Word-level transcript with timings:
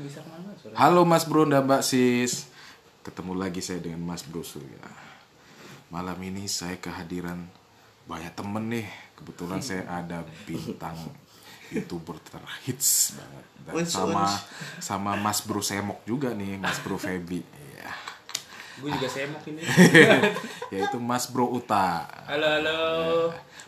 bisa 0.00 0.24
ke 0.24 0.28
mana? 0.32 0.50
Halo 0.78 1.04
Mas 1.04 1.28
Bro 1.28 1.44
dan 1.48 1.68
Mbak 1.68 1.82
Sis. 1.84 2.48
Ketemu 3.04 3.36
lagi 3.36 3.60
saya 3.60 3.82
dengan 3.82 4.00
Mas 4.00 4.24
Bro 4.24 4.40
Surya. 4.46 4.88
Malam 5.92 6.16
ini 6.24 6.48
saya 6.48 6.80
kehadiran 6.80 7.44
banyak 8.08 8.32
temen 8.32 8.64
nih. 8.72 8.88
Kebetulan 9.18 9.60
saya 9.68 9.84
ada 9.90 10.24
bintang 10.48 10.96
youtuber 11.68 12.16
terhits 12.24 13.16
banget. 13.16 13.46
Dan 13.62 13.74
sama 13.86 14.24
sama 14.80 15.12
Mas 15.20 15.44
Bro 15.44 15.60
Semok 15.60 16.00
juga 16.08 16.32
nih 16.32 16.56
Mas 16.56 16.80
Bro 16.80 16.96
Feby. 16.96 17.44
Iya. 17.44 17.92
Gue 18.74 18.88
juga 18.88 19.04
semok 19.04 19.44
ini. 19.46 19.60
Yaitu 20.72 20.96
Mas 20.96 21.26
Bro 21.26 21.52
Uta 21.52 22.08
Halo 22.24 22.46
halo. 22.48 22.80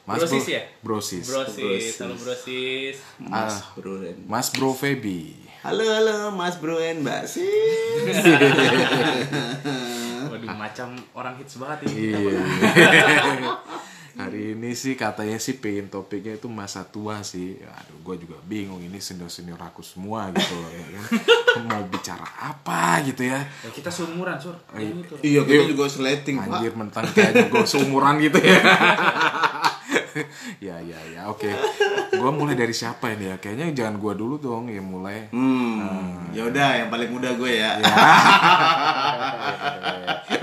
Mas 0.04 0.16
brosis 0.18 0.40
Bro- 0.40 0.52
ya? 0.52 0.62
Brosis 0.80 1.24
Brosis. 1.24 1.56
Brosis. 1.56 1.94
Halo 1.98 2.14
brosis. 2.16 2.96
Mas 3.18 3.54
Ah. 3.54 3.72
Bro 3.74 3.92
and 4.00 4.20
Mas 4.24 4.48
Bro 4.48 4.72
Feby 4.72 5.36
Halo 5.60 5.80
halo 5.82 6.16
Mas 6.30 6.56
Bro 6.56 6.76
and 6.78 7.00
Mbak 7.00 7.24
Sis. 7.26 8.16
Waduh 10.24 10.52
macam 10.52 10.88
orang 11.12 11.36
hits 11.36 11.56
banget 11.56 11.88
ini. 11.88 12.12
Iya. 12.12 12.40
Hari 14.14 14.54
ini 14.54 14.70
sih 14.72 14.94
katanya 14.94 15.36
sih 15.36 15.58
pengen 15.58 15.88
topiknya 15.88 16.36
itu 16.36 16.46
masa 16.46 16.84
tua 16.84 17.18
sih. 17.20 17.58
Aduh, 17.58 17.98
gue 18.00 18.16
juga 18.22 18.38
bingung 18.40 18.78
ini 18.78 18.96
senior-senior 18.96 19.58
aku 19.58 19.82
semua 19.82 20.30
gitu 20.30 20.54
loh 20.54 20.70
ya 20.70 20.86
kan. 20.86 21.04
Mau 21.62 21.82
bicara 21.86 22.26
apa 22.40 22.98
gitu 23.06 23.30
ya. 23.30 23.38
Ya, 23.62 23.70
kita 23.70 23.90
seumuran 23.92 24.34
sur. 24.42 24.58
Ini 24.74 25.06
tuh. 25.06 25.18
Iya 25.22 25.46
kita 25.46 25.70
juga 25.70 25.86
seleting 25.86 26.42
Pak. 26.42 26.50
Anjir 26.50 26.72
mentang 26.74 27.06
kayaknya 27.14 27.46
gue 27.46 27.62
seumuran 27.62 28.18
gitu 28.18 28.38
ya. 28.42 28.58
ya 30.66 30.76
ya 30.82 30.98
ya 31.14 31.22
oke. 31.30 31.46
Gue 32.14 32.30
mulai 32.34 32.58
dari 32.58 32.74
siapa 32.74 33.14
ini 33.14 33.30
ya? 33.30 33.36
Kayaknya 33.38 33.74
jangan 33.74 33.94
gue 33.98 34.12
dulu 34.18 34.34
dong 34.38 34.70
yang 34.70 34.86
mulai. 34.86 35.30
Hmm, 35.30 36.30
ya 36.34 36.46
udah 36.46 36.68
yang 36.84 36.88
paling 36.90 37.10
muda 37.10 37.34
gue 37.34 37.52
ya. 37.58 37.78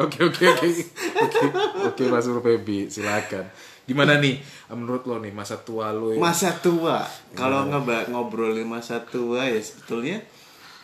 Oke 0.01 0.25
oke 0.25 0.45
oke 0.49 0.65
oke 1.13 1.45
oke 1.93 2.03
Mas 2.09 2.25
Febi 2.25 2.89
silakan. 2.89 3.45
Gimana 3.85 4.17
nih 4.17 4.41
menurut 4.73 5.05
lo 5.05 5.21
nih 5.21 5.29
masa 5.29 5.61
tua 5.61 5.93
lo? 5.93 6.09
ya? 6.09 6.17
Masa 6.17 6.57
tua. 6.57 7.05
Kalau 7.37 7.69
ngeba 7.69 8.09
ngobrolin 8.09 8.65
masa 8.65 8.97
tua 9.05 9.45
ya 9.45 9.61
sebetulnya 9.61 10.25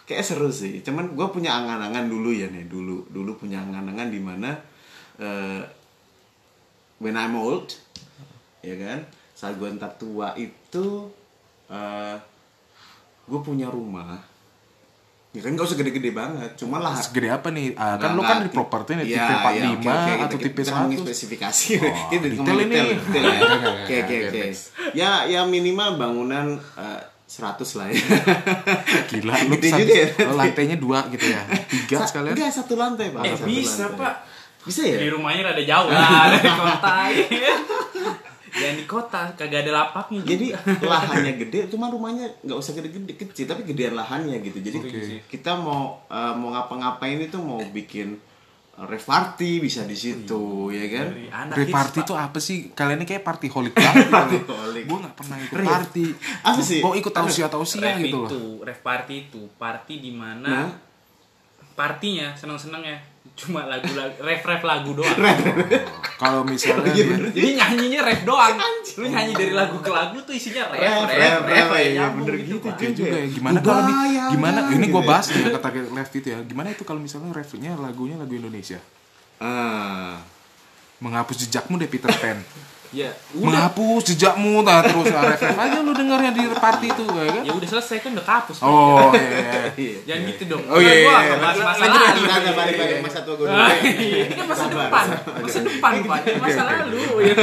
kayak 0.08 0.24
seru 0.24 0.48
sih. 0.48 0.80
Cuman 0.80 1.12
gue 1.12 1.28
punya 1.28 1.52
angan-angan 1.54 2.08
dulu 2.08 2.32
ya 2.32 2.48
nih 2.48 2.66
dulu 2.66 3.06
dulu 3.08 3.36
punya 3.36 3.60
angan-angan 3.60 4.08
di 4.08 4.18
mana 4.18 4.56
eh, 5.20 5.62
when 6.98 7.14
I'm 7.14 7.36
old 7.36 7.76
ya 8.64 8.74
kan 8.74 9.04
saat 9.36 9.54
gue 9.56 9.68
ntar 9.70 9.94
tua 9.96 10.34
itu 10.34 11.12
eh 11.68 12.16
gue 13.28 13.40
punya 13.44 13.68
rumah 13.68 14.18
ya 15.30 15.44
kan 15.44 15.54
gak 15.54 15.68
usah 15.68 15.78
gede-gede 15.78 16.10
banget 16.10 16.56
cuma 16.58 16.80
lah 16.80 16.96
Segede 16.98 17.30
apa 17.30 17.52
nih? 17.54 17.76
Ah, 17.76 17.94
kan 17.94 18.10
Nggak, 18.10 18.18
lo 18.18 18.22
kan 18.24 18.36
nggak. 18.40 18.46
di 18.48 18.50
properti 18.50 18.92
nih 18.96 19.06
Iya, 19.06 19.20
tipe 19.20 19.36
45 19.36 19.54
iya, 19.54 19.70
oke, 19.70 19.86
oke, 19.86 20.14
atau 20.18 20.38
tipe 20.40 20.58
kita 20.58 20.72
ngomongin 20.74 20.98
100. 20.98 21.06
spesifikasi 21.06 21.70
Oh, 21.78 21.96
ini 22.10 22.28
detail 22.32 22.58
ini. 22.58 22.74
detail, 22.74 23.26
ya. 23.28 23.40
Oke, 23.78 23.96
oke, 24.02 24.16
oke 24.24 24.44
ya 24.96 25.12
ya 25.28 25.42
minimal 25.46 25.90
bangunan 26.00 26.48
eh, 26.58 27.02
100 27.28 27.60
lah 27.76 27.88
ya 27.88 28.00
Gila, 29.10 29.34
lu 29.44 29.56
Gede 29.58 29.70
juga 29.70 29.94
ya. 29.94 30.32
lantainya 30.32 30.76
dua 30.76 31.04
gitu 31.10 31.28
ya. 31.28 31.44
Tiga 31.68 32.00
Sa- 32.00 32.08
sekalian. 32.10 32.34
enggak 32.34 32.52
satu 32.54 32.74
lantai 32.74 33.12
pak 33.12 33.22
Eh 33.22 33.34
Satu 33.34 33.46
bisa 33.46 33.84
lantai. 33.86 34.00
pak. 34.00 34.14
bisa 34.64 34.82
ya 34.82 34.98
Di 34.98 35.10
rumahnya 35.10 35.42
rada 35.46 35.60
jauh 35.62 35.88
lah 35.88 36.08
dari 36.34 36.48
kota. 36.50 36.96
ya. 37.12 37.56
Di 38.74 38.86
kota 38.86 39.22
kagak 39.34 39.60
ada 39.62 39.72
lapaknya. 39.76 40.18
juga. 40.18 40.30
jadi 40.30 40.48
lahannya 40.82 41.34
gede 41.38 41.60
cuma 41.68 41.86
rumahnya 41.88 42.26
nggak 42.42 42.58
usah 42.58 42.74
gede-gede 42.74 43.14
kecil 43.14 43.46
tapi 43.46 43.62
gedean 43.64 43.94
lahannya 43.94 44.40
gitu 44.40 44.58
jadi 44.58 44.78
Oke. 44.78 45.28
kita 45.28 45.52
mau 45.54 46.00
eh, 46.08 46.34
mau 46.34 46.50
ngapa-ngapain 46.50 47.20
itu 47.22 47.38
mau 47.38 47.60
bikin 47.62 48.18
rave 48.78 49.02
party 49.02 49.58
bisa 49.58 49.82
di 49.90 49.98
situ 49.98 50.70
ya 50.70 50.86
kan 50.94 51.08
party 51.50 52.00
Pak. 52.02 52.06
tuh 52.06 52.14
apa 52.14 52.38
sih? 52.38 52.70
Kalian 52.78 53.02
ini 53.02 53.10
kayak 53.10 53.26
party 53.26 53.50
holic 53.50 53.74
banget. 53.74 54.06
Partyholic. 54.14 54.84
Gue 54.86 54.98
gak 55.02 55.16
pernah 55.18 55.38
ikut 55.42 55.58
Rave. 55.58 55.66
party. 55.74 56.06
Apa 56.46 56.62
sih? 56.62 56.80
Gue 56.86 56.94
ikut 57.02 57.10
tausia-tausia 57.10 57.82
Rave 57.82 58.06
gitu 58.06 58.18
loh. 58.22 58.30
itu, 58.30 58.44
party 58.86 59.14
itu, 59.26 59.42
party 59.58 59.94
di 59.98 60.14
mana 60.14 60.46
Nah. 60.46 60.70
partinya 61.74 62.38
seneng-seneng 62.38 62.86
ya 62.86 62.98
cuma 63.38 63.70
lagu-lagu 63.70 64.18
rave-rave 64.18 64.66
lagu 64.66 64.92
doang. 64.98 65.18
Kalau 66.22 66.42
misalnya 66.42 66.90
Iya, 66.90 67.06
nih, 67.06 67.30
Jadi 67.30 67.50
nyanyinya 67.54 68.00
rave 68.02 68.24
doang. 68.26 68.58
Lu 68.98 69.06
nyanyi 69.06 69.34
dari 69.38 69.54
lagu 69.54 69.78
ke 69.78 69.92
lagu 69.94 70.18
tuh 70.26 70.34
isinya 70.34 70.74
rave, 70.74 71.06
rave, 71.06 71.46
rave, 71.46 71.78
iya, 71.78 72.10
nyambung 72.10 72.26
bener 72.26 72.36
gitu, 72.42 72.58
gitu. 72.58 72.68
Iya 72.82 72.92
juga. 72.98 73.18
ya. 73.22 73.28
Gimana 73.30 73.58
kalau 73.62 73.82
nih? 73.86 73.96
Gimana? 74.34 74.60
Ini 74.74 74.86
gue 74.90 75.04
bahas 75.06 75.26
nih 75.30 75.42
kata 75.54 75.70
left 75.94 76.14
itu 76.18 76.28
ya. 76.34 76.40
Gimana 76.42 76.68
itu 76.74 76.82
kalau 76.82 76.98
misalnya 76.98 77.30
revnya 77.30 77.72
lagunya 77.78 78.18
lagu 78.18 78.34
Indonesia? 78.34 78.82
ah 79.38 80.18
Menghapus 80.98 81.46
jejakmu 81.46 81.78
deh 81.78 81.86
Peter 81.86 82.10
Pan. 82.10 82.42
Ya, 82.96 83.12
udah. 83.36 83.68
Menghapus 83.68 84.02
jejakmu 84.16 84.64
nah 84.64 84.80
terus 84.80 85.12
ah, 85.12 85.28
ref 85.28 85.44
aja 85.44 85.78
lu 85.84 85.92
dengarnya 85.92 86.32
di 86.32 86.44
party 86.56 86.88
itu 86.88 87.04
ya 87.04 87.24
kan? 87.36 87.44
Ya 87.44 87.52
udah 87.52 87.68
selesai 87.68 87.98
kan 88.00 88.12
udah 88.16 88.26
kapus. 88.26 88.58
Oh 88.64 89.12
iya. 89.12 89.76
iya 89.76 89.98
Jangan 90.08 90.22
gitu 90.32 90.44
dong. 90.48 90.64
Oh, 90.72 90.80
iya, 90.80 90.94
iya, 91.04 91.12
iya. 91.12 91.36
bahas 91.36 91.58
masa 91.60 91.84
lalu. 91.84 92.24
lanjut 92.24 92.54
balik 92.56 92.76
balik 92.80 92.98
masa 93.04 93.20
tua 93.28 93.36
dulu 93.36 93.52
Ah, 93.52 93.72
iya. 93.84 94.24
Ini 94.32 94.36
kan 94.40 94.46
masa 94.48 94.66
depan. 94.72 95.06
Masa 95.44 95.60
depan, 95.68 95.94
Pak. 96.08 96.20
Masa 96.40 96.62
lalu. 96.64 97.02
ya. 97.28 97.36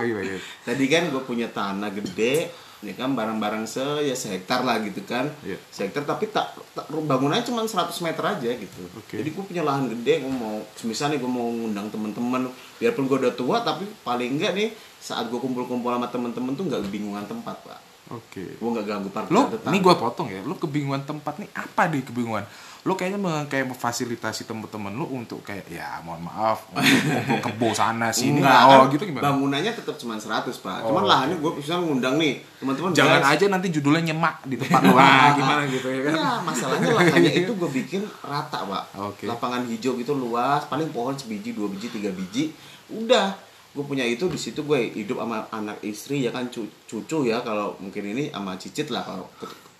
Oh 0.00 0.04
iya 0.04 0.18
iya. 0.26 0.36
tadi 0.66 0.84
kan 0.90 1.02
gue 1.12 1.22
punya 1.22 1.46
tanah 1.52 1.90
gede 1.94 2.50
ya 2.80 2.96
kan 2.96 3.12
barang-barang 3.12 3.68
se 3.68 3.84
ya 4.00 4.16
sehektar 4.16 4.64
lah 4.64 4.80
gitu 4.80 5.04
kan 5.04 5.28
Iya. 5.44 5.60
sehektar 5.68 6.02
tapi 6.02 6.32
tak, 6.32 6.56
tak 6.72 6.88
bangunannya 6.88 7.44
cuma 7.44 7.60
100 7.60 7.92
meter 8.00 8.24
aja 8.24 8.50
gitu 8.50 8.80
Oke. 8.96 9.20
jadi 9.20 9.28
gue 9.28 9.44
punya 9.44 9.60
lahan 9.60 9.88
gede 9.88 10.24
gue 10.24 10.32
mau 10.32 10.64
misalnya 10.82 11.20
gue 11.20 11.28
mau 11.28 11.44
ngundang 11.44 11.92
temen-temen 11.92 12.48
biarpun 12.80 13.04
gue 13.04 13.18
udah 13.20 13.34
tua 13.36 13.60
tapi 13.60 13.84
paling 14.00 14.40
enggak 14.40 14.56
nih 14.56 14.68
saat 14.96 15.28
gue 15.28 15.36
kumpul-kumpul 15.36 15.92
sama 15.92 16.08
temen-temen 16.08 16.56
tuh 16.56 16.64
nggak 16.66 16.88
kebingungan 16.88 17.28
tempat 17.28 17.56
pak 17.60 17.80
Oke. 18.10 18.58
gue 18.58 18.68
nggak 18.74 18.86
ganggu 18.88 19.08
parkir 19.12 19.30
Lo, 19.30 19.46
ini 19.70 19.78
gue 19.78 19.94
potong 19.94 20.26
ya. 20.26 20.42
Lo 20.42 20.58
kebingungan 20.58 21.06
tempat 21.06 21.38
nih 21.38 21.46
apa 21.54 21.86
deh 21.86 22.02
kebingungan? 22.02 22.42
Lo 22.80 22.94
kayaknya 22.94 23.16
me- 23.16 23.44
kayak 23.44 23.68
memfasilitasi 23.68 24.44
temen-temen 24.44 24.88
lo 24.90 25.04
untuk 25.04 25.40
kayak 25.40 25.68
ya 25.68 26.00
mohon 26.00 26.22
maaf 26.22 26.64
untuk 26.72 27.36
kebo 27.42 27.70
sana 27.70 28.08
sini. 28.16 28.40
Enggak, 28.40 28.60
oh 28.64 28.72
kan 28.80 28.88
gitu 28.90 29.04
gimana? 29.04 29.22
bangunannya 29.26 29.68
tetap 29.70 29.94
cuma 29.94 30.16
100 30.16 30.48
pak 30.48 30.78
Oh, 30.80 30.88
cuman 30.88 31.04
lahannya 31.04 31.36
gue 31.36 31.52
bisa 31.54 31.76
ngundang 31.76 32.16
nih 32.16 32.40
teman-teman 32.56 32.90
Jangan 32.90 33.20
aja 33.22 33.44
nanti 33.46 33.68
judulnya 33.68 34.02
nyemak 34.06 34.40
di 34.44 34.56
tempat 34.56 34.80
lo. 34.82 34.94
Ah, 34.94 35.28
gimana 35.36 35.62
gitu 35.66 35.86
ya 35.86 36.00
kan? 36.02 36.12
Iya, 36.14 36.28
masalahnya 36.40 36.88
lahannya 36.90 37.32
itu 37.38 37.52
gue 37.52 37.70
bikin 37.74 38.00
rata, 38.20 38.58
Pak. 38.62 38.84
Oke. 38.96 39.24
Lapangan 39.24 39.62
hijau 39.66 39.92
gitu 39.94 40.12
luas, 40.14 40.64
paling 40.64 40.88
pohon 40.88 41.12
sebiji, 41.12 41.52
dua 41.52 41.68
biji, 41.68 41.88
tiga 41.90 42.08
biji. 42.08 42.48
Udah, 42.88 43.36
gue 43.70 43.84
punya 43.84 44.02
itu 44.02 44.24
di 44.24 44.34
situ 44.34 44.60
gue 44.62 44.90
hidup 44.90 45.20
sama 45.20 45.44
anak 45.50 45.78
istri 45.82 46.20
ya 46.20 46.32
kan 46.32 46.48
cu- 46.48 46.66
cucu 46.82 47.22
ya 47.24 47.38
kalau 47.40 47.76
mungkin 47.76 48.02
ini 48.08 48.28
sama 48.28 48.56
cicit 48.56 48.88
lah 48.88 49.04
kalau 49.04 49.28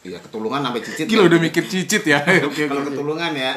ket- 0.01 0.11
ya 0.11 0.19
ketulungan 0.19 0.61
sampai 0.65 0.81
cicit. 0.81 1.05
Gila 1.05 1.23
kan. 1.25 1.29
udah 1.31 1.41
mikir 1.41 1.65
cicit 1.69 2.03
ya. 2.05 2.19
Oke 2.49 2.67
kalau 2.67 2.83
ketulungan 2.89 3.33
ya. 3.37 3.53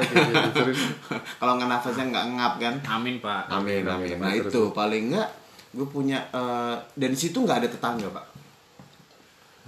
kalau 1.40 1.54
nggak 1.56 1.70
nafasnya 1.72 2.06
nggak 2.12 2.26
ngap 2.36 2.54
kan. 2.60 2.76
Amin, 3.00 3.24
Pak. 3.24 3.48
Amin, 3.48 3.84
amin, 3.88 4.16
amin. 4.16 4.20
Nah 4.20 4.32
terus, 4.36 4.52
itu 4.52 4.62
paling 4.76 5.04
nggak 5.16 5.30
gue 5.74 5.88
punya 5.90 6.28
eh, 6.30 6.76
dan 6.94 7.10
di 7.10 7.20
situ 7.20 7.40
nggak 7.40 7.58
ada 7.64 7.70
tetangga, 7.72 8.08
Pak. 8.12 8.26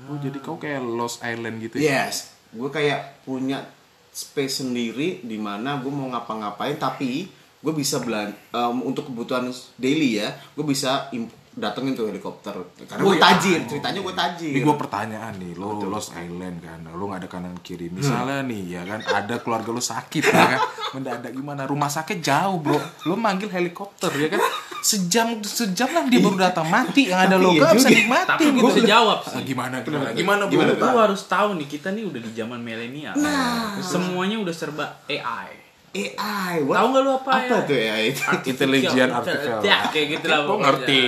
Oh 0.05 0.19
jadi 0.19 0.37
kau 0.43 0.59
kayak 0.59 0.83
Lost 0.83 1.23
Island 1.23 1.63
gitu 1.63 1.79
ya? 1.79 2.11
Yes, 2.11 2.35
gue 2.51 2.67
kayak 2.67 3.23
punya 3.23 3.63
space 4.11 4.59
sendiri 4.61 5.23
di 5.23 5.39
mana 5.39 5.79
gue 5.79 5.91
mau 5.91 6.07
ngapa-ngapain 6.11 6.75
tapi 6.75 7.27
gue 7.63 7.73
bisa 7.73 7.97
belan 8.03 8.29
em, 8.29 8.77
untuk 8.83 9.09
kebutuhan 9.09 9.49
daily 9.79 10.19
ya, 10.21 10.35
gue 10.53 10.61
bisa 10.61 11.09
imp- 11.11 11.33
datengin 11.55 11.91
tuh 11.91 12.05
helikopter 12.05 12.51
karena 12.81 12.99
Oh, 12.99 13.07
gue 13.07 13.15
iya. 13.15 13.31
tajir, 13.31 13.59
ceritanya 13.65 13.99
gue 13.99 14.13
tajir. 14.13 14.51
Ini 14.51 14.59
gue 14.59 14.75
pertanyaan 14.75 15.33
nih, 15.35 15.51
lo 15.53 15.79
Lost 15.85 16.11
Island 16.13 16.59
kan, 16.59 16.83
lo 16.85 17.03
nggak 17.05 17.21
ada 17.21 17.29
kanan 17.29 17.55
kiri. 17.57 17.87
Misalnya 17.87 18.39
nih, 18.41 18.61
ya 18.69 18.81
kan, 18.83 18.99
ada 19.01 19.39
keluarga 19.39 19.69
lo 19.69 19.79
sakit, 19.79 20.19
ya 20.21 20.45
kan, 20.49 20.59
mendadak 20.93 21.31
gimana? 21.31 21.63
Rumah 21.63 21.87
sakit 21.89 22.19
jauh 22.19 22.59
bro, 22.59 22.75
lo 23.05 23.15
manggil 23.15 23.47
helikopter, 23.47 24.11
ya 24.13 24.27
kan? 24.29 24.43
Sejam 24.81 25.41
sejam 25.41 25.89
lah 25.89 26.05
dia 26.05 26.19
baru 26.19 26.37
datang 26.37 26.67
mati, 26.67 27.09
yang 27.09 27.17
ada 27.19 27.35
lo 27.35 27.49
iya 27.49 27.63
gak 27.63 27.73
bisa 27.73 27.87
juga. 27.87 27.97
nikmatin 27.97 28.29
Tapi 28.29 28.43
gue 28.43 28.53
gitu. 28.53 28.67
bisa 28.69 28.81
jawab 28.85 29.17
Ah, 29.17 29.29
sih. 29.31 29.41
gimana 29.43 29.75
gimana 29.81 30.07
gimana? 30.11 30.43
Gimana, 30.45 30.71
Lu 30.75 30.97
harus 30.99 31.21
tahu 31.25 31.49
nih, 31.55 31.67
kita 31.67 31.89
nih 31.89 32.03
udah 32.03 32.19
di 32.19 32.31
zaman 32.31 32.59
milenial. 32.59 33.15
Nah. 33.15 33.81
Semuanya 33.81 34.37
udah 34.37 34.53
serba 34.53 35.01
AI. 35.05 35.64
AI, 35.95 36.59
what? 36.61 36.75
Tahu 36.75 36.87
nggak 36.89 37.01
lu 37.01 37.11
apa 37.13 37.29
Apa 37.31 37.55
ya? 37.55 37.59
tuh 37.63 37.75
AI 37.77 38.03
itu? 38.09 38.23
Intelligent 38.45 39.11
artificial. 39.13 39.59
Ya, 39.61 39.77
kayak 39.87 40.07
gitu 40.13 40.25
lah. 40.27 40.39
Gue 40.43 40.57
ngerti, 40.59 40.99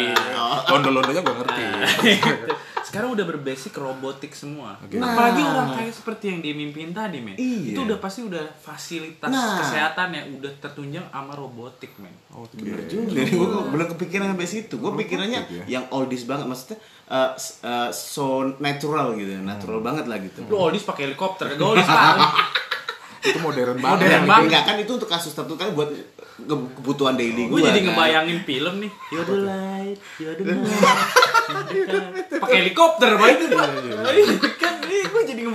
londo-londonya 0.66 1.22
gue 1.22 1.36
ngerti. 1.36 1.64
Gitu. 2.08 2.54
Sekarang 2.88 3.12
udah 3.12 3.28
berbasic 3.28 3.76
robotik 3.76 4.32
semua. 4.32 4.80
Nah. 4.80 5.12
Apalagi 5.12 5.44
orang 5.44 5.76
kayak 5.76 5.92
seperti 5.92 6.32
yang 6.32 6.40
dia 6.40 6.56
mimpiin 6.56 6.96
tadi, 6.96 7.20
men. 7.20 7.36
Iya. 7.36 7.76
Itu 7.76 7.84
udah 7.84 8.00
pasti 8.00 8.24
udah 8.24 8.40
fasilitas 8.56 9.28
Nah. 9.28 9.60
kesehatan 9.60 10.08
yang 10.10 10.26
udah 10.34 10.48
tertunjang 10.58 11.04
sama 11.06 11.36
robotik, 11.36 11.92
men. 11.98 12.16
Oke. 12.32 12.56
Bener 12.56 12.80
juga. 12.88 13.28
gue 13.28 13.48
belum 13.68 13.88
kepikiran 13.92 14.32
sampai 14.32 14.48
situ. 14.48 14.80
Gue 14.80 14.96
pikirannya 14.96 15.42
ya. 15.44 15.64
yang 15.70 15.86
oldies 15.90 16.24
banget, 16.24 16.48
maksudnya 16.48 16.80
eh, 17.06 17.32
s- 17.36 17.60
eh, 17.60 17.92
so 17.92 18.26
natural 18.58 19.12
gitu, 19.14 19.36
natural 19.38 19.84
banget 19.84 20.08
lah 20.08 20.18
gitu. 20.18 20.48
Lu 20.48 20.56
oldies 20.58 20.82
pakai 20.82 21.12
helikopter, 21.12 21.44
kagak 21.50 21.68
oldies. 21.68 21.92
itu 23.20 23.38
modern 23.38 23.76
banget. 23.76 23.98
Modern 24.00 24.24
banget. 24.24 24.46
enggak 24.48 24.64
kan 24.64 24.76
itu 24.78 24.92
untuk 24.92 25.08
kasus 25.08 25.32
tertentu 25.32 25.56
kan 25.56 25.70
buat 25.72 25.90
ke- 26.38 26.46
kebutuhan 26.76 27.14
daily 27.14 27.46
Gue 27.46 27.58
gue. 27.58 27.66
jadi 27.66 27.80
kan. 27.80 27.86
ngebayangin 27.90 28.40
film 28.44 28.76
nih. 28.80 28.92
You're 29.08 29.26
the 29.26 29.38
light, 29.40 29.98
you're 30.18 30.36
the 30.36 30.46
night. 30.54 32.30
Pakai 32.30 32.58
helikopter 32.62 33.10
pak 33.12 33.28
itu 33.32 33.46
pak. 33.50 33.68
Kan 34.58 34.74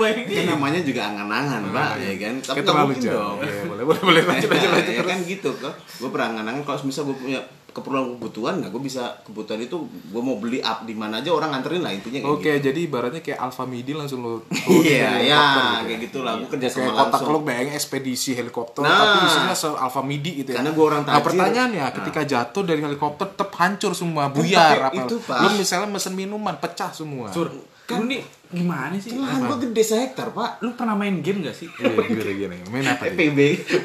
gue. 0.05 0.35
Kan 0.35 0.47
namanya 0.49 0.81
juga 0.81 1.01
angan-angan, 1.07 1.61
Pak, 1.69 1.91
ya 1.97 2.15
kan. 2.17 2.35
Tapi 2.37 2.43
Kayak 2.43 2.57
nggak 2.57 2.67
terlalu 2.67 2.89
mungkin 2.89 3.03
jauh. 3.03 3.15
dong. 3.15 3.37
Oke, 3.39 3.47
boleh 3.65 3.85
boleh 3.85 4.01
boleh 4.03 4.23
lanjut 4.25 4.49
lanjut 4.49 4.71
lanjut. 4.71 4.93
ya 4.93 5.03
kan 5.05 5.19
gitu 5.23 5.51
kan 5.57 5.73
gue 5.73 6.09
pernah 6.09 6.27
angan-angan 6.29 6.63
kalau 6.63 6.83
misal 6.83 7.03
gue 7.05 7.17
punya 7.17 7.41
keperluan 7.69 8.05
kebutuhan 8.13 8.55
nah 8.59 8.69
gue 8.69 8.79
bisa 8.79 9.01
kebutuhan 9.23 9.57
itu 9.59 9.73
gue 9.81 10.23
mau 10.23 10.37
beli 10.37 10.61
up 10.61 10.85
di 10.85 10.93
mana 10.93 11.19
aja 11.19 11.31
orang 11.31 11.51
nganterin 11.51 11.81
lah 11.81 11.89
intinya 11.91 12.21
kayak 12.21 12.29
Oke, 12.31 12.53
gitu 12.53 12.69
jadi 12.69 12.79
ibaratnya 12.83 13.23
kayak 13.23 13.41
Alfa 13.41 13.65
Midi 13.65 13.93
langsung 13.93 14.21
lo 14.21 14.45
iya 14.85 15.17
ya 15.19 15.41
kayak 15.81 16.01
gitulah 16.03 16.37
gue 16.37 16.49
kerja 16.51 16.69
Kayak 16.69 16.85
sama 16.85 16.93
kotak 16.93 17.09
langsung 17.17 17.33
lo 17.33 17.41
bayangin 17.41 17.73
ekspedisi 17.73 18.31
helikopter 18.35 18.83
Nah. 18.83 18.93
tapi 18.93 19.19
isinya 19.25 19.55
se 19.55 19.69
Alfa 19.71 20.03
Midi 20.03 20.31
gitu 20.37 20.53
ya. 20.53 20.61
Karena 20.61 20.71
gua 20.71 20.85
orang 20.87 21.03
Nah, 21.03 21.15
tajir. 21.15 21.25
pertanyaannya 21.25 21.85
ketika 21.95 22.21
jatuh 22.27 22.63
dari 22.63 22.81
helikopter 22.83 23.27
tetap 23.27 23.51
hancur 23.55 23.93
semua, 23.93 24.29
buyar 24.29 24.77
tapi 24.83 24.85
apa. 24.93 25.03
itu, 25.03 25.17
Pak. 25.19 25.39
Lo 25.39 25.49
misalnya 25.55 25.89
mesen 25.89 26.13
minuman 26.13 26.55
pecah 26.57 26.91
semua. 26.93 27.27
Sur, 27.31 27.49
lu 27.95 28.07
nih 28.07 28.23
gimana 28.49 28.93
sih? 28.97 29.17
lahan 29.17 29.49
gue 29.49 29.59
gede 29.65 29.81
sehektar 29.83 30.29
pak 30.29 30.61
Lu 30.61 30.73
pernah 30.73 30.93
main 30.93 31.19
game 31.19 31.41
gak 31.41 31.57
sih? 31.57 31.73
Iya, 31.73 31.89
gini 32.05 32.33
gini. 32.37 32.57
Main 32.69 32.85
apa 32.85 33.09
dia? 33.09 33.17
PB 33.17 33.39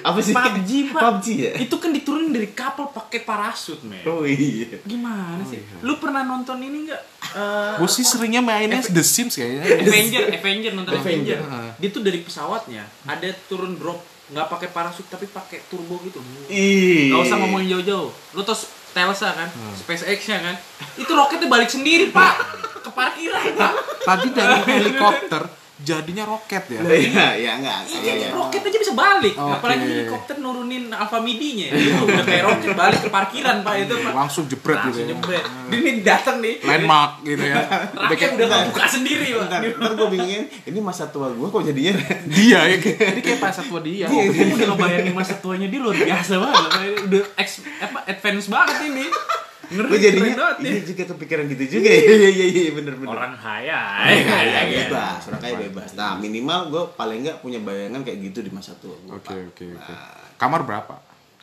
apa 0.04 0.20
sih 0.20 0.36
PUBG 0.36 0.72
pak. 0.92 1.02
PUBG 1.02 1.26
ya 1.40 1.52
Itu 1.56 1.76
kan 1.78 1.90
diturunin 1.90 2.30
dari 2.30 2.52
kapal 2.52 2.92
pakai 2.92 3.24
parasut 3.24 3.80
men. 3.82 4.04
oh 4.04 4.28
iya 4.28 4.76
Gimana 4.84 5.40
sih? 5.42 5.64
Lu 5.80 5.96
pernah 5.98 6.22
nonton 6.22 6.60
ini 6.60 6.84
nggak? 6.84 7.02
Eh, 7.32 7.74
Gue 7.80 7.88
sih 7.88 8.04
seringnya 8.04 8.44
mainnya 8.44 8.84
The 8.84 9.00
Sims 9.02 9.36
kayaknya. 9.36 9.64
Avenger, 9.80 10.24
Avenger 10.34 10.72
nonton 10.74 10.94
Avenger. 10.94 11.40
Avenger. 11.40 11.80
Dia 11.80 11.90
tuh 11.90 12.02
dari 12.04 12.20
pesawatnya 12.20 12.84
ada 13.08 13.28
turun 13.48 13.76
drop 13.76 14.04
nggak 14.28 14.48
pakai 14.52 14.68
parasut 14.68 15.08
tapi 15.08 15.24
pakai 15.26 15.64
turbo 15.72 15.96
gitu. 16.04 16.20
Ih. 16.52 17.08
Gak 17.08 17.24
usah 17.24 17.40
ngomongin 17.40 17.80
jauh-jauh. 17.80 18.12
Lu 18.36 18.44
tau 18.44 18.60
Telsa 18.98 19.30
kan, 19.38 19.46
SpaceX-nya 19.78 20.42
kan, 20.42 20.56
itu 20.98 21.12
roketnya 21.14 21.46
balik 21.46 21.70
sendiri 21.70 22.10
pak. 22.10 22.34
Ke 22.82 22.90
parkiran. 22.90 23.54
Tadi 24.02 24.28
dari 24.34 24.58
helikopter 24.66 25.46
jadinya 25.78 26.26
roket 26.26 26.64
ya. 26.68 26.80
Iya, 26.82 27.28
ya 27.38 27.52
enggak. 27.62 27.80
Iya, 27.86 28.00
Iya, 28.02 28.14
iya. 28.18 28.30
roket 28.34 28.62
aja 28.62 28.78
bisa 28.78 28.94
balik. 28.94 29.36
Oke. 29.38 29.54
Apalagi 29.58 29.86
helikopter 29.86 30.36
nurunin 30.38 30.90
Alfa 30.90 31.22
Midinya. 31.22 31.70
Itu 31.70 32.02
udah 32.04 32.26
kayak 32.26 32.44
roket 32.46 32.72
balik 32.74 33.00
ke 33.06 33.10
parkiran 33.10 33.62
pak 33.62 33.74
itu 33.78 33.94
pak. 33.94 34.14
Langsung 34.14 34.44
jebret 34.46 34.78
gitu 34.84 34.98
Langsung 34.98 35.06
ya. 35.06 35.14
jebret. 35.14 35.46
Dia 35.68 35.80
nih 35.80 35.94
datang 36.02 36.38
nih. 36.42 36.56
Landmark 36.62 37.12
gitu 37.22 37.44
ya. 37.44 37.56
Udah 37.62 38.08
Rakyat 38.08 38.18
kayak 38.18 38.32
udah 38.34 38.46
nggak 38.48 38.64
buka 38.74 38.84
sendiri 38.88 39.28
pak. 39.28 39.42
Bentar, 39.48 39.60
bentar 39.64 39.92
gue 39.94 40.08
bingungin, 40.12 40.44
ini 40.66 40.80
masa 40.80 41.04
tua 41.08 41.28
gue 41.30 41.48
kok 41.48 41.64
jadinya 41.64 41.94
dia 42.26 42.60
ya. 42.66 42.78
Ini 42.78 43.22
kayak 43.22 43.40
pas 43.40 43.54
satu 43.54 43.78
dia. 43.80 44.06
Oh, 44.10 44.22
gue 44.24 44.54
udah 44.54 44.68
ngebayangin 44.74 45.14
masa 45.14 45.38
tuanya 45.38 45.68
dia 45.68 45.78
luar 45.78 45.94
biasa 45.94 46.34
banget. 46.38 46.70
Udah 47.06 47.22
apa, 47.82 48.00
advance 48.08 48.48
banget 48.48 48.78
ini. 48.88 49.06
Ngeri, 49.68 49.88
gue 49.90 50.00
jadinya 50.00 50.24
keren 50.26 50.38
banget 50.38 50.58
ya. 50.58 50.70
iya 50.70 50.80
juga 50.82 51.04
kepikiran 51.08 51.44
gitu 51.50 51.64
juga 51.74 51.90
ya 51.90 52.02
iya 52.14 52.30
iya 52.30 52.46
iya 52.48 52.72
bener 52.72 52.94
bener 52.96 53.10
Orang 53.10 53.34
kaya. 53.36 53.80
Orang 54.00 54.14
ya, 54.14 54.24
kaya 54.26 54.48
ya. 54.48 54.62
bebas, 54.88 55.20
orang 55.28 55.42
kaya 55.42 55.56
bebas. 55.62 55.90
Nah 55.94 56.12
minimal 56.16 56.60
gue 56.68 56.84
paling 56.94 57.20
nggak 57.22 57.38
punya 57.40 57.60
bayangan 57.60 58.02
kayak 58.02 58.20
gitu 58.26 58.40
di 58.42 58.50
masa 58.50 58.72
tua 58.76 58.96
gue. 58.98 59.12
Oke 59.14 59.36
oke 59.46 59.66
oke. 59.74 59.94
Kamar 60.36 60.64
berapa? 60.64 60.96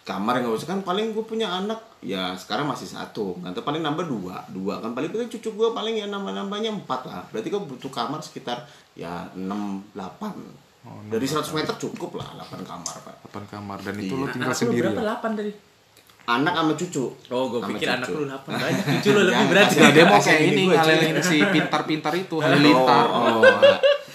Kamar 0.03 0.37
yang 0.37 0.45
nggak 0.47 0.59
usah 0.59 0.69
kan 0.69 0.81
paling 0.81 1.11
gue 1.11 1.25
punya 1.25 1.49
anak 1.49 1.81
ya 1.99 2.33
sekarang 2.35 2.65
masih 2.65 2.85
satu, 2.87 3.41
nanti 3.41 3.61
paling 3.61 3.81
nambah 3.81 4.05
dua, 4.05 4.45
dua 4.47 4.77
kan 4.79 4.93
paling 4.93 5.09
kan 5.09 5.25
cucu 5.27 5.49
gue 5.51 5.69
paling 5.73 5.97
ya 5.97 6.07
nambah 6.07 6.29
nambahnya 6.31 6.71
empat 6.75 7.01
lah. 7.05 7.25
Berarti 7.29 7.49
gue 7.49 7.63
butuh 7.63 7.89
kamar 7.89 8.21
sekitar 8.21 8.65
ya 8.93 9.29
enam 9.33 9.81
delapan. 9.91 10.33
Dari 10.85 11.25
100 11.25 11.49
meter 11.51 11.73
cukup 11.79 12.21
lah 12.21 12.45
8 12.45 12.61
kamar 12.61 12.95
pak. 13.01 13.15
8 13.27 13.49
kamar 13.49 13.81
dan 13.81 13.97
itu 13.97 14.13
Iya. 14.13 14.21
lo 14.21 14.27
tinggal 14.29 14.53
sendiri. 14.53 14.85
berapa? 14.87 15.01
ya? 15.01 15.17
8 15.17 15.33
tadi. 15.35 15.53
Anak 16.25 16.57
sama 16.57 16.73
cucu. 16.73 17.05
Oh, 17.29 17.53
gue 17.53 17.61
Sama 17.61 17.77
pikir 17.77 17.89
anak 17.93 18.09
cucu. 18.09 18.17
lu 18.17 18.25
8 18.33 18.49
banyak. 18.49 18.85
Cucu 18.97 19.09
lu 19.13 19.23
lebih 19.29 19.47
berarti. 19.53 19.75
Nah, 19.77 19.91
dia 19.93 20.05
mau 20.09 20.21
kayak 20.25 20.41
ini 20.41 20.53
ini 20.57 20.63
ngalelin 20.73 21.17
si 21.21 21.37
pintar-pintar 21.45 22.13
itu 22.17 22.37
halilintar. 22.45 23.05
Oh, 23.13 23.45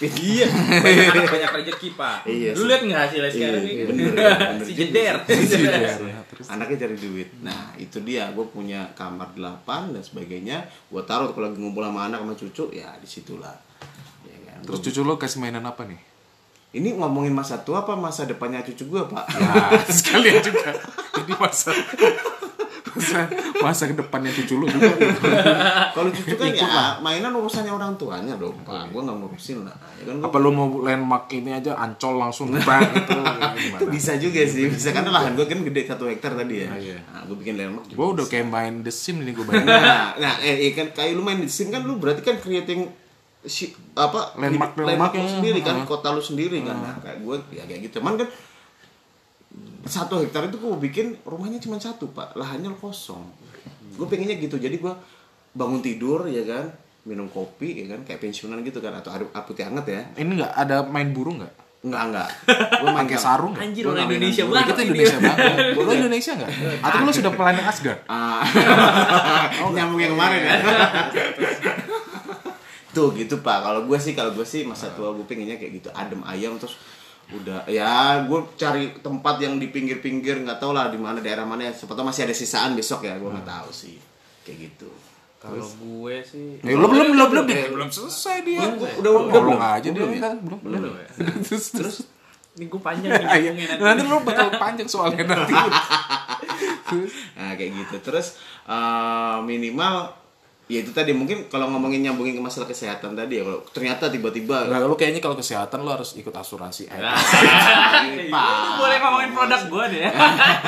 Iya, 0.00 0.48
banyak 0.80 1.12
anak 1.12 1.28
banyak 1.28 1.50
rezeki, 1.60 1.88
Pak. 1.92 2.24
Iya 2.24 2.56
Lu 2.56 2.64
lihat 2.64 2.80
enggak 2.88 3.00
hasilnya 3.04 3.30
sekarang 3.36 3.62
Iya, 3.68 3.84
bener, 3.92 4.08
bener 4.16 4.64
Si 4.64 4.72
jeder. 4.72 5.14
Terus 5.28 6.46
anaknya 6.48 6.88
cari 6.88 6.96
duit. 6.96 7.28
Nah, 7.44 7.76
itu 7.76 8.00
dia. 8.02 8.32
Gue 8.32 8.48
punya 8.48 8.90
kamar 8.96 9.30
8 9.36 9.94
dan 9.94 10.02
sebagainya. 10.02 10.64
Gue 10.88 11.04
taruh 11.04 11.30
kalau 11.30 11.52
lagi 11.52 11.60
ngumpul 11.60 11.84
sama 11.84 12.08
anak 12.08 12.26
sama 12.26 12.34
cucu, 12.34 12.64
ya 12.74 12.90
di 12.98 13.06
situlah. 13.06 13.54
Ya 14.26 14.36
kan? 14.50 14.58
terus 14.66 14.80
cucu 14.82 15.00
lo 15.04 15.14
kasih 15.14 15.38
mainan 15.38 15.62
apa 15.62 15.84
nih? 15.86 16.09
Ini 16.70 16.94
ngomongin 16.94 17.30
masa 17.30 17.58
tua 17.58 17.82
apa 17.82 17.92
masa 17.92 18.24
depannya 18.24 18.62
cucu 18.62 18.86
gue, 18.86 19.02
Pak? 19.04 19.24
Ya, 19.28 19.50
sekalian 19.92 20.38
juga. 20.38 20.70
Jadi 21.12 21.32
masa 21.34 21.74
masa 22.90 23.22
masa 23.60 23.82
ke 23.86 23.94
depannya 23.94 24.30
cucu 24.30 24.54
lo 24.54 24.66
juga. 24.66 24.90
Kalau 25.90 26.10
cucu 26.10 26.30
kan 26.32 26.46
ya 26.48 26.66
mainan 26.98 27.30
urusannya 27.32 27.70
orang 27.70 27.94
tuanya 27.94 28.34
dong, 28.34 28.54
Pak. 28.62 28.90
Gue 28.90 28.98
nggak 29.00 29.16
ngurusin 29.16 29.62
lah. 29.62 29.74
Ya 29.98 30.04
kan 30.06 30.14
gua- 30.18 30.26
Apa 30.26 30.36
lo 30.38 30.50
mau 30.50 30.66
landmark 30.80 31.26
ini 31.32 31.50
aja 31.52 31.74
ancol 31.74 32.14
langsung 32.16 32.50
bang 32.60 32.82
itu 32.88 33.18
itu 33.66 33.84
bisa 33.88 34.12
juga 34.16 34.42
sih. 34.44 34.66
Bisa 34.66 34.90
kan 34.90 35.02
lahan 35.04 35.34
gue 35.34 35.46
kan 35.46 35.62
gede 35.62 35.86
satu 35.86 36.06
hektar 36.06 36.34
tadi 36.34 36.62
ya. 36.62 36.68
Ah, 36.68 36.78
iya. 36.78 36.98
Nah, 37.04 37.26
gue 37.26 37.36
bikin 37.36 37.54
landmark. 37.56 37.90
Gue 37.90 38.06
udah 38.08 38.26
kayak 38.26 38.46
main 38.46 38.74
The 38.80 38.90
Sims 38.90 39.22
nih 39.22 39.32
gue 39.32 39.42
bayangin. 39.44 39.70
nah, 39.70 40.14
nah 40.16 40.34
eh, 40.38 40.66
eh, 40.66 40.72
kan 40.72 40.90
kayak 40.90 41.14
lu 41.14 41.22
main 41.22 41.38
di 41.38 41.46
sim 41.46 41.66
kan 41.68 41.82
lu 41.82 41.94
berarti 41.96 42.22
kan 42.22 42.38
creating 42.38 42.90
si 43.42 43.64
apa 43.94 44.34
Landmark- 44.34 44.76
landmark 44.76 45.12
lu 45.12 45.22
ya. 45.22 45.32
sendiri 45.32 45.60
kan 45.60 45.74
Heeh. 45.74 45.88
kota 45.88 46.08
lu 46.10 46.20
sendiri 46.20 46.60
kan 46.60 46.76
nah, 46.76 46.94
kayak 46.98 47.18
gue 47.18 47.36
ya 47.50 47.64
kayak 47.64 47.80
gitu 47.84 47.98
cuman 47.98 48.16
kan 48.16 48.28
satu 49.82 50.20
hektar 50.20 50.44
itu 50.44 50.56
gue 50.56 50.70
bikin 50.78 51.06
rumahnya 51.22 51.56
cuma 51.58 51.76
satu 51.76 52.08
pak 52.08 52.34
lahannya 52.34 52.68
kosong 52.74 53.24
gue 53.90 54.06
pengennya 54.06 54.36
gitu 54.36 54.56
jadi 54.56 54.76
gue 54.76 54.92
bangun 55.50 55.80
tidur 55.80 56.24
ya 56.24 56.44
kan 56.44 56.68
minum 57.02 57.26
kopi 57.26 57.80
ya 57.80 57.86
kan 57.88 58.04
kayak 58.04 58.20
pensiunan 58.20 58.60
gitu 58.60 58.78
kan 58.78 58.92
atau 58.92 59.08
air 59.10 59.24
air 59.24 59.42
putih 59.42 59.64
hangat 59.64 59.86
ya 59.86 60.02
Ini 60.14 60.32
nggak 60.36 60.52
ada 60.54 60.84
main 60.84 61.10
burung 61.10 61.40
nggak? 61.40 61.54
enggak 61.80 62.02
enggak 62.04 62.28
gue 62.76 62.88
main 62.92 63.08
Pakai 63.08 63.16
sarung? 63.16 63.56
Anjir 63.56 63.88
orang 63.88 64.04
nggak 64.04 64.12
Indonesia 64.12 64.44
banget. 64.44 64.68
Kita. 64.68 64.80
Indonesia 64.84 65.16
banget. 65.18 65.48
Lo 65.80 65.92
Indonesia 65.96 66.32
nggak? 66.36 66.50
Atau 66.78 66.98
lo 67.00 67.10
sudah 67.10 67.32
pelayanan 67.32 67.64
Asgard? 67.64 68.00
Ah. 68.04 68.44
nyambung 69.74 69.96
yang 69.96 70.12
kemarin 70.12 70.40
ya. 70.44 70.52
Tuh 72.90 73.08
gitu 73.12 73.38
pak. 73.38 73.58
Kalau 73.60 73.80
gue 73.82 73.96
sih 73.96 74.12
kalau 74.12 74.30
gue 74.30 74.42
sih 74.42 74.62
masa 74.62 74.90
tua 74.90 75.10
gue 75.10 75.22
pengennya 75.22 75.54
kayak 75.54 75.72
gitu 75.76 75.88
adem 75.90 76.20
ayam 76.22 76.56
terus 76.56 76.74
udah 77.30 77.62
ya 77.64 77.90
gue 78.20 78.38
cari 78.54 78.90
tempat 78.98 79.38
yang 79.38 79.54
di 79.56 79.68
pinggir-pinggir 79.68 80.40
nggak 80.40 80.58
tahu 80.58 80.70
lah 80.70 80.88
di 80.88 80.98
mana 80.98 81.18
daerah 81.18 81.44
mana 81.44 81.62
ya 81.62 81.72
siapa 81.72 81.92
tahu 81.92 82.02
masih 82.04 82.26
ada 82.26 82.34
sisaan 82.34 82.74
besok 82.74 83.02
ya 83.02 83.14
gue 83.14 83.30
nggak 83.30 83.46
tahu 83.46 83.70
sih 83.70 83.94
kayak 84.42 84.66
gitu 84.66 84.90
Kalau 85.38 85.62
gue 85.62 86.14
sih 86.20 86.58
Eh, 86.60 86.74
lo 86.74 86.84
belum 86.84 87.14
belum 87.14 87.28
belum 87.30 87.44
dia 87.46 87.70
belum 87.70 87.86
selesai 87.88 88.42
dia. 88.42 88.60
Udah- 88.60 88.76
udah- 88.76 88.92
udah 88.98 89.12
Ngomong 89.30 89.56
belum? 89.56 89.60
aja 89.62 89.78
dia 89.84 89.94
Belum 89.94 90.10
ya? 90.10 90.20
kan 90.20 90.36
belum 90.38 90.58
belum. 90.60 90.80
Belum 90.82 90.94
ya? 90.96 91.08
Terus 91.40 91.64
terus 91.70 91.96
ini 92.52 92.66
gue 92.66 92.76
panjang 92.78 93.08
nih 93.08 93.24
Ayo, 93.24 93.50
ngomongin 93.54 93.78
nanti 93.78 94.02
lo 94.04 94.18
bakal 94.20 94.48
panjang 94.52 94.84
soalnya 94.84 95.22
nanti. 95.24 95.54
nah 97.38 97.54
kayak 97.54 97.70
gitu 97.78 97.96
terus 98.02 98.36
eh, 98.66 99.38
minimal 99.40 100.10
ya 100.70 100.78
itu 100.78 100.94
tadi 100.94 101.10
mungkin 101.10 101.50
kalau 101.50 101.66
ngomongin 101.66 101.98
nyambungin 102.00 102.32
ke 102.32 102.40
masalah 102.40 102.62
kesehatan 102.64 103.12
tadi 103.12 103.34
ya 103.34 103.42
kalau 103.42 103.58
ternyata 103.68 104.06
tiba-tiba 104.06 104.70
Nah, 104.70 104.78
lo 104.78 104.94
kayaknya 104.94 105.18
kalau 105.18 105.34
kesehatan 105.34 105.82
lo 105.82 105.90
harus 105.90 106.14
ikut 106.14 106.30
asuransi. 106.30 106.86
Eh, 106.86 106.94
Lu 106.94 107.10
boleh 108.80 108.96
ngomongin 108.98 109.30
produk 109.30 109.60
gue 109.66 109.84
deh. 109.90 110.02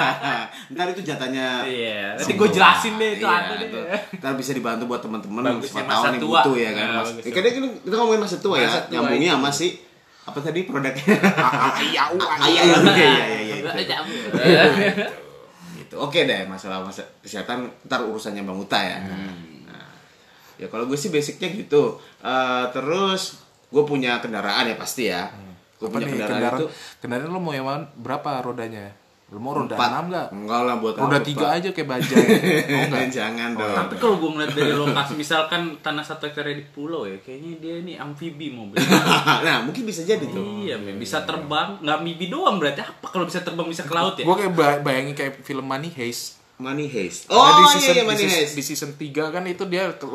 ntar 0.72 0.86
itu 0.88 1.02
jatahnya 1.02 1.62
Iya, 1.62 2.18
nanti 2.18 2.34
gue 2.34 2.48
jelasin 2.50 2.94
deh 2.96 3.10
itu 3.14 3.22
Iya, 3.22 3.38
ada 3.38 3.54
deh. 3.54 3.68
tuh. 3.68 3.84
Ntar 4.18 4.32
bisa 4.34 4.50
dibantu 4.50 4.84
buat 4.84 4.98
teman-teman 4.98 5.42
siapa 5.62 5.86
tahu 5.86 6.04
nih 6.08 6.20
tua. 6.20 6.40
butuh 6.40 6.56
ya 6.56 6.70
kan. 6.72 6.82
Nah, 6.84 6.94
Mas. 6.96 7.08
bagus. 7.08 7.22
Ya, 7.22 7.30
kadang 7.32 7.52
kita, 7.54 7.66
kita 7.80 7.94
ngomongin 7.94 8.20
masa 8.20 8.36
tua 8.38 8.56
ya, 8.58 8.68
nyambungnya 8.88 9.28
itu. 9.28 9.36
sama 9.38 9.50
si 9.50 9.68
apa 10.22 10.38
tadi 10.40 10.60
produknya? 10.64 11.04
Iya, 11.84 12.02
Iya, 12.42 12.62
iya, 12.62 12.62
iya, 12.66 13.06
iya, 13.38 13.58
iya. 13.78 13.98
Iya. 14.34 14.62
Gitu. 15.76 15.94
Oke 15.94 16.24
deh, 16.24 16.42
masalah 16.44 16.80
masa 16.80 17.02
kesehatan 17.20 17.70
ntar 17.84 18.02
urusannya 18.02 18.42
Bang 18.42 18.58
Uta 18.58 18.78
ya. 18.78 18.98
Hmm. 18.98 19.51
Ya 20.62 20.68
kalau 20.68 20.86
gue 20.86 20.94
sih 20.94 21.10
basicnya 21.10 21.50
gitu. 21.50 21.82
Eh, 22.18 22.64
terus 22.70 23.42
gue 23.66 23.82
punya 23.82 24.16
kendaraan 24.16 24.64
ya 24.64 24.76
pasti 24.76 25.06
ya. 25.06 25.26
Gue 25.76 25.86
Apa 25.86 25.98
punya 25.98 26.06
nih 26.06 26.12
kendaraan, 26.14 26.38
kendaraan? 26.38 26.60
itu 26.60 26.66
Kendaraan 26.98 27.28
lo 27.28 27.38
mau 27.38 27.50
yang 27.50 27.66
mana? 27.66 27.84
Berapa 27.92 28.38
rodanya? 28.40 28.94
Lo 29.26 29.40
mau 29.40 29.56
roda 29.56 29.72
empat. 29.72 29.88
6 29.90 30.06
enggak? 30.06 30.26
Enggak 30.30 30.60
lah 30.60 30.74
buat 30.76 30.94
Roda 30.94 31.16
apa, 31.16 31.24
3 31.24 31.32
Pak? 31.32 31.48
aja 31.56 31.68
kayak 31.72 31.88
bajai. 31.88 32.20
Oh 32.68 32.80
enggak. 32.84 33.08
Jangan 33.08 33.50
dong. 33.56 33.72
Tapi 33.72 33.94
kalau 33.96 34.14
gue 34.14 34.30
ngeliat 34.30 34.52
dari 34.52 34.72
lokasi 34.76 35.12
misalkan 35.16 35.62
tanah 35.80 36.04
satu 36.04 36.28
hektar 36.28 36.44
di 36.46 36.60
pulau 36.68 37.08
ya, 37.08 37.16
kayaknya 37.16 37.50
dia 37.58 37.74
ini 37.80 37.92
amfibi 37.96 38.52
mobil. 38.52 38.76
nah, 39.48 39.64
mungkin 39.64 39.82
bisa 39.82 40.04
jadi 40.04 40.20
tuh. 40.22 40.44
iya, 40.60 40.76
men. 40.76 41.00
bisa 41.00 41.24
terbang, 41.24 41.80
nggak 41.80 41.96
amfibi 41.98 42.26
doang 42.28 42.60
berarti 42.60 42.84
apa 42.84 43.06
kalau 43.08 43.24
bisa 43.24 43.40
terbang 43.40 43.64
bisa 43.64 43.82
ke 43.82 43.90
laut 43.90 44.14
ya? 44.14 44.22
Gue 44.22 44.36
kayak 44.36 44.52
ba- 44.52 44.82
bayangin 44.84 45.16
kayak 45.16 45.40
film 45.40 45.64
Money 45.64 45.88
Heist. 45.88 46.41
Money 46.62 46.86
Heist. 46.86 47.26
Nah, 47.26 47.34
Oh 47.34 47.48
di 47.58 47.62
iya 47.66 47.72
season, 47.74 47.94
iya 47.94 47.94
di 47.98 48.06
Money 48.06 48.22
season, 48.22 48.38
Heist. 48.38 48.54
di 48.54 48.62
season 48.62 48.90
3 48.94 49.34
kan 49.34 49.42
itu 49.50 49.64
dia 49.66 49.84
ke 49.98 50.06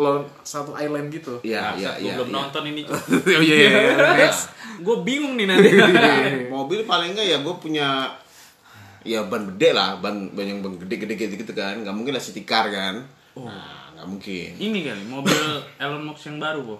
satu 0.47 0.71
island 0.79 1.11
gitu. 1.11 1.43
Iya 1.43 1.75
iya 1.75 1.91
Gue 1.99 2.07
iya. 2.07 2.15
belum 2.15 2.29
iya. 2.31 2.37
nonton 2.39 2.63
ini. 2.71 2.81
oh 3.37 3.43
iya 3.43 3.55
iya. 3.59 3.69
iya. 3.69 3.95
Next. 4.15 4.55
Gue 4.79 4.95
bingung 5.03 5.35
nih 5.35 5.45
nanti. 5.51 5.69
Mobil 6.55 6.87
paling 6.87 7.11
enggak 7.11 7.27
ya 7.27 7.37
gue 7.43 7.55
punya 7.59 8.15
ya 9.03 9.23
ban 9.27 9.43
gede 9.53 9.75
lah, 9.75 9.99
ban 9.99 10.31
ban 10.31 10.47
yang 10.47 10.59
ban 10.63 10.79
gede-gede 10.79 11.13
gitu, 11.19 11.33
gitu 11.43 11.53
kan. 11.53 11.83
Nggak 11.83 11.95
mungkin 11.95 12.15
lah 12.15 12.23
city 12.23 12.47
car 12.47 12.71
kan. 12.71 13.03
Nah, 13.37 13.93
nggak 13.93 14.07
mungkin. 14.07 14.49
ini 14.57 14.79
kali 14.81 15.03
mobil 15.05 15.37
Elon 15.83 16.03
Musk 16.07 16.25
yang 16.31 16.41
baru, 16.41 16.63
Bo. 16.63 16.77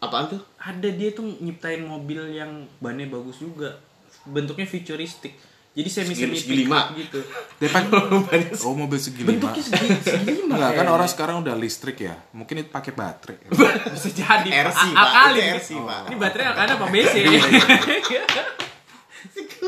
Apaan 0.00 0.32
tuh? 0.32 0.40
Ada 0.56 0.88
dia 0.96 1.12
tuh 1.12 1.28
nyiptain 1.44 1.84
mobil 1.84 2.32
yang 2.32 2.64
bannya 2.80 3.06
bagus 3.12 3.44
juga. 3.44 3.76
Bentuknya 4.24 4.64
futuristik. 4.64 5.36
Jadi 5.70 5.86
semi 5.86 6.12
semi 6.12 6.34
Segi- 6.34 6.42
segi 6.44 6.54
lima. 6.58 6.90
gitu. 6.92 7.22
Pakai 7.62 8.50
oh 8.60 8.74
mobil 8.74 8.98
segi 8.98 9.22
lima. 9.22 9.30
Bentuknya 9.38 9.62
segi 9.62 9.86
segi 10.00 10.30
lima. 10.36 10.54
Enggak 10.56 10.72
kan 10.76 10.86
orang 10.88 11.06
sekarang 11.06 11.36
udah 11.40 11.54
listrik 11.54 11.98
ya. 12.00 12.18
Mungkin 12.32 12.54
itu 12.58 12.68
pakai 12.68 12.90
baterai. 12.90 13.38
bisa 13.94 14.08
jadi. 14.10 14.48
RC, 14.66 14.74
A- 14.76 14.90
Pak. 14.90 15.06
Akali. 15.06 15.38
Itu 15.38 15.54
RC, 15.56 15.70
Pak. 15.78 16.00
Ini 16.04 16.16
baterai 16.16 16.46
Alkana 16.48 16.72
apa 16.74 16.86
BC? 16.86 17.14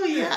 ya. 0.02 0.28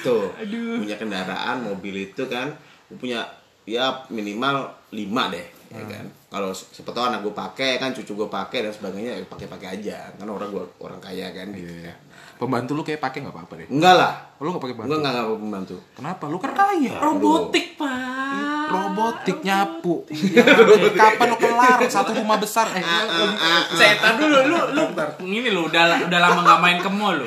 Tuh, 0.00 0.30
punya 0.78 0.96
kendaraan 0.96 1.56
mobil 1.62 2.06
itu 2.06 2.22
kan, 2.26 2.54
gue 2.86 2.96
punya 2.96 3.26
ya 3.64 4.06
minimal 4.08 4.62
5 4.88 5.02
deh, 5.28 5.46
ya 5.68 5.82
Hmm. 5.82 5.90
kan. 5.90 6.04
Kalau 6.28 6.50
se- 6.52 6.70
siapa 6.70 6.90
tahu 6.90 7.04
anak 7.06 7.20
gue 7.20 7.34
pakai 7.34 7.76
kan, 7.76 7.90
cucu 7.90 8.14
gue 8.14 8.28
pakai 8.28 8.62
dan 8.62 8.72
sebagainya, 8.72 9.12
ya 9.16 9.24
pakai-pakai 9.24 9.68
aja. 9.74 9.98
Kan 10.14 10.28
orang 10.28 10.48
gue 10.48 10.64
orang 10.78 11.00
kaya 11.00 11.32
kan 11.32 11.50
gitu 11.50 11.66
Iya. 11.66 11.90
kan. 11.90 11.96
Pembantu 12.36 12.70
lu 12.72 12.82
kayak 12.82 13.00
pakai 13.00 13.18
nggak 13.20 13.32
apa-apa 13.32 13.52
deh. 13.56 13.68
Enggak 13.68 13.94
lah. 13.94 14.12
Lu 14.36 14.48
nggak 14.48 14.62
pakai 14.62 14.74
pembantu? 14.74 14.92
enggak 14.94 15.12
enggak 15.12 15.26
pembantu. 15.38 15.76
Kenapa? 15.92 16.24
Lu 16.26 16.36
kan 16.36 16.52
kaya. 16.52 16.92
Robotik, 16.94 17.66
Pak. 17.74 18.68
Robotik 18.68 19.38
nyapu. 19.40 19.94
Ya, 20.08 20.44
kapan 20.92 21.26
lu 21.26 21.36
kelar 21.36 21.78
satu 21.86 22.10
rumah 22.12 22.36
besar? 22.36 22.66
Eh, 22.70 22.82
Saya 23.72 23.94
tar 23.96 24.16
dulu 24.16 24.36
lu 24.44 24.58
lu 24.72 24.82
ini 25.22 25.48
lu 25.48 25.64
udah 25.64 26.04
udah 26.04 26.18
lama 26.20 26.40
nggak 26.42 26.60
main 26.60 26.78
ke 26.78 26.88
mall 26.88 27.16
lu. 27.16 27.26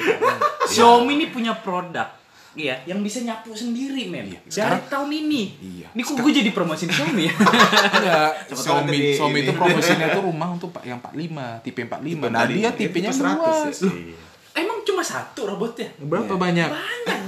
Xiaomi 0.66 1.16
ini 1.16 1.26
punya 1.28 1.56
produk 1.56 2.20
Iya, 2.50 2.82
yang 2.84 3.00
bisa 3.00 3.22
nyapu 3.22 3.54
sendiri, 3.54 4.10
men. 4.10 4.26
Dari 4.26 4.50
sekarang- 4.50 4.90
tahun 4.90 5.10
ini. 5.16 5.44
Iya. 5.62 5.88
Ini 5.94 6.02
kok 6.02 6.18
gue 6.18 6.34
jadi 6.34 6.50
promosiin 6.50 6.90
Xiaomi 6.90 7.24
ya? 7.24 7.34
Enggak, 7.96 8.30
tahu 8.50 8.58
Xiaomi, 8.58 8.98
Xiaomi 9.16 9.40
itu 9.40 9.52
promosinya 9.54 10.08
tuh 10.12 10.24
rumah 10.26 10.50
untuk 10.50 10.70
pak- 10.70 10.84
yang 10.84 10.98
45, 11.00 11.62
tipe 11.62 11.86
45. 11.86 12.28
Nah, 12.28 12.44
dia 12.44 12.70
tipenya 12.74 13.14
100 13.14 13.38
luas. 13.38 13.78
ya. 13.80 14.29
Emang 14.60 14.84
cuma 14.84 15.00
satu 15.00 15.48
robotnya? 15.48 15.88
Berapa 15.98 16.28
Iya. 16.28 16.36
banyak? 16.38 16.70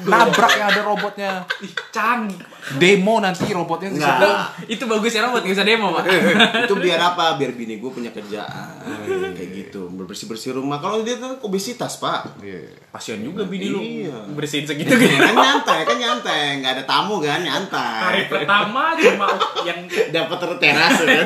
Nabrak 0.02 0.52
yang 0.54 0.68
ada 0.68 0.82
robotnya. 0.82 1.32
Ih, 1.60 1.72
canggih. 1.90 2.36
Demo 2.74 3.18
nanti 3.18 3.48
robotnya 3.50 3.88
di 3.88 3.98
Enggak. 3.98 4.18
situ. 4.18 4.30
Itu 4.70 4.84
bagus 4.86 5.12
ya 5.12 5.24
robot, 5.24 5.42
nggak 5.42 5.56
usah 5.56 5.64
demo, 5.64 5.88
Pak. 5.92 6.04
itu 6.66 6.76
biar 6.76 7.00
apa? 7.00 7.26
Biar 7.36 7.52
bini 7.52 7.78
gue 7.78 7.88
punya 7.88 8.10
kerjaan 8.10 8.84
kayak 9.32 9.50
gitu, 9.56 9.88
bersih 9.96 10.28
bersih 10.28 10.52
rumah. 10.54 10.78
Kalau 10.78 11.02
dia 11.02 11.16
tuh 11.16 11.40
obesitas 11.42 11.98
pak, 11.98 12.38
Iya. 12.38 12.76
Kasian 12.92 13.22
juga 13.22 13.46
bini 13.46 13.66
lu 13.66 13.80
Iya. 13.80 14.28
bersihin 14.32 14.66
segitu 14.66 14.92
Ya 14.92 15.00
gitu. 15.00 15.18
kan 15.22 15.36
nyantai, 15.38 15.80
kan 15.84 15.98
nyantai, 15.98 16.42
nggak 16.60 16.74
ada 16.76 16.84
tamu 16.84 17.18
kan 17.18 17.38
Hari 17.38 17.46
nyantai. 17.46 18.14
pertama 18.28 18.94
cuma 18.94 19.28
yang 19.64 19.80
Dapat 20.12 20.38
teras 20.60 20.96
kan. 21.00 21.26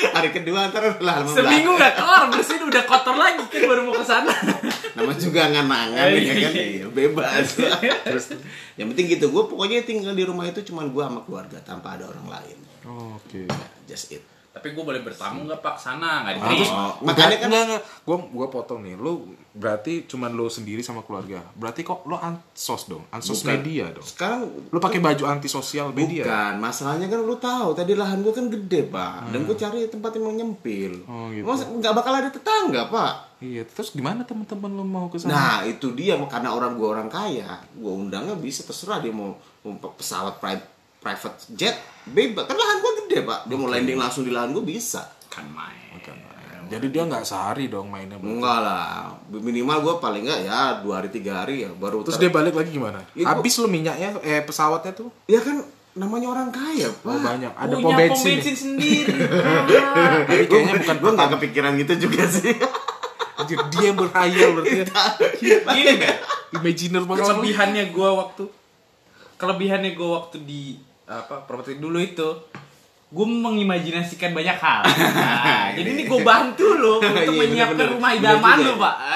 Hari 0.00 0.28
kedua 0.32 0.66
ntar 0.66 0.96
lah 0.98 1.22
seminggu 1.22 1.70
nggak 1.70 1.92
kelar 1.94 2.24
bersihin 2.26 2.64
udah 2.64 2.82
kotor 2.82 3.14
lagi 3.14 3.44
kan 3.44 3.62
baru 3.62 3.84
mau 3.84 3.92
ke 3.92 4.02
sana. 4.02 4.32
Nama 5.00 5.14
juga 5.16 5.40
nganangan 5.48 6.06
ya 6.12 6.34
kan, 6.36 6.52
iya, 6.54 6.86
bebas. 6.92 7.46
Terus 8.08 8.26
yang 8.76 8.92
penting 8.92 9.06
gitu, 9.16 9.32
gue 9.32 9.44
pokoknya 9.48 9.82
tinggal 9.88 10.12
di 10.12 10.24
rumah 10.28 10.44
itu 10.44 10.60
cuma 10.62 10.84
gue 10.84 11.00
sama 11.00 11.24
keluarga 11.24 11.58
tanpa 11.64 11.96
ada 11.96 12.04
orang 12.08 12.28
lain. 12.28 12.58
Oh, 12.84 13.16
Oke. 13.16 13.48
Just 13.88 14.12
it. 14.12 14.24
Tapi 14.50 14.74
gue 14.74 14.82
boleh 14.82 14.98
bertamu 14.98 15.46
nggak 15.46 15.62
pak 15.62 15.78
sana 15.78 16.26
nggak 16.26 16.34
Terus 16.36 16.66
diterima. 16.66 16.74
Oh, 16.74 16.92
makanya 17.06 17.36
kan- 17.38 17.46
enggak, 17.46 17.62
enggak. 17.64 17.82
Gua 18.02 18.16
gua 18.28 18.46
potong 18.48 18.82
nih. 18.82 18.98
Lu 18.98 19.12
berarti 19.50 20.04
cuman 20.04 20.30
lu 20.30 20.46
sendiri 20.46 20.82
sama 20.82 21.00
keluarga. 21.00 21.38
Berarti 21.54 21.80
kok 21.80 22.02
lu 22.02 22.14
ansos 22.14 22.86
dong, 22.86 23.06
ansos 23.08 23.40
Bukan. 23.40 23.50
media 23.56 23.86
dong. 23.90 24.02
Sekarang 24.02 24.50
Lu 24.68 24.78
pakai 24.78 24.98
baju 24.98 25.22
antisosial 25.24 25.90
media. 25.90 26.26
Bukan, 26.26 26.52
masalahnya 26.58 27.06
kan 27.06 27.20
lu 27.20 27.36
tahu 27.36 27.72
tadi 27.72 27.94
lahan 27.94 28.20
gua 28.20 28.32
kan 28.32 28.50
gede 28.50 28.90
pak, 28.90 29.30
dan 29.30 29.40
gua 29.44 29.54
cari 29.54 29.86
tempat 29.86 30.10
yang 30.12 30.24
mau 30.26 30.34
nyempil. 30.34 30.92
Oh, 31.04 31.30
gitu. 31.30 31.46
Mas 31.46 31.62
nggak 31.62 31.94
bakal 31.94 32.12
ada 32.12 32.28
tetangga 32.28 32.90
pak. 32.90 33.14
Iya, 33.40 33.62
terus 33.64 33.90
gimana 33.90 34.20
teman-teman 34.20 34.68
lu 34.68 34.82
mau 34.82 35.06
ke 35.06 35.16
sana? 35.16 35.30
Nah 35.30 35.56
itu 35.62 35.94
dia 35.94 36.18
karena 36.26 36.50
orang 36.50 36.74
gua 36.74 36.98
orang 36.98 37.06
kaya, 37.06 37.54
gua 37.72 37.92
undangnya 37.96 38.34
bisa 38.34 38.66
terserah 38.66 38.98
dia 38.98 39.14
mau, 39.14 39.32
mau 39.62 39.72
pesawat 39.94 40.36
pri- 40.36 40.79
private 41.00 41.36
jet 41.50 41.76
bebas 42.04 42.44
kan 42.44 42.54
lahan 42.54 42.76
gua 42.78 42.92
gede 42.98 43.18
pak, 43.22 43.38
dia 43.44 43.56
mau 43.56 43.66
landing 43.66 43.96
langsung 43.96 44.22
di 44.22 44.30
lahan 44.30 44.50
gua 44.50 44.62
bisa. 44.62 45.02
Kan 45.26 45.48
main. 45.48 45.78
Jadi 46.68 46.86
dia 46.88 47.02
nggak 47.02 47.24
sehari 47.24 47.66
dong 47.66 47.90
mainnya. 47.90 48.14
berarti. 48.14 48.30
Enggak 48.32 48.58
lah, 48.60 49.10
minimal 49.28 49.78
gua 49.80 49.94
paling 49.98 50.22
enggak 50.22 50.44
ya 50.44 50.78
dua 50.78 51.02
hari 51.02 51.10
tiga 51.10 51.42
hari 51.42 51.64
ya 51.64 51.70
baru. 51.72 52.06
Terus 52.06 52.14
ter- 52.14 52.22
dia 52.22 52.30
balik 52.30 52.54
lagi 52.54 52.70
gimana? 52.70 53.02
Ya, 53.10 53.26
gua- 53.26 53.34
Habis 53.34 53.58
lu 53.58 53.66
minyaknya 53.66 54.14
eh 54.20 54.38
pesawatnya 54.40 54.94
tuh? 54.94 55.10
ya 55.26 55.40
kan 55.40 55.58
namanya 55.92 56.30
orang 56.30 56.48
kaya 56.48 56.86
pak. 56.86 57.02
Oh, 57.04 57.18
banyak. 57.18 57.50
Ada 57.50 57.74
Punya 57.74 57.82
pom 57.90 57.98
bensin. 58.06 58.38
bensin 58.38 58.54
sendiri. 58.56 59.18
Tapi 60.30 60.44
kayaknya 60.46 60.74
bukan 60.78 60.96
Gua 60.96 61.10
nggak 61.12 61.30
kepikiran 61.34 61.72
gitu 61.76 61.92
juga 62.00 62.22
sih. 62.28 62.54
Anjir, 63.34 63.58
dia 63.66 63.82
yang 63.82 63.98
berhayal 63.98 64.48
berarti. 64.52 64.76
ya. 64.78 64.86
Gini 65.66 65.94
kan, 65.96 66.16
Imaginer 66.52 67.02
banget. 67.02 67.24
kelebihannya 67.24 67.84
gue 67.88 68.08
waktu 68.12 68.44
kelebihannya 69.34 69.90
gue 69.92 70.08
waktu 70.08 70.36
di 70.40 70.62
apa 71.10 71.42
properti 71.42 71.76
dulu 71.76 71.98
itu 71.98 72.28
gue 73.10 73.26
mengimajinasikan 73.26 74.30
banyak 74.30 74.54
hal. 74.56 74.82
Nah, 75.10 75.74
jadi 75.74 75.88
ini 75.90 76.02
gue 76.04 76.20
bantu 76.20 76.66
lo 76.72 76.98
untuk 77.02 77.10
Iya, 77.26 77.42
menyiapkan 77.42 77.74
bener-bener. 77.74 77.90
rumah 77.92 78.10
Bener 78.12 78.22
idaman 78.22 78.54
juga 78.54 78.62
lo 78.62 78.70
ya. 78.70 78.76
pak. 78.78 78.96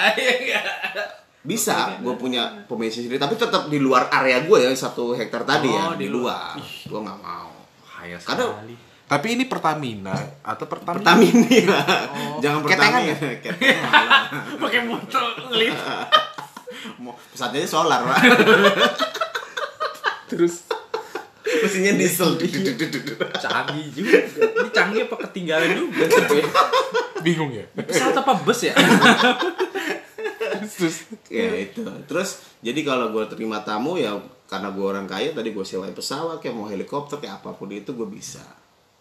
Bisa, 1.44 1.76
gue 2.00 2.14
punya 2.14 2.42
pom 2.64 2.74
bensin 2.74 3.04
sendiri, 3.04 3.20
tapi 3.20 3.36
tetap 3.36 3.68
di 3.68 3.76
luar 3.76 4.08
area 4.10 4.42
gue 4.42 4.58
ya 4.58 4.72
satu 4.72 5.12
hektar 5.12 5.44
tadi 5.44 5.68
ya 5.68 5.84
Oh, 5.84 5.94
di 5.94 6.04
di 6.04 6.08
luar. 6.08 6.56
Gue 6.58 6.98
nggak 6.98 7.18
mau. 7.20 7.52
Hayal 7.94 8.18
Karena- 8.18 8.48
sekali. 8.50 8.74
Tapi 9.04 9.26
ini 9.30 9.44
Pertamina 9.44 10.16
atau 10.40 10.64
Pertamina? 10.64 11.04
Pertamina, 11.04 11.80
jangan 12.40 12.60
ketengan 12.64 13.02
Pertamina. 13.04 13.44
ya? 13.44 13.76
Pakai 14.56 14.80
motor. 14.82 15.22
Mau 16.98 17.12
pesawatnya 17.30 17.68
solar 17.68 18.00
pak. 18.02 18.18
Terus 20.24 20.63
Mesinnya 21.62 21.92
diesel. 21.94 22.34
Canggih 23.44 23.86
juga. 23.94 24.18
Ini 24.24 24.68
canggih 24.74 25.00
apa 25.06 25.16
ketinggalan 25.28 25.70
juga? 25.76 26.04
bingung 27.24 27.50
ya. 27.56 27.64
Pesawat 27.72 28.20
apa 28.20 28.32
bus 28.44 28.60
ya? 28.68 28.74
Terus 30.68 31.08
ya 31.32 31.48
itu. 31.56 31.80
Terus 32.04 32.44
jadi 32.60 32.80
kalau 32.84 33.10
gue 33.10 33.24
terima 33.32 33.64
tamu 33.64 33.96
ya 33.96 34.12
karena 34.44 34.68
gue 34.70 34.84
orang 34.84 35.08
kaya 35.08 35.32
tadi 35.32 35.56
gue 35.56 35.64
sewain 35.64 35.96
pesawat 35.96 36.44
kayak 36.44 36.54
mau 36.54 36.68
helikopter 36.68 37.16
kayak 37.16 37.40
apa 37.40 37.56
pun 37.56 37.72
itu 37.72 37.96
gue 37.96 38.06
bisa. 38.06 38.44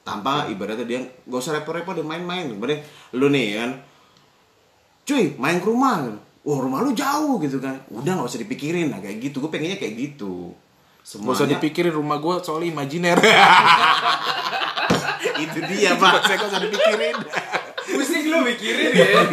Tanpa 0.03 0.47
ibaratnya 0.51 0.87
dia 0.87 0.99
gak 1.03 1.39
usah 1.39 1.59
repot-repot 1.59 1.99
dia 1.99 2.07
main-main. 2.07 2.47
Ibaratnya 2.55 2.83
lu 3.15 3.27
nih 3.31 3.47
kan, 3.59 3.71
cuy 5.03 5.35
main 5.35 5.59
ke 5.59 5.67
rumah. 5.67 6.07
Wah 6.43 6.59
rumah 6.59 6.83
lu 6.83 6.91
jauh 6.91 7.39
gitu 7.39 7.63
kan. 7.63 7.87
Udah 7.87 8.19
nggak 8.19 8.27
usah 8.27 8.43
dipikirin 8.43 8.91
lah 8.91 8.99
kayak 8.99 9.31
gitu. 9.31 9.39
Gue 9.39 9.51
pengennya 9.51 9.79
kayak 9.79 9.95
gitu. 9.95 10.51
Gak 11.03 11.19
usah 11.19 11.19
Semuanya 11.19 11.59
dipikirin 11.59 11.91
rumah 11.91 12.15
gue 12.15 12.39
soalnya 12.39 12.71
imajiner. 12.71 13.19
itu 15.43 15.59
dia 15.67 15.99
pak. 15.99 16.23
Saya 16.23 16.39
gak 16.39 16.47
usah 16.47 16.63
dipikirin. 16.63 17.15
Pusing 17.83 18.25
lu 18.31 18.39
mikirin 18.47 18.91
ya. 18.95 19.27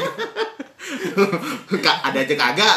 Kak, 1.79 2.11
ada 2.11 2.19
aja 2.27 2.35
kagak. 2.35 2.77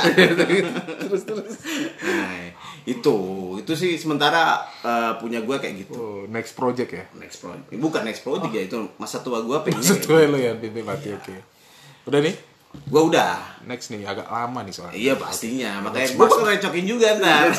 terus 1.09 1.25
terus. 1.25 1.57
Nah, 2.05 2.53
itu 2.85 3.17
itu 3.57 3.73
sih 3.73 3.97
sementara 3.97 4.61
eh, 4.85 5.17
punya 5.17 5.41
gue 5.41 5.57
kayak 5.57 5.89
gitu. 5.89 5.97
Oh, 5.97 6.21
next 6.29 6.53
project 6.53 6.93
ya. 6.93 7.09
Next 7.17 7.41
project. 7.41 7.73
Bukan 7.73 8.05
next 8.05 8.21
project 8.21 8.53
ya 8.53 8.69
itu 8.69 8.77
masa 9.01 9.25
tua 9.25 9.41
gue 9.41 9.57
pengen. 9.65 9.81
Sesuai 9.81 10.29
lo 10.29 10.37
ya, 10.37 10.53
Bibi 10.53 10.85
mati 10.85 11.09
oke. 11.09 11.33
Udah 12.05 12.21
nih, 12.21 12.37
Gue 12.73 13.01
udah. 13.13 13.53
next 13.63 13.95
nih 13.95 14.03
agak 14.03 14.27
lama 14.27 14.59
nih 14.65 14.73
soalnya. 14.75 14.97
Iya 14.97 15.13
pastinya. 15.15 15.71
Makanya 15.87 16.07
gue 16.13 16.19
bakal 16.19 16.45
recokin 16.45 16.85
juga 16.85 17.15
ntar. 17.15 17.53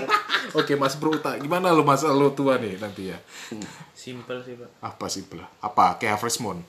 Oke, 0.58 0.72
Mas 0.76 0.96
Bruta, 0.96 1.36
gimana 1.36 1.72
lo 1.72 1.84
masa 1.84 2.08
lo 2.12 2.32
tua 2.32 2.56
nih 2.56 2.80
nanti 2.80 3.12
ya? 3.12 3.18
Simple 3.92 4.40
sih 4.44 4.54
pak. 4.56 4.70
Apa 4.80 5.06
sih 5.08 5.24
belah? 5.28 5.48
Apa 5.60 5.96
kayak 6.00 6.20
Freshmon? 6.20 6.60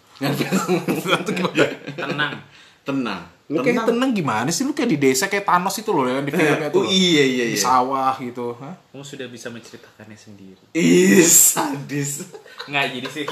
Tenang. 1.96 2.44
Tenang. 2.88 3.22
Lu 3.48 3.64
kayak 3.64 3.88
tenang 3.88 4.12
gimana 4.12 4.52
sih? 4.52 4.68
Lu 4.68 4.76
kayak 4.76 4.92
di 4.92 5.00
desa 5.00 5.32
kayak 5.32 5.48
Thanos 5.48 5.76
itu 5.80 5.92
loh 5.96 6.04
yang 6.04 6.28
di 6.28 6.36
filmnya 6.36 6.68
tuh. 6.68 6.84
Oh 6.84 6.88
iya 6.88 7.24
iya 7.24 7.46
Di 7.48 7.56
iya. 7.56 7.64
sawah 7.64 8.16
gitu. 8.20 8.56
Hah? 8.60 8.76
Kamu 8.92 9.04
sudah 9.08 9.28
bisa 9.32 9.48
menceritakannya 9.48 10.20
sendiri. 10.20 10.64
Ih 10.76 11.24
sadis. 11.24 12.28
Nggak 12.68 12.86
jadi 12.92 13.08
sih. 13.08 13.24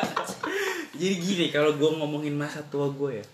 jadi 1.00 1.14
gini 1.20 1.46
kalau 1.52 1.76
gue 1.76 1.90
ngomongin 2.00 2.32
masa 2.32 2.64
tua 2.64 2.88
gue 2.88 3.20
ya. 3.20 3.26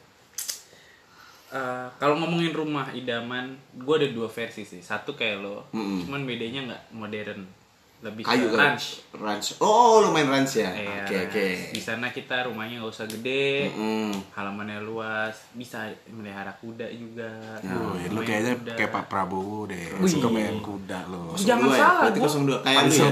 Eh, 1.56 1.86
kalau 1.96 2.20
ngomongin 2.20 2.52
rumah 2.52 2.92
idaman, 2.92 3.56
gue 3.72 3.94
ada 3.96 4.08
dua 4.12 4.28
versi 4.28 4.68
sih. 4.68 4.84
Satu 4.84 5.16
kayak 5.16 5.40
lo, 5.40 5.64
Mm-mm. 5.72 6.04
cuman 6.04 6.28
bedanya 6.28 6.60
nggak 6.68 6.82
modern. 6.92 7.40
Lebih 8.06 8.22
Kayu 8.22 8.46
ke 8.46 8.56
ranch. 8.56 8.86
Ranch. 9.12 9.46
Oh, 9.58 10.00
lumayan 10.00 10.28
ranch 10.30 10.56
ya. 10.56 10.70
Iya, 10.70 11.02
Oke, 11.02 11.16
oke. 11.26 11.46
Di 11.70 11.80
sana 11.80 12.08
kita 12.08 12.44
rumahnya 12.44 12.78
nggak 12.78 12.92
usah 12.92 13.06
gede, 13.06 13.66
Mm. 13.68 14.12
halamannya 14.32 14.78
luas, 14.80 15.34
bisa 15.52 15.82
melihara 16.06 16.54
kuda 16.54 16.86
juga. 16.88 17.30
Wih, 17.58 18.06
lu 18.08 18.20
Main 18.20 18.24
kayaknya 18.24 18.52
kuda. 18.56 18.72
kayak 18.74 18.90
Pak 18.92 19.04
Prabowo 19.06 19.66
deh. 19.66 19.84
Wih. 19.96 20.06
Suka 20.06 20.28
main 20.28 20.58
kuda 20.58 20.98
lo. 21.06 21.32
Jangan 21.34 21.64
Dua 21.64 21.72
ya? 21.72 21.80
salah, 21.80 22.02
Berarti 22.04 22.18
gua- 22.18 22.30
02 22.30 22.56
kayak 22.60 22.80
lu 22.80 22.92
ya. 22.92 23.08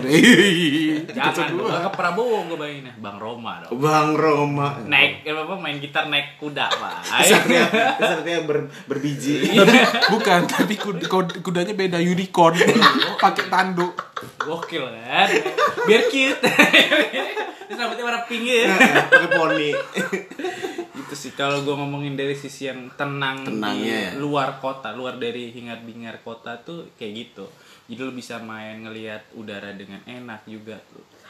Jangan, 1.10 1.46
gua 1.52 1.78
ke 1.80 1.90
Prabowo 1.92 2.36
gue 2.44 2.56
bayanginnya, 2.56 2.94
Bang 2.96 3.16
Roma 3.16 3.52
dong. 3.60 3.72
Bang 3.76 4.10
Roma. 4.14 4.68
Naik, 4.84 5.24
apa 5.24 5.54
main 5.54 5.76
gitar 5.78 6.06
naik 6.06 6.36
kuda 6.36 6.66
pak. 6.66 6.94
Kesatria, 7.24 7.64
kesatria 7.96 8.38
ber, 8.42 8.58
berbiji. 8.84 9.48
Tapi 9.50 9.78
bukan, 10.12 10.40
tapi 10.44 10.74
kud- 10.74 11.04
kud- 11.04 11.36
kudanya 11.40 11.72
beda 11.72 11.98
unicorn. 11.98 12.54
Pakai 13.16 13.48
tanduk. 13.48 13.96
Gokil 14.36 14.84
kan, 14.91 15.29
biar 15.87 16.03
cute. 16.11 16.41
Terus 17.69 17.79
rambutnya 17.81 18.05
warna 18.05 18.23
pink 18.29 18.45
ya. 18.45 18.76
Pakai 19.09 19.31
poni. 19.33 19.71
Itu 21.05 21.14
sih 21.17 21.33
kalau 21.33 21.64
gue 21.64 21.75
ngomongin 21.75 22.14
dari 22.14 22.37
sisi 22.37 22.69
yang 22.69 22.93
tenang 22.95 23.45
Tenangnya 23.49 24.14
di 24.14 24.17
ya. 24.17 24.21
luar 24.21 24.61
kota, 24.61 24.93
luar 24.93 25.17
dari 25.17 25.49
hingar 25.53 25.81
bingar 25.81 26.21
kota 26.21 26.61
tuh 26.61 26.93
kayak 27.00 27.12
gitu. 27.12 27.47
Jadi 27.88 28.00
lu 28.00 28.12
bisa 28.12 28.41
main 28.41 28.81
ngelihat 28.85 29.33
udara 29.37 29.73
dengan 29.76 30.00
enak 30.05 30.49
juga 30.49 30.81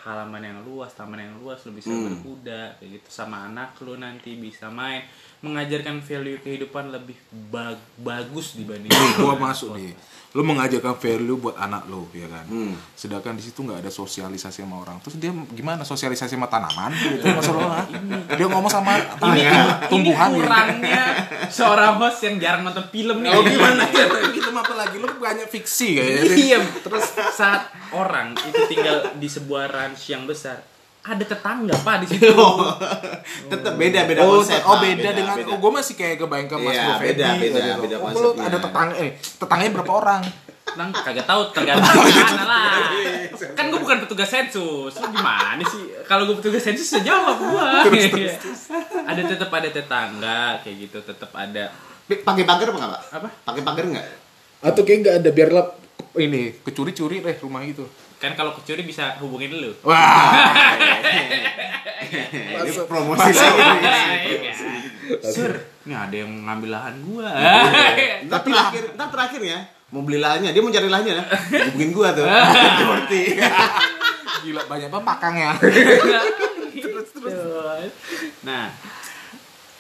halaman 0.05 0.43
yang 0.43 0.61
luas, 0.63 0.93
taman 0.93 1.17
yang 1.19 1.35
luas, 1.37 1.65
lu 1.65 1.73
bisa 1.73 1.89
Hmm. 1.89 2.05
berkuda 2.07 2.77
kayak 2.77 3.01
gitu 3.01 3.09
sama 3.11 3.49
anak 3.49 3.73
lu 3.81 3.97
nanti 3.97 4.37
bisa 4.37 4.69
main 4.69 5.01
mengajarkan 5.41 6.01
value 6.01 6.39
kehidupan 6.39 6.89
lebih 6.89 7.17
bag- 7.49 7.77
bagus 7.97 8.53
dibanding 8.55 8.89
gua 9.19 9.37
masuk 9.39 9.75
nih 9.75 9.93
lu 10.31 10.43
mengajarkan 10.43 10.95
value 10.95 11.37
buat 11.39 11.55
anak 11.55 11.85
lu 11.85 12.09
ya 12.11 12.27
kan 12.27 12.43
Hmm. 12.45 12.73
sedangkan 12.93 13.33
di 13.33 13.45
situ 13.45 13.61
nggak 13.61 13.79
ada 13.79 13.89
sosialisasi 13.89 14.61
sama 14.61 14.77
orang 14.79 14.99
terus 14.99 15.17
dia 15.17 15.31
gimana 15.51 15.81
sosialisasi 15.83 16.33
sama 16.33 16.49
tanaman 16.49 16.91
gitu 16.93 17.29
masalah 17.31 17.85
dia 18.31 18.47
ngomong 18.47 18.69
sama 18.69 18.97
ini, 18.99 19.45
tumbuhan 19.87 20.29
ini 20.29 20.35
gitu. 20.35 20.43
kurangnya 20.43 21.03
seorang 21.47 21.97
host 21.97 22.19
yang 22.21 22.37
jarang 22.37 22.63
nonton 22.63 22.83
film 22.89 23.21
nih. 23.21 23.31
Oh 23.31 23.41
gimana 23.43 23.85
ya? 23.87 24.07
Film 24.27 24.55
apa 24.57 24.75
lagi? 24.75 24.97
Lu 24.97 25.07
banyak 25.15 25.47
fiksi 25.47 25.95
kayaknya. 25.95 26.35
Iya, 26.35 26.59
terus 26.81 27.05
saat 27.31 27.63
orang 27.91 28.33
itu 28.35 28.59
tinggal 28.67 29.13
di 29.15 29.29
sebuah 29.29 29.71
ranch 29.95 30.11
yang 30.11 30.27
besar, 30.27 30.59
ada 31.01 31.23
tetangga 31.23 31.71
pak 31.79 32.03
di 32.03 32.07
situ. 32.11 32.27
Tetap 33.53 33.75
beda 33.77 34.01
beda 34.05 34.21
Oh, 34.21 34.41
konsep. 34.41 34.59
oh 34.61 34.75
Pak. 34.75 34.83
beda, 34.83 35.09
dengan 35.13 35.37
oh 35.47 35.57
gue 35.57 35.73
masih 35.73 35.95
kayak 35.95 36.17
kebayang 36.19 36.49
ke 36.51 36.57
Mas 36.57 36.75
Iya, 36.75 36.83
Bro 36.83 36.95
Fedi, 36.99 37.07
beda, 37.07 37.29
beda, 37.31 37.61
gitu. 37.63 37.81
beda 37.81 37.97
Oh, 38.03 38.33
ada 38.35 38.57
tetangga 38.59 38.95
eh 38.97 39.11
tetangganya 39.39 39.73
berapa 39.73 39.93
orang? 39.95 40.23
Nang 40.75 40.91
kagak 40.91 41.23
tahu 41.23 41.41
tergantung 41.53 41.87
mana 42.03 42.43
lah. 42.43 42.91
Kan 43.55 43.65
gue 43.69 43.79
bukan 43.79 43.97
petugas 44.03 44.27
sensus. 44.27 44.91
Lu 44.91 45.07
gimana 45.09 45.63
sih? 45.63 45.83
Kalau 46.03 46.27
gue 46.27 46.35
petugas 46.35 46.65
sensus 46.65 46.83
bisa 46.85 46.99
jawab 46.99 47.39
gua. 47.39 47.87
ada 49.11 49.23
tetap 49.23 49.51
ada 49.53 49.69
tetangga 49.71 50.59
kayak 50.59 50.77
gitu, 50.83 50.99
tetap 51.01 51.31
ada 51.31 51.71
Pakai 52.05 52.45
pagar 52.45 52.69
apa 52.69 52.77
enggak, 52.77 52.91
Pak? 52.91 53.03
apa? 53.15 53.29
Pakai 53.45 53.63
pagar 53.63 53.85
enggak? 53.87 54.05
Atau 54.61 54.83
kayak 54.83 54.99
nggak 55.01 55.17
ada 55.21 55.31
biar 55.31 55.51
lap 55.51 55.69
ini 56.17 56.53
kecuri-curi 56.61 57.21
deh 57.21 57.37
rumah 57.39 57.63
itu. 57.63 57.85
Kan 58.25 58.33
kalau 58.35 58.57
kecuri 58.57 58.81
bisa 58.83 59.21
hubungin 59.21 59.53
lu. 59.53 59.71
Wah, 59.85 60.65
Ini 62.57 62.73
promosi 62.89 63.31
lagi 63.31 63.61
nih. 63.61 64.53
Sur, 65.21 65.53
ini 65.85 65.93
ada 65.93 66.17
yang 66.17 66.33
ngambil 66.41 66.71
lahan 66.73 66.95
gua. 67.05 67.29
Ntar 68.27 68.41
terakhir, 68.41 68.85
ntar 68.97 69.09
terakhir 69.13 69.41
ya. 69.45 69.61
Mau 69.93 70.01
beli 70.01 70.17
lahannya, 70.17 70.51
dia 70.51 70.63
mau 70.65 70.73
cari 70.73 70.89
lahannya 70.89 71.13
ya. 71.15 71.25
Hubungin 71.69 71.93
gua 71.93 72.17
tuh. 72.17 72.25
Seperti. 72.81 73.21
gila 74.43 74.63
banyak 74.65 74.89
banget 74.89 75.05
pakangnya. 75.07 75.51
terus 76.85 77.09
terus. 77.13 77.93
Nah, 78.41 78.73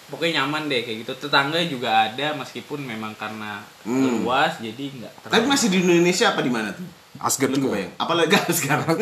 pokoknya 0.06 0.44
nyaman 0.44 0.68
deh 0.68 0.84
kayak 0.84 0.98
gitu. 1.02 1.12
Tetangga 1.18 1.64
juga 1.64 2.12
ada 2.12 2.36
meskipun 2.36 2.84
memang 2.84 3.16
karena 3.16 3.64
Hmm. 3.84 4.20
luas 4.20 4.60
jadi 4.60 4.84
nggak 4.92 5.28
Tapi 5.28 5.44
masih 5.44 5.68
di 5.68 5.80
Indonesia 5.80 6.32
apa 6.32 6.40
di 6.40 6.52
mana 6.52 6.72
tuh? 6.72 6.84
Asgard 7.14 7.54
juga. 7.54 7.70
kebayang? 7.70 7.92
Apalagi 7.94 8.34
sekarang. 8.58 8.96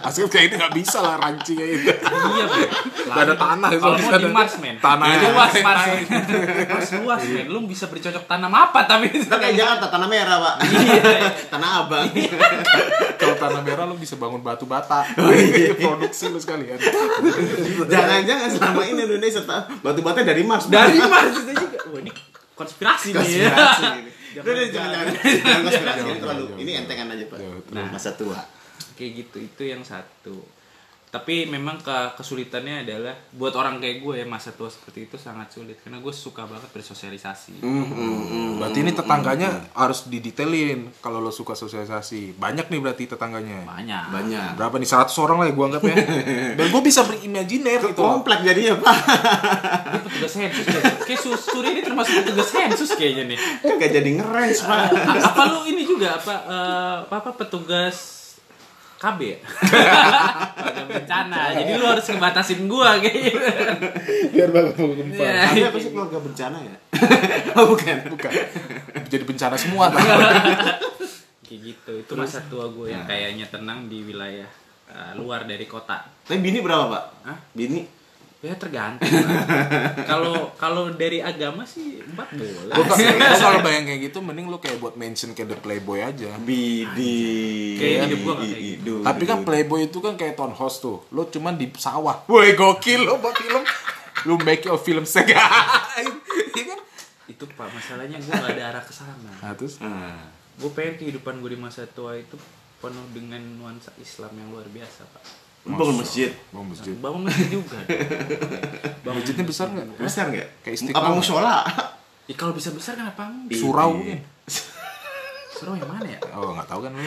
Asgard 0.00 0.30
kayak 0.30 0.44
ini 0.46 0.54
nggak 0.54 0.74
bisa 0.74 0.98
lah 0.98 1.18
ranci 1.18 1.58
kayak 1.58 1.70
itu. 1.72 1.90
Iya, 1.90 2.44
Bro. 2.46 2.62
Nggak 3.10 3.24
ada 3.26 3.34
tanah 3.34 3.68
itu. 3.68 3.80
Kalau 3.80 3.96
mau 3.98 4.12
di 4.14 4.28
Mars, 4.30 4.54
men. 4.58 4.76
Tanah 4.78 5.06
luas, 5.10 5.52
Mars. 5.58 5.82
Mars 6.70 6.90
luas, 6.96 7.22
men. 7.26 7.46
Lu 7.46 7.58
bisa 7.64 7.84
bercocok 7.86 8.24
tanam 8.24 8.52
apa 8.52 8.86
tapi 8.86 9.10
Ntar 9.10 9.38
kayak 9.38 9.54
Jakarta, 9.56 9.86
tanah 9.88 10.06
merah, 10.06 10.36
Pak. 10.38 10.54
Iya. 10.62 11.02
tanah 11.52 11.70
abang. 11.82 12.06
Kalau 13.20 13.36
tanah 13.36 13.60
merah 13.60 13.84
lu 13.84 13.96
bisa 13.96 14.14
bangun 14.14 14.40
batu 14.40 14.64
bata. 14.64 15.02
Produksi 15.76 16.30
lu 16.30 16.38
sekalian. 16.38 16.78
Jangan-jangan 17.84 18.48
selama 18.48 18.82
ini 18.84 19.00
Indonesia 19.04 19.42
ta- 19.42 19.66
batu-bata 19.80 20.22
dari 20.22 20.46
Mars. 20.46 20.70
Dari 20.70 20.96
Mars 20.96 21.34
itu 21.34 21.52
juga. 21.52 21.78
Wah, 21.90 21.98
ini 21.98 22.12
konspirasi, 22.54 23.10
nih. 23.10 23.18
konspirasi 23.18 23.84
ini. 23.98 24.10
Jangan- 24.32 24.70
jangan 24.70 24.90
jangan 24.92 25.06
jangan 25.36 25.60
konspirasi 25.64 25.98
ini 25.98 26.06
Jangan, 26.06 26.20
terlalu. 26.20 26.44
jangan, 26.44 26.56
Ini 26.56 26.70
jangan. 26.70 26.82
entengan 26.82 27.06
aja, 27.08 27.24
Pak. 27.26 27.38
Jangan, 27.38 27.60
Nah. 27.72 27.88
Masa 27.90 28.10
tua. 28.14 28.38
kayak 28.92 29.12
gitu 29.16 29.36
itu 29.42 29.62
yang 29.64 29.82
satu 29.82 30.36
tapi 31.10 31.50
memang 31.50 31.82
ke 31.82 32.14
kesulitannya 32.14 32.86
adalah 32.86 33.14
buat 33.34 33.54
orang 33.58 33.82
kayak 33.82 33.98
gue 33.98 34.14
ya 34.22 34.26
masa 34.26 34.54
tua 34.54 34.70
seperti 34.70 35.10
itu 35.10 35.18
sangat 35.18 35.50
sulit 35.50 35.82
karena 35.82 35.98
gue 35.98 36.14
suka 36.14 36.46
banget 36.46 36.70
bersosialisasi 36.70 37.60
Berarti 38.60 38.78
ini 38.84 38.92
tetangganya 38.92 39.72
harus 39.72 40.04
didetailin 40.04 40.92
kalau 41.00 41.18
lo 41.18 41.32
suka 41.32 41.56
sosialisasi. 41.56 42.36
Banyak 42.36 42.68
nih 42.68 42.80
berarti 42.80 43.08
tetangganya. 43.08 43.64
banyak 43.64 44.04
Banyak. 44.12 44.48
Berapa 44.60 44.76
nih 44.76 44.88
100 44.88 45.24
orang 45.24 45.36
lah 45.40 45.46
ya 45.48 45.52
gua 45.56 45.66
anggap 45.72 45.82
ya. 45.88 45.96
Dan 46.60 46.66
gue 46.68 46.82
bisa 46.84 47.00
berimajiner 47.08 47.80
gitu. 47.80 48.00
Komplek 48.04 48.44
jadinya, 48.44 48.76
Pak. 48.84 48.96
Dia 49.90 50.00
petugas 50.04 50.32
sensus 50.36 50.64
kayak, 50.68 51.08
kayak 51.08 51.20
Su- 51.24 51.40
Suri 51.40 51.72
ini 51.72 51.80
termasuk 51.80 52.12
petugas 52.20 52.48
sensus 52.52 52.90
kayaknya 52.94 53.32
nih 53.32 53.38
Kagak 53.64 53.90
jadi 53.96 54.10
ngerange, 54.20 54.60
Pak. 54.60 54.82
Apa 55.32 55.42
lu 55.48 55.60
ini 55.64 55.82
juga 55.88 56.20
apa 56.20 56.34
apa, 57.08 57.14
apa 57.16 57.30
petugas 57.32 58.19
KB 59.00 59.18
ya? 59.24 59.38
Ada 60.68 60.82
bencana. 60.84 61.38
Jadi 61.56 61.72
lu 61.80 61.84
harus 61.88 62.04
ngebatasin 62.04 62.68
gua 62.68 63.00
kayak 63.00 63.16
gitu. 63.16 63.48
Biar 64.36 64.48
bakal 64.52 64.92
gempa. 64.92 65.24
Iya. 65.24 65.32
Tapi 65.48 65.60
apa 65.64 65.78
sih 65.80 65.90
keluarga 65.96 66.18
bencana 66.20 66.58
ya? 66.60 66.76
oh, 67.56 67.64
bukan. 67.72 67.96
Bukan. 68.12 68.32
Jadi 69.08 69.24
bencana 69.24 69.56
semua. 69.56 69.88
Kayak 71.50 71.60
gitu. 71.66 71.92
Itu 72.04 72.12
masa 72.14 72.44
tua 72.46 72.70
gue 72.70 72.94
yang 72.94 73.02
kayaknya 73.10 73.50
tenang 73.50 73.90
di 73.90 74.06
wilayah 74.06 74.46
eh, 74.86 75.12
luar 75.18 75.48
dari 75.48 75.66
kota. 75.66 76.06
Tapi 76.28 76.38
bini 76.38 76.62
berapa, 76.62 76.86
Pak? 76.86 77.04
Hah? 77.26 77.38
Bini? 77.56 77.82
Ya 78.40 78.56
tergantung. 78.56 79.04
Kalau 80.10 80.56
kalau 80.56 80.88
dari 80.90 81.20
agama 81.20 81.60
sih 81.62 82.00
empat 82.00 82.32
boleh. 82.32 82.72
Gua 82.72 82.84
gua 82.88 83.36
kalau 83.36 83.60
bayang 83.68 83.84
kayak 83.84 84.00
gitu 84.08 84.18
mending 84.18 84.48
lu 84.48 84.56
kayak 84.56 84.80
buat 84.80 84.96
mention 84.96 85.36
kayak 85.36 85.52
the 85.52 85.58
playboy 85.60 86.00
aja. 86.00 86.40
Bidi. 86.40 87.76
Kayak 87.76 87.96
hidup 88.08 88.18
gua 88.24 88.34
nggak 88.34 88.48
kayak 88.48 88.62
gitu. 88.64 88.94
Hidup, 88.96 89.04
Tapi 89.04 89.22
kan 89.22 89.36
hidup. 89.36 89.46
playboy 89.46 89.80
itu 89.84 89.98
kan 90.00 90.14
kayak 90.16 90.34
townhouse 90.34 90.80
tuh. 90.80 91.04
Lu 91.10 91.28
cuman 91.28 91.54
di 91.54 91.68
sawah. 91.70 92.24
Woi 92.32 92.56
gokil 92.56 93.04
lu 93.04 93.20
buat 93.20 93.36
film. 93.36 93.60
Lu 94.24 94.40
make 94.40 94.64
your 94.64 94.80
film 94.80 95.04
sega. 95.04 95.36
Iya 96.56 96.64
kan? 96.66 96.80
Itu 97.28 97.44
pak 97.46 97.68
masalahnya 97.68 98.16
gue 98.16 98.32
gak 98.32 98.50
ada 98.50 98.64
arah 98.72 98.82
ke 98.82 98.92
sana. 98.92 99.32
Nah, 99.36 99.52
terus 99.52 99.76
Ah. 99.78 100.16
Gue 100.56 100.72
pengen 100.72 100.96
kehidupan 100.96 101.40
gue 101.40 101.52
di 101.52 101.60
masa 101.60 101.84
tua 101.86 102.16
itu 102.16 102.40
penuh 102.80 103.04
dengan 103.12 103.40
nuansa 103.56 103.92
Islam 103.96 104.32
yang 104.34 104.48
luar 104.48 104.64
biasa 104.66 105.04
pak. 105.08 105.24
Lu 105.60 105.76
bangun 105.76 105.96
masjid. 106.00 106.30
mau 106.50 106.64
masjid. 106.64 106.94
Bangun 106.96 107.22
masjid 107.28 107.48
juga. 107.48 107.76
dong. 109.04 109.14
Masjidnya 109.20 109.44
besar 109.44 109.66
nggak? 109.68 109.86
Besar 109.96 110.24
nggak? 110.32 110.48
Kayak 110.64 110.74
istiqlal. 110.76 111.02
Apa 111.04 111.10
musola? 111.12 111.56
Ya 112.24 112.34
kalau 112.34 112.52
bisa 112.54 112.72
besar 112.72 112.96
kenapa 112.96 113.28
enggak? 113.28 113.58
Surau 113.58 113.90
Iya. 113.90 113.96
mungkin. 113.96 114.20
Surau 115.52 115.74
yang 115.76 115.90
mana 115.90 116.06
ya? 116.08 116.18
Oh 116.32 116.56
nggak 116.56 116.64
tahu 116.66 116.80
kan 116.80 116.90
lu. 116.94 117.02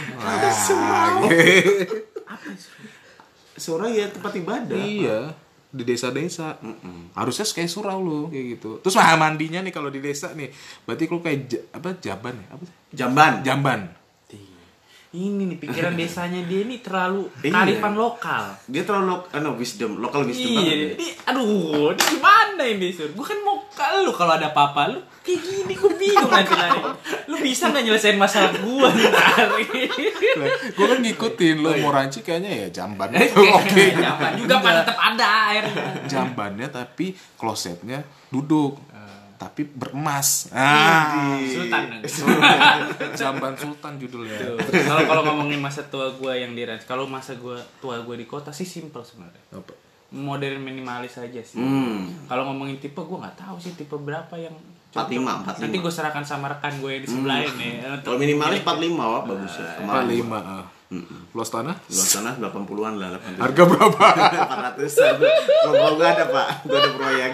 Apa 2.24 2.48
itu? 2.52 2.66
Surau 3.56 3.90
ya 3.90 4.06
tempat 4.10 4.32
ibadah. 4.36 4.78
Iya 4.78 5.20
di 5.74 5.82
desa-desa 5.82 6.62
harusnya 7.18 7.50
kayak 7.50 7.66
surau 7.66 7.98
lu 7.98 8.30
kayak 8.30 8.46
gitu 8.62 8.78
terus 8.86 8.94
mah 8.94 9.18
mandinya 9.18 9.58
nih 9.58 9.74
kalau 9.74 9.90
di 9.90 10.06
desa 10.06 10.30
nih 10.38 10.54
berarti 10.86 11.10
lu 11.10 11.18
kayak 11.18 11.50
apa 11.74 11.98
jaban 11.98 12.38
ya 12.38 12.48
apa 12.54 12.62
sih 12.62 12.76
Jamban. 12.94 13.42
jamban 13.42 13.80
Ini 15.14 15.46
nih 15.46 15.58
pikiran 15.60 15.94
desanya 16.00 16.42
dia 16.42 16.62
ini 16.62 16.78
terlalu 16.80 17.30
Iya. 17.40 17.54
kearifan 17.54 17.94
lokal. 17.94 18.44
Dia 18.66 18.82
terlalu 18.82 19.06
lo- 19.12 19.30
ano, 19.30 19.50
wisdom, 19.54 19.98
lokal 19.98 20.26
wisdom 20.26 20.50
Iya, 20.50 20.58
banget. 20.60 20.78
ini, 20.92 21.08
aduh, 21.24 21.46
ini 21.90 22.02
gimana 22.10 22.64
ini 22.64 22.88
sur? 22.90 23.10
Gue 23.10 23.22
kan 23.24 23.38
mau 23.40 23.62
kalau 23.70 24.10
kalau 24.10 24.34
ada 24.34 24.50
apa-apa 24.50 24.90
lu 24.90 25.00
kayak 25.20 25.40
gini 25.40 25.74
gue 25.74 25.92
bingung 25.94 26.28
nanti 26.28 26.52
lari. 26.52 26.82
Lu 27.26 27.38
bisa 27.38 27.70
nggak 27.70 27.84
nyelesain 27.84 28.18
masalah 28.18 28.52
gue 28.52 28.88
ntar? 29.00 29.48
gue 30.68 30.86
kan 30.88 31.00
ngikutin 31.00 31.56
lu 31.58 31.70
mau 31.80 31.92
ranci 31.92 32.20
kayaknya 32.20 32.52
ya 32.60 32.68
jamban 32.74 33.14
Oke, 33.14 33.30
oke 33.30 33.84
Jangan 33.96 34.34
juga 34.36 34.56
pak 34.60 34.72
tetap 34.82 34.98
ada 35.00 35.28
airnya. 35.48 35.86
jambannya 36.06 36.68
tapi 36.68 37.06
klosetnya 37.34 38.02
duduk 38.28 38.82
tapi 39.44 39.68
beremas. 39.68 40.48
Ah, 40.56 41.36
Sultan. 41.44 42.00
Jamban 43.20 43.54
Sultan 43.60 44.00
judulnya. 44.00 44.40
Kalau 44.72 45.04
kalau 45.04 45.22
ngomongin 45.28 45.60
masa 45.60 45.84
tua 45.92 46.16
gue 46.16 46.32
yang 46.32 46.56
di 46.56 46.64
ranch, 46.64 46.88
kalau 46.88 47.04
masa 47.04 47.36
gua 47.36 47.60
tua 47.84 48.00
gue 48.00 48.16
di 48.16 48.24
kota 48.24 48.56
sih 48.56 48.64
simple 48.64 49.04
sebenarnya. 49.04 49.44
Apa? 49.52 49.76
Modern 50.16 50.64
minimalis 50.64 51.20
aja 51.20 51.42
sih. 51.44 51.60
Hmm. 51.60 52.08
Kalau 52.32 52.48
ngomongin 52.48 52.80
tipe 52.80 53.04
gue 53.04 53.18
nggak 53.20 53.36
tahu 53.36 53.60
sih 53.60 53.76
tipe 53.76 54.00
berapa 54.00 54.32
yang 54.40 54.56
45, 54.94 55.60
45. 55.60 55.64
Nanti 55.66 55.78
gue 55.82 55.92
serahkan 55.92 56.24
sama 56.24 56.46
rekan 56.54 56.78
gue 56.78 56.92
yang 56.94 57.02
di 57.02 57.10
sebelah 57.10 57.38
ini. 57.42 57.70
Kalau 58.06 58.18
minimalis 58.22 58.62
45 58.62 58.94
wah 58.94 59.24
bagus 59.26 59.54
ya. 59.58 59.70
Kemarin 59.82 60.22
45. 60.22 60.38
ah. 60.38 60.66
Luas 61.34 61.50
tanah? 61.50 61.74
luas 61.90 62.06
sana 62.06 62.38
80-an 62.38 63.02
lah 63.02 63.18
80 63.18 63.42
Harga 63.42 63.64
berapa? 63.66 64.06
400-an. 64.78 65.16
Kalau 65.66 65.98
gua 65.98 66.06
ada, 66.06 66.26
Pak. 66.30 66.48
Gua 66.70 66.78
ada 66.78 66.92
proyek. 66.94 67.32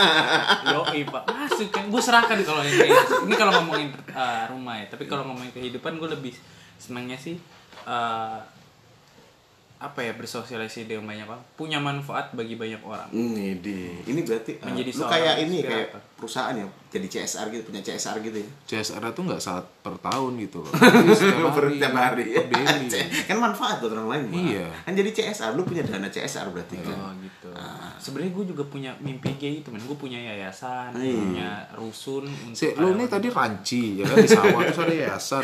Yoi 0.74 1.06
pak 1.06 1.22
masuk 1.60 1.68
kan 1.76 1.84
gue 1.92 2.02
serahkan 2.02 2.38
kalau 2.40 2.62
yang 2.64 2.72
kayak 2.72 2.90
gitu. 2.94 3.14
ini 3.28 3.34
kalau 3.36 3.52
ngomongin 3.60 3.88
uh, 4.16 4.44
rumah 4.48 4.80
ya 4.80 4.86
tapi 4.88 5.04
kalau 5.04 5.28
ngomongin 5.28 5.52
kehidupan 5.52 6.00
gue 6.00 6.08
lebih 6.08 6.32
senangnya 6.80 7.20
sih 7.20 7.36
uh, 7.84 8.40
apa 9.80 10.04
ya 10.04 10.12
bersosialisasi 10.12 10.92
dengan 10.92 11.08
banyak 11.08 11.24
orang 11.24 11.40
punya 11.56 11.80
manfaat 11.80 12.36
bagi 12.36 12.60
banyak 12.60 12.84
orang 12.84 13.08
Ini 13.08 13.64
di. 13.64 13.96
Ini 14.04 14.20
berarti 14.28 14.60
uh, 14.60 14.68
Menjadi 14.68 14.90
lu 14.92 14.98
seorang 15.00 15.12
kayak 15.16 15.34
ini 15.40 15.56
inspirator. 15.64 15.72
kayak 15.72 15.88
perusahaan 16.20 16.52
ya, 16.52 16.66
jadi 16.92 17.06
CSR 17.08 17.46
gitu, 17.48 17.62
punya 17.72 17.80
CSR 17.80 18.16
gitu 18.20 18.38
ya. 18.44 18.48
CSR 18.68 19.02
itu 19.08 19.20
nggak 19.24 19.40
saat 19.40 19.64
per 19.80 19.96
tahun 19.96 20.32
gitu 20.36 20.60
loh. 20.60 20.72
Setiap 21.16 21.56
hari. 21.56 21.80
tiap 21.80 21.96
hari. 21.96 22.24
kan 23.32 23.36
manfaat 23.40 23.80
buat 23.80 23.96
orang 23.96 24.08
lain. 24.12 24.52
Iya. 24.52 24.68
Kan 24.84 24.92
jadi 24.92 25.10
CSR, 25.16 25.56
lu 25.56 25.64
punya 25.64 25.80
dana 25.80 26.12
CSR 26.12 26.52
berarti 26.52 26.76
kan. 26.76 26.96
oh 27.00 27.12
gitu 27.16 27.48
sebenarnya 28.00 28.32
gue 28.32 28.44
juga 28.56 28.64
punya 28.64 28.90
mimpi 28.96 29.36
kayak 29.36 29.60
gitu 29.60 29.68
men 29.76 29.84
gue 29.84 29.92
punya 29.92 30.16
yayasan 30.16 30.96
Iya. 30.96 31.20
punya 31.20 31.50
rusun 31.76 32.24
untuk 32.24 32.56
Si, 32.56 32.72
lu 32.72 32.96
ini 32.96 33.04
tadi 33.04 33.28
ranci 33.28 34.00
ya 34.00 34.04
kan 34.08 34.16
di 34.16 34.28
sawah 34.28 34.60
terus 34.64 34.80
ada 34.80 34.94
yayasan. 34.96 35.42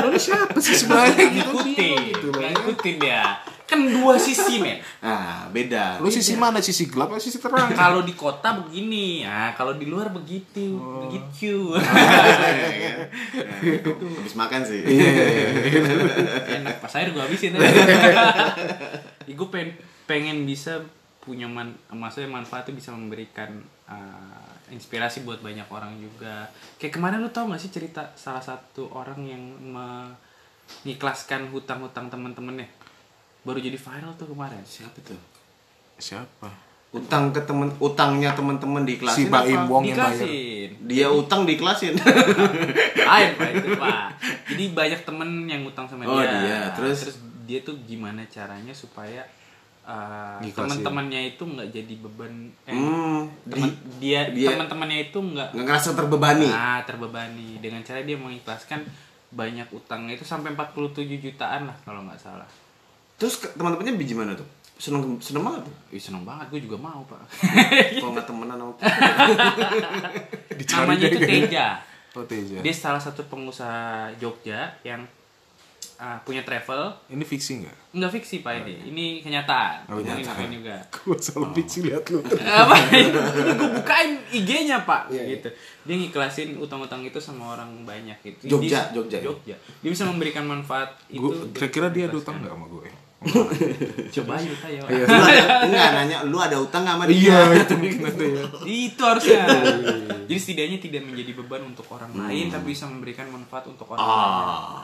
Lu 0.00 0.08
ini 0.08 0.16
siapa 0.18 0.56
sih 0.56 0.74
sebenarnya 0.80 1.12
gitu? 1.28 1.52
ngikutin 1.52 1.98
gitu 2.08 2.26
ya. 2.32 2.48
ngikutin 2.56 2.94
dia 2.96 3.24
kan 3.70 3.80
dua 3.86 4.18
sisi 4.18 4.58
men. 4.58 4.82
Nah, 4.98 5.46
beda. 5.54 6.02
Lu 6.02 6.10
sisi 6.10 6.34
mana? 6.34 6.58
Sisi 6.58 6.90
gelap 6.90 7.14
atau 7.14 7.22
sisi 7.22 7.38
terang? 7.38 7.70
kalau 7.70 8.02
di 8.02 8.18
kota 8.18 8.58
begini. 8.58 9.22
Nah 9.22 9.54
kalau 9.54 9.78
di 9.78 9.86
luar 9.86 10.10
begitu. 10.10 10.74
Begitu. 11.06 11.70
Habis 14.18 14.34
makan 14.34 14.60
sih. 14.66 14.82
enak. 16.58 16.82
Pas 16.82 16.92
air 16.98 17.14
gue 17.14 17.22
habisin. 17.22 17.54
Gue 19.30 19.48
pengen 19.48 19.72
pengen 20.04 20.42
bisa 20.42 20.82
punya 21.22 21.46
man 21.46 21.72
maksudnya 21.94 22.28
manfaat 22.28 22.66
tuh 22.66 22.74
bisa 22.74 22.90
memberikan 22.90 23.62
uh, 23.86 24.50
inspirasi 24.74 25.22
buat 25.22 25.38
banyak 25.38 25.70
orang 25.70 25.94
juga. 26.02 26.50
Kayak 26.82 26.98
kemarin 26.98 27.22
lu 27.22 27.30
tau 27.30 27.46
gak 27.46 27.62
sih 27.62 27.70
cerita 27.70 28.10
salah 28.18 28.42
satu 28.42 28.90
orang 28.90 29.22
yang 29.22 29.42
mengikhlaskan 29.70 31.48
hutang-hutang 31.54 32.10
teman-temannya 32.10 32.79
baru 33.42 33.58
jadi 33.58 33.74
viral 33.74 34.12
tuh 34.14 34.26
kemarin 34.26 34.60
Siapa 34.62 34.98
tuh? 35.00 35.16
Siapa? 35.96 36.48
Utang 36.90 37.30
ke 37.30 37.38
temen, 37.40 37.70
utangnya 37.78 38.32
teman-teman 38.32 38.82
di 38.82 38.98
kelas 38.98 39.14
Si 39.14 39.26
Baim 39.26 39.64
Wong 39.64 39.86
yang 39.86 39.94
bayar. 39.94 40.26
Dia 40.82 41.06
utang 41.06 41.46
diklasin. 41.46 41.94
lain 42.96 43.28
pak 43.38 43.48
itu 43.52 43.68
pak 43.74 44.10
jadi 44.46 44.64
banyak 44.70 45.00
temen 45.02 45.28
yang 45.44 45.62
utang 45.62 45.86
sama 45.86 46.02
Oh, 46.04 46.18
dia 46.18 46.34
dia. 46.36 46.60
Terus? 46.74 47.14
dia 47.42 47.58
tuh 47.60 47.78
gimana 47.82 48.22
caranya 48.26 48.70
supaya 48.70 49.22
uh, 49.82 50.38
Ngikhlasin. 50.38 50.82
teman-temannya 50.82 51.20
itu 51.28 51.42
nggak 51.42 51.68
jadi 51.68 51.94
beban 51.96 52.34
eh, 52.62 52.70
hmm, 52.70 53.20
teman 53.44 53.70
dia, 53.98 54.20
dia- 54.28 54.50
teman-temannya 54.50 54.98
itu 55.04 55.18
nggak 55.18 55.48
nggak 55.50 55.64
ngerasa 55.64 55.90
terbebani. 55.92 56.46
nah 56.46 56.78
terbebani 56.82 57.58
dengan 57.58 57.82
cara 57.82 58.02
dia 58.02 58.14
mengikhlaskan 58.14 58.86
banyak 59.30 59.66
utangnya 59.70 60.14
itu 60.14 60.22
sampai 60.22 60.54
47 60.54 60.94
jutaan 61.20 61.66
lah 61.66 61.76
kalau 61.82 62.02
nggak 62.02 62.18
salah 62.18 62.46
Terus 63.20 63.36
teman-temannya 63.52 63.94
biji 63.94 64.16
mana 64.16 64.32
tuh? 64.32 64.48
Seneng 64.74 65.20
seneng 65.20 65.44
banget 65.44 65.60
tuh. 65.62 65.74
Ih, 65.92 66.00
seneng 66.00 66.24
banget 66.24 66.48
gue 66.48 66.60
juga 66.64 66.74
mau 66.74 67.04
pak 67.04 67.20
Kalau 67.92 68.10
nggak 68.10 68.24
temenan 68.24 68.56
sama 68.56 68.72
namanya 70.88 71.06
itu. 71.06 71.20
Teja 71.20 71.66
Oh 72.10 72.26
Teja. 72.26 72.58
dia 72.58 72.74
salah 72.74 72.98
satu 72.98 73.22
pengusaha 73.24 74.10
Jogja 74.18 74.66
yang 74.82 75.06
uh, 75.96 76.18
punya 76.24 76.42
travel 76.42 76.90
Ini 77.06 77.22
fiksi 77.22 77.62
nggak? 77.62 77.76
Nggak 77.94 78.10
fiksi 78.10 78.34
pak 78.40 78.52
ini, 78.58 78.72
ini 78.88 79.04
kenyataan. 79.20 79.84
Oh, 79.86 79.94
Ngomongin 79.94 80.24
kenyataan. 80.26 80.50
juga. 80.50 80.76
Gue 81.06 81.16
salah 81.20 81.48
fiksi 81.52 81.78
lihat 81.84 82.02
lu. 82.08 82.18
apa? 82.64 82.74
gue 83.52 83.68
bukain 83.78 84.10
IG-nya 84.32 84.82
pak, 84.82 85.06
gitu. 85.10 85.48
Dia 85.84 85.94
ngiklasin 85.96 86.56
utang-utang 86.56 87.02
itu 87.02 87.18
sama 87.18 87.54
orang 87.54 87.68
banyak 87.84 88.16
gitu. 88.24 88.56
Jogja, 88.58 88.80
Dia- 88.80 88.86
Jogja 88.90 89.16
ya? 89.16 89.22
Jogja. 89.26 89.54
Dia 89.78 89.88
bisa 89.92 90.02
memberikan 90.02 90.42
manfaat 90.42 90.98
itu. 91.06 91.22
Kira-kira 91.52 91.86
dia 91.90 92.06
ada 92.06 92.16
utang 92.16 92.38
nggak 92.38 92.50
sama 92.50 92.66
gue? 92.66 92.86
Coba 94.10 94.32
ayo 94.40 94.52
ayo. 94.56 94.80
Lu 95.04 95.20
ada, 95.20 95.44
enggak 95.68 95.88
nanya, 95.92 96.18
lu 96.24 96.40
ada 96.40 96.56
utang 96.56 96.82
nggak 96.82 96.96
sama 96.96 97.04
dia? 97.04 97.20
Iya 97.20 97.38
itu 97.52 97.74
ya. 97.76 98.44
itu 98.64 99.02
harusnya. 99.02 99.42
Jadi 100.24 100.38
setidaknya 100.40 100.78
tidak 100.80 101.02
menjadi 101.04 101.32
beban 101.36 101.62
untuk 101.64 101.84
orang 101.90 102.08
lain, 102.16 102.48
tapi 102.48 102.72
bisa 102.72 102.88
memberikan 102.88 103.28
manfaat 103.28 103.68
untuk 103.68 103.84
orang 103.88 104.00
lain. 104.00 104.24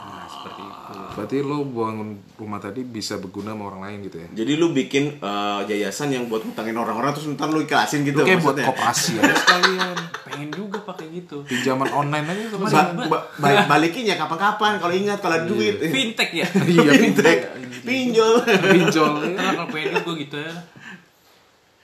Nah, 0.04 0.26
seperti 0.28 0.60
itu. 0.60 0.92
Berarti 1.16 1.36
lo 1.40 1.56
bangun 1.64 2.08
rumah 2.36 2.60
tadi 2.60 2.80
bisa 2.82 3.16
berguna 3.16 3.50
sama 3.50 3.64
orang 3.66 3.82
lain 3.82 3.98
gitu 4.04 4.16
ya? 4.18 4.28
Jadi 4.34 4.52
lu 4.54 4.68
bikin 4.70 5.16
eh, 5.16 5.60
yayasan 5.66 6.12
yang 6.12 6.28
buat 6.28 6.44
ngutangin 6.44 6.76
orang-orang 6.76 7.16
terus 7.16 7.32
ntar 7.32 7.48
lu 7.48 7.62
ikhlasin 7.62 8.04
gitu 8.04 8.20
Lo 8.20 8.26
kayak 8.26 8.44
buat 8.44 8.52
maksudnya? 8.52 8.66
koperasi 8.68 9.12
aja 9.16 9.32
sekalian. 9.34 9.96
Pengen 10.26 10.50
juga 10.52 10.78
pakai 10.84 11.06
gitu. 11.10 11.40
Pinjaman 11.40 11.88
online 11.88 12.26
aja 12.26 12.44
sama 12.52 12.66
Ba- 12.68 12.92
ba- 13.08 13.24
ba- 13.32 13.66
balikin 13.66 14.04
ya 14.04 14.14
kapan-kapan 14.14 14.76
kalau 14.76 14.92
ingat 14.92 15.18
kalau 15.18 15.40
ada 15.40 15.46
duit. 15.46 15.80
Fintech 15.80 16.30
ya. 16.34 16.44
Iya 16.44 16.92
fintech. 16.92 17.38
Pinjol. 17.80 18.25
Pinjol. 18.68 19.12
Ntar 19.32 19.52
kalau 19.54 19.68
punya 19.68 19.84
duit 19.90 20.02
gue 20.02 20.16
gitu 20.22 20.36
ya. 20.38 20.54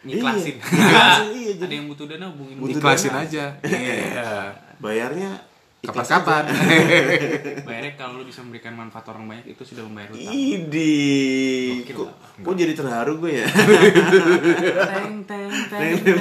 Ngiklasin. 0.03 0.55
Iya, 0.55 0.67
ngiklasin, 0.67 1.27
iya, 1.33 1.53
jadi- 1.55 1.63
Ada 1.63 1.75
yang 1.75 1.87
butuh 1.87 2.07
dana 2.07 2.27
hubungin 2.29 2.55
Butuh 2.59 2.81
dana. 2.81 3.19
aja. 3.21 3.45
Iya. 3.63 4.31
Bayarnya 4.79 5.31
Kapan-kapan. 5.83 6.47
Bayarnya 7.67 7.93
kalau 7.97 8.19
lu 8.19 8.25
bisa 8.25 8.39
memberikan 8.39 8.71
manfaat 8.73 9.03
orang 9.09 9.27
banyak 9.27 9.51
itu 9.51 9.63
sudah 9.65 9.83
membayar 9.83 10.11
aja. 10.11 10.15
hutang. 10.15 10.31
Idi. 10.31 11.11
Kok, 11.91 12.11
kok 12.39 12.55
jadi 12.55 12.73
terharu 12.73 13.19
gue 13.19 13.33
ya? 13.37 13.47
Teng 13.51 15.27
teng 15.27 15.51
teng 15.67 15.99
teng 15.99 16.19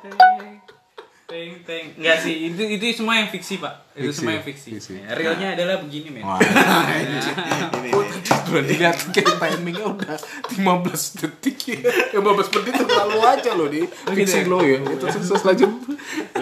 teng 0.00 0.52
teng 1.30 1.52
teng. 1.62 1.84
Enggak 1.94 2.18
sih, 2.26 2.34
itu 2.50 2.62
itu 2.66 2.84
semua 2.98 3.22
yang 3.22 3.30
fiksi, 3.30 3.62
Pak. 3.62 3.94
Itu 3.94 4.10
Fiksi, 4.10 4.18
semua 4.18 4.32
yang 4.34 4.44
fiksi. 4.44 4.68
fiksi. 4.74 4.92
Ya, 4.98 5.14
realnya 5.14 5.48
adalah 5.54 5.78
begini, 5.78 6.08
men. 6.10 6.26
Wah. 6.26 6.42
Ini 7.06 7.16
nih. 7.86 7.92
Udah 8.50 8.62
dilihat 8.66 8.98
kayak 9.14 9.38
timingnya 9.38 9.86
udah 9.86 10.18
15 10.58 11.22
detik 11.22 11.58
ya. 11.70 11.78
15 12.18 12.54
menit 12.58 12.72
terlalu 12.82 13.18
aja 13.22 13.50
loh 13.54 13.68
di 13.70 13.86
fiksi 13.86 14.50
lo 14.50 14.58
ya. 14.66 14.82
Itu 14.82 15.06
sukses 15.06 15.46
lanjut. 15.46 15.70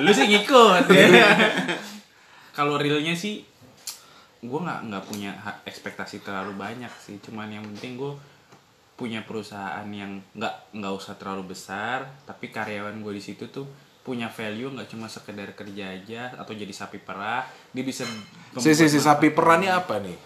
Lu 0.01 0.11
sih 0.17 0.25
ngikut 0.25 0.89
ya. 0.89 1.29
Kalau 2.57 2.81
realnya 2.81 3.13
sih 3.13 3.45
gue 4.39 4.61
nggak 4.63 4.81
nggak 4.87 5.05
punya 5.11 5.35
ekspektasi 5.67 6.23
terlalu 6.23 6.55
banyak 6.55 6.91
sih 7.03 7.19
cuman 7.19 7.51
yang 7.51 7.65
penting 7.75 7.99
gue 7.99 8.15
punya 8.95 9.27
perusahaan 9.27 9.87
yang 9.91 10.23
nggak 10.35 10.79
nggak 10.79 10.95
usah 10.95 11.19
terlalu 11.19 11.55
besar 11.55 12.07
tapi 12.23 12.47
karyawan 12.55 13.03
gue 13.03 13.13
di 13.19 13.23
situ 13.23 13.51
tuh 13.51 13.67
punya 14.09 14.27
value 14.27 14.73
nggak 14.73 14.89
cuma 14.89 15.05
sekedar 15.05 15.53
kerja 15.53 15.85
aja 15.93 16.33
atau 16.35 16.51
jadi 16.51 16.73
sapi 16.73 16.97
perah 16.99 17.45
dia 17.69 17.85
bisa 17.85 18.09
Si 18.57 18.73
si 18.73 18.89
si 18.89 18.97
sapi 18.97 19.29
manfaat. 19.29 19.37
perannya 19.37 19.71
apa 19.71 19.95
nih? 20.01 20.17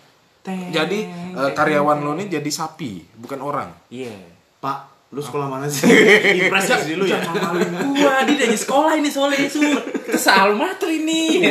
Teng, 0.41 0.71
Jadi 0.71 0.99
teng, 1.03 1.35
eh, 1.35 1.43
teng, 1.45 1.55
karyawan 1.57 1.99
teng. 1.99 2.05
lo 2.05 2.13
nih 2.15 2.27
jadi 2.33 2.51
sapi, 2.53 2.93
bukan 3.13 3.39
orang. 3.39 3.71
iya 3.89 4.15
Pak, 4.57 4.79
lu 5.11 5.19
sekolah 5.19 5.47
mana 5.47 5.67
sih? 5.67 5.87
Impres 6.39 6.65
ya 6.65 6.79
sih 6.79 6.95
lu 6.95 7.03
ya? 7.05 7.19
Jangan 7.19 7.51
maluin 7.53 7.71
gua, 7.93 8.23
dia 8.23 8.37
dari 8.39 8.55
sekolah 8.55 8.95
ini 8.95 9.07
soalnya 9.07 9.47
sur. 9.47 9.67
Kita 9.83 10.15
sealmater 10.17 10.87
ini. 10.89 11.43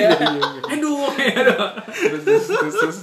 Aduh, 0.72 1.12
aduh. 1.12 1.76
Terus 1.91 2.24
terus 2.48 2.76
terus. 2.80 2.98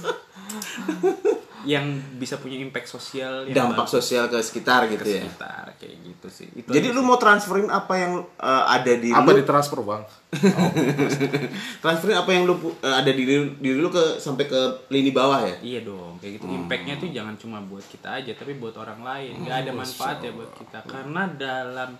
Yang 1.65 1.85
bisa 2.15 2.35
punya 2.39 2.55
impact 2.59 2.87
sosial 2.87 3.47
yang 3.47 3.71
Dampak 3.71 3.87
bagus 3.87 3.99
sosial 3.99 4.31
ke 4.31 4.39
sekitar 4.39 4.87
ke 4.87 4.95
gitu 4.95 5.05
ya. 5.07 5.23
sekitar 5.23 5.65
kayak 5.75 5.95
gitu 6.03 6.27
sih. 6.27 6.47
Itu 6.55 6.69
Jadi 6.71 6.87
lu 6.91 7.01
sih. 7.01 7.07
mau 7.07 7.17
transferin 7.19 7.67
apa 7.67 7.93
yang 7.99 8.13
eh, 8.23 8.63
ada 8.69 8.93
di 8.95 9.09
Apa 9.11 9.29
lu? 9.31 9.37
ditransfer 9.43 9.79
bang? 9.83 10.03
transferin 11.83 12.17
apa 12.19 12.29
yang 12.31 12.43
lu 12.45 12.55
eh, 12.79 12.95
ada 12.95 13.11
di 13.11 13.23
diri, 13.25 13.77
lu 13.79 13.89
ke 13.89 14.19
sampai 14.21 14.45
ke 14.45 14.61
lini 14.91 15.11
bawah 15.11 15.41
ya? 15.43 15.55
Iya 15.59 15.79
dong, 15.87 16.19
kayak 16.19 16.39
gitu. 16.39 16.45
Impactnya 16.47 16.95
tuh 16.99 17.09
jangan 17.11 17.35
cuma 17.39 17.57
buat 17.63 17.83
kita 17.87 18.21
aja, 18.23 18.31
tapi 18.35 18.55
buat 18.55 18.75
orang 18.77 19.01
lain. 19.03 19.33
Gak 19.47 19.67
ada 19.67 19.71
manfaat 19.73 20.23
ya 20.23 20.31
buat 20.31 20.51
kita. 20.55 20.85
Karena 20.85 21.27
dalam 21.33 21.97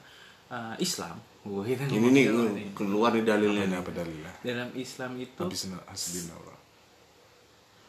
uh, 0.51 0.75
Islam, 0.79 1.17
wah, 1.49 1.65
Ini 1.65 2.07
nih 2.11 2.25
keluar 2.75 3.11
nih 3.15 3.23
dalilnya. 3.25 3.79
Apa 3.79 3.91
dalilnya? 3.91 4.31
dalam 4.43 4.69
Islam 4.75 5.19
itu. 5.19 5.43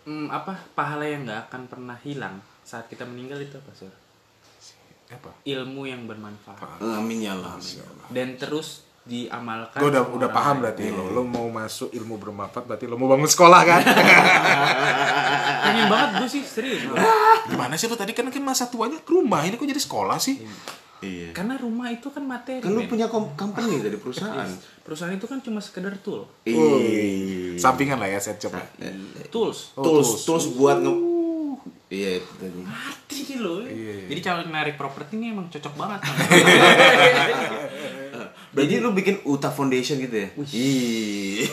Hmm, 0.06 0.26
apa 0.32 0.54
pahala 0.72 1.04
yang 1.04 1.26
nggak 1.26 1.50
akan 1.50 1.62
pernah 1.68 1.98
hilang 2.00 2.40
saat 2.64 2.86
kita 2.86 3.04
meninggal 3.04 3.40
itu 3.42 3.56
apa 3.58 3.72
sih? 3.74 3.90
Apa? 5.10 5.30
Ilmu 5.42 5.82
yang 5.90 6.06
bermanfaat. 6.06 6.78
Amin 6.78 7.26
ya 7.26 7.34
Allah. 7.34 7.58
Dan 8.14 8.38
terus 8.38 8.86
diamalkan 9.00 9.80
Gue 9.80 9.90
udah 9.90 10.04
udah 10.06 10.30
paham 10.30 10.62
berarti 10.62 10.92
lo. 10.92 11.10
Lo 11.10 11.26
mau 11.26 11.50
masuk 11.50 11.90
ilmu 11.90 12.20
bermanfaat 12.20 12.64
berarti 12.68 12.86
lo 12.86 12.94
mau 12.94 13.10
bangun 13.10 13.26
sekolah 13.26 13.60
kan? 13.66 13.82
pengen 15.66 15.86
banget 15.90 16.10
gue 16.22 16.28
sih 16.30 16.42
serius. 16.46 16.86
Gimana 17.50 17.74
sih 17.74 17.90
lo 17.90 17.96
tadi 17.98 18.14
kan 18.14 18.30
kan 18.30 18.44
masa 18.44 18.70
tuanya 18.70 19.02
ke 19.02 19.10
rumah 19.10 19.42
ini 19.42 19.58
kok 19.58 19.66
jadi 19.66 19.82
sekolah 19.82 20.18
sih? 20.22 20.38
Iya. 21.00 21.32
karena 21.32 21.54
rumah 21.54 21.88
itu 21.88 22.06
kan 22.06 22.20
materi 22.20 22.58
Kan 22.58 22.70
lu 22.70 22.84
punya 22.84 23.06
kom- 23.06 23.32
company 23.32 23.78
dari 23.78 23.96
perusahaan. 23.96 24.44
perusahaan 24.80 25.10
itu 25.10 25.24
kan 25.24 25.38
cuma 25.38 25.58
sekedar 25.58 25.96
tool 25.98 26.28
Iya. 26.42 27.56
Sampingan 27.56 27.96
lah 27.96 28.06
ya 28.06 28.18
set 28.18 28.36
shop. 28.36 28.52
ya. 28.52 28.64
tools 29.28 29.72
Oh, 29.72 29.82
tools, 29.82 30.06
tools. 30.20 30.44
tools 30.44 30.46
buat 30.54 30.78
nge 30.78 30.92
Iya, 31.88 32.10
itu 32.16 32.32
tadi. 32.36 32.60
mati 32.62 33.20
loh 33.34 33.60
Iya. 33.62 34.06
jadi 34.06 34.20
calon 34.22 34.48
narik 34.48 34.74
properti 34.74 35.16
ini 35.16 35.30
emang 35.30 35.48
cocok 35.48 35.74
banget 35.74 36.00
Jadi 38.50 38.82
lu 38.82 38.90
bikin 38.90 39.22
Uta 39.24 39.46
Foundation 39.48 39.94
gitu 39.96 40.16
ya? 40.16 40.28
Iya. 40.34 41.46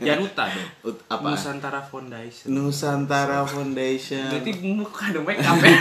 Januta 0.06 0.44
dong 0.46 0.68
Ut- 0.86 1.02
apa? 1.06 1.26
Nusantara 1.26 1.80
Foundation 1.82 2.46
Nusantara 2.46 3.40
Foundation. 3.44 4.28
berarti 4.28 4.52
muka 4.62 5.02
ada 5.06 5.20
make 5.20 5.40
up 5.40 5.56
ya 5.58 5.80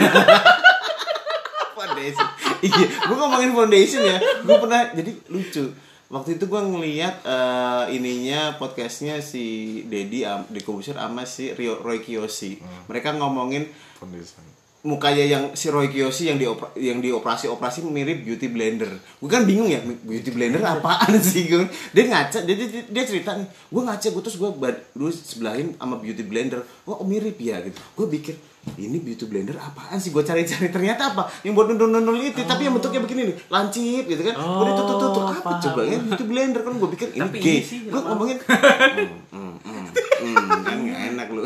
foundation. 1.99 2.27
iya, 2.67 2.87
gue 2.87 3.15
ngomongin 3.19 3.51
foundation 3.51 4.01
ya. 4.07 4.17
Gue 4.47 4.57
pernah 4.57 4.81
jadi 4.95 5.11
lucu. 5.27 5.65
Waktu 6.09 6.41
itu 6.41 6.49
gue 6.49 6.61
ngeliat 6.61 7.21
eh, 7.21 7.83
ininya 7.93 8.57
podcastnya 8.57 9.21
si 9.21 9.77
Dedi 9.85 10.25
um, 10.25 10.41
di 10.49 10.63
Kobuser 10.65 10.97
sama 10.97 11.21
si 11.29 11.53
Rio, 11.53 11.77
Roy 11.85 12.01
Kiyoshi. 12.01 12.57
Mereka 12.89 13.13
ngomongin 13.19 13.69
Foundation. 13.99 14.41
mukanya 14.79 15.27
yang 15.27 15.43
si 15.59 15.67
Roy 15.67 15.91
Kiyoshi 15.91 16.31
yang 16.31 16.39
di 16.39 16.47
yang 16.81 17.03
di 17.03 17.13
operasi 17.13 17.45
operasi 17.45 17.85
mirip 17.85 18.25
beauty 18.25 18.49
blender. 18.49 18.89
Gue 19.21 19.29
kan 19.29 19.45
bingung 19.45 19.69
ya 19.69 19.85
beauty 19.85 20.33
blender 20.33 20.65
apaan 20.65 21.13
sih 21.21 21.45
gue. 21.45 21.69
Dia 21.93 22.09
ngaca 22.09 22.41
dia, 22.41 22.55
dia, 22.57 22.81
dia 22.89 23.03
cerita 23.05 23.37
nih. 23.37 23.45
Gue 23.69 23.81
ngaca 23.85 24.07
gue 24.09 24.21
terus 24.25 24.39
gue 24.41 24.49
dulu 24.97 25.13
sebelahin 25.13 25.77
sama 25.77 26.01
beauty 26.01 26.25
blender. 26.25 26.65
Oh 26.89 27.05
mirip 27.05 27.37
ya 27.37 27.61
gitu. 27.61 27.77
Gue 27.93 28.09
pikir 28.17 28.33
ini 28.75 28.99
beauty 28.99 29.25
blender 29.25 29.55
apaan 29.55 29.95
sih? 29.95 30.09
Gue 30.09 30.21
cari-cari 30.21 30.67
ternyata 30.69 31.11
apa? 31.11 31.31
Yang 31.41 31.53
buat 31.53 31.67
nundul-nundul 31.69 32.15
itu 32.17 32.43
tapi 32.43 32.67
yang 32.67 32.75
bentuknya 32.75 32.99
begini 32.99 33.21
nih 33.27 33.35
lancip 33.47 34.03
gitu 34.05 34.21
kan. 34.21 34.35
Oh, 34.35 34.61
gue 34.61 34.65
ditutup-tutup 34.69 35.23
apa 35.25 35.39
paham. 35.41 35.61
coba 35.63 35.81
ya? 35.83 35.97
Beauty 35.97 36.23
blender 36.23 36.61
kan 36.61 36.73
gue 36.75 36.89
pikir 36.93 37.07
ini 37.11 37.21
Tapi 37.21 37.37
gay. 37.39 37.59
gue 37.63 38.01
ngomongin 38.01 38.37
hmm, 39.33 39.53
hmm, 39.63 39.85
hmm, 40.19 40.47
kan 40.59 40.79
enak 41.09 41.27
lu. 41.31 41.41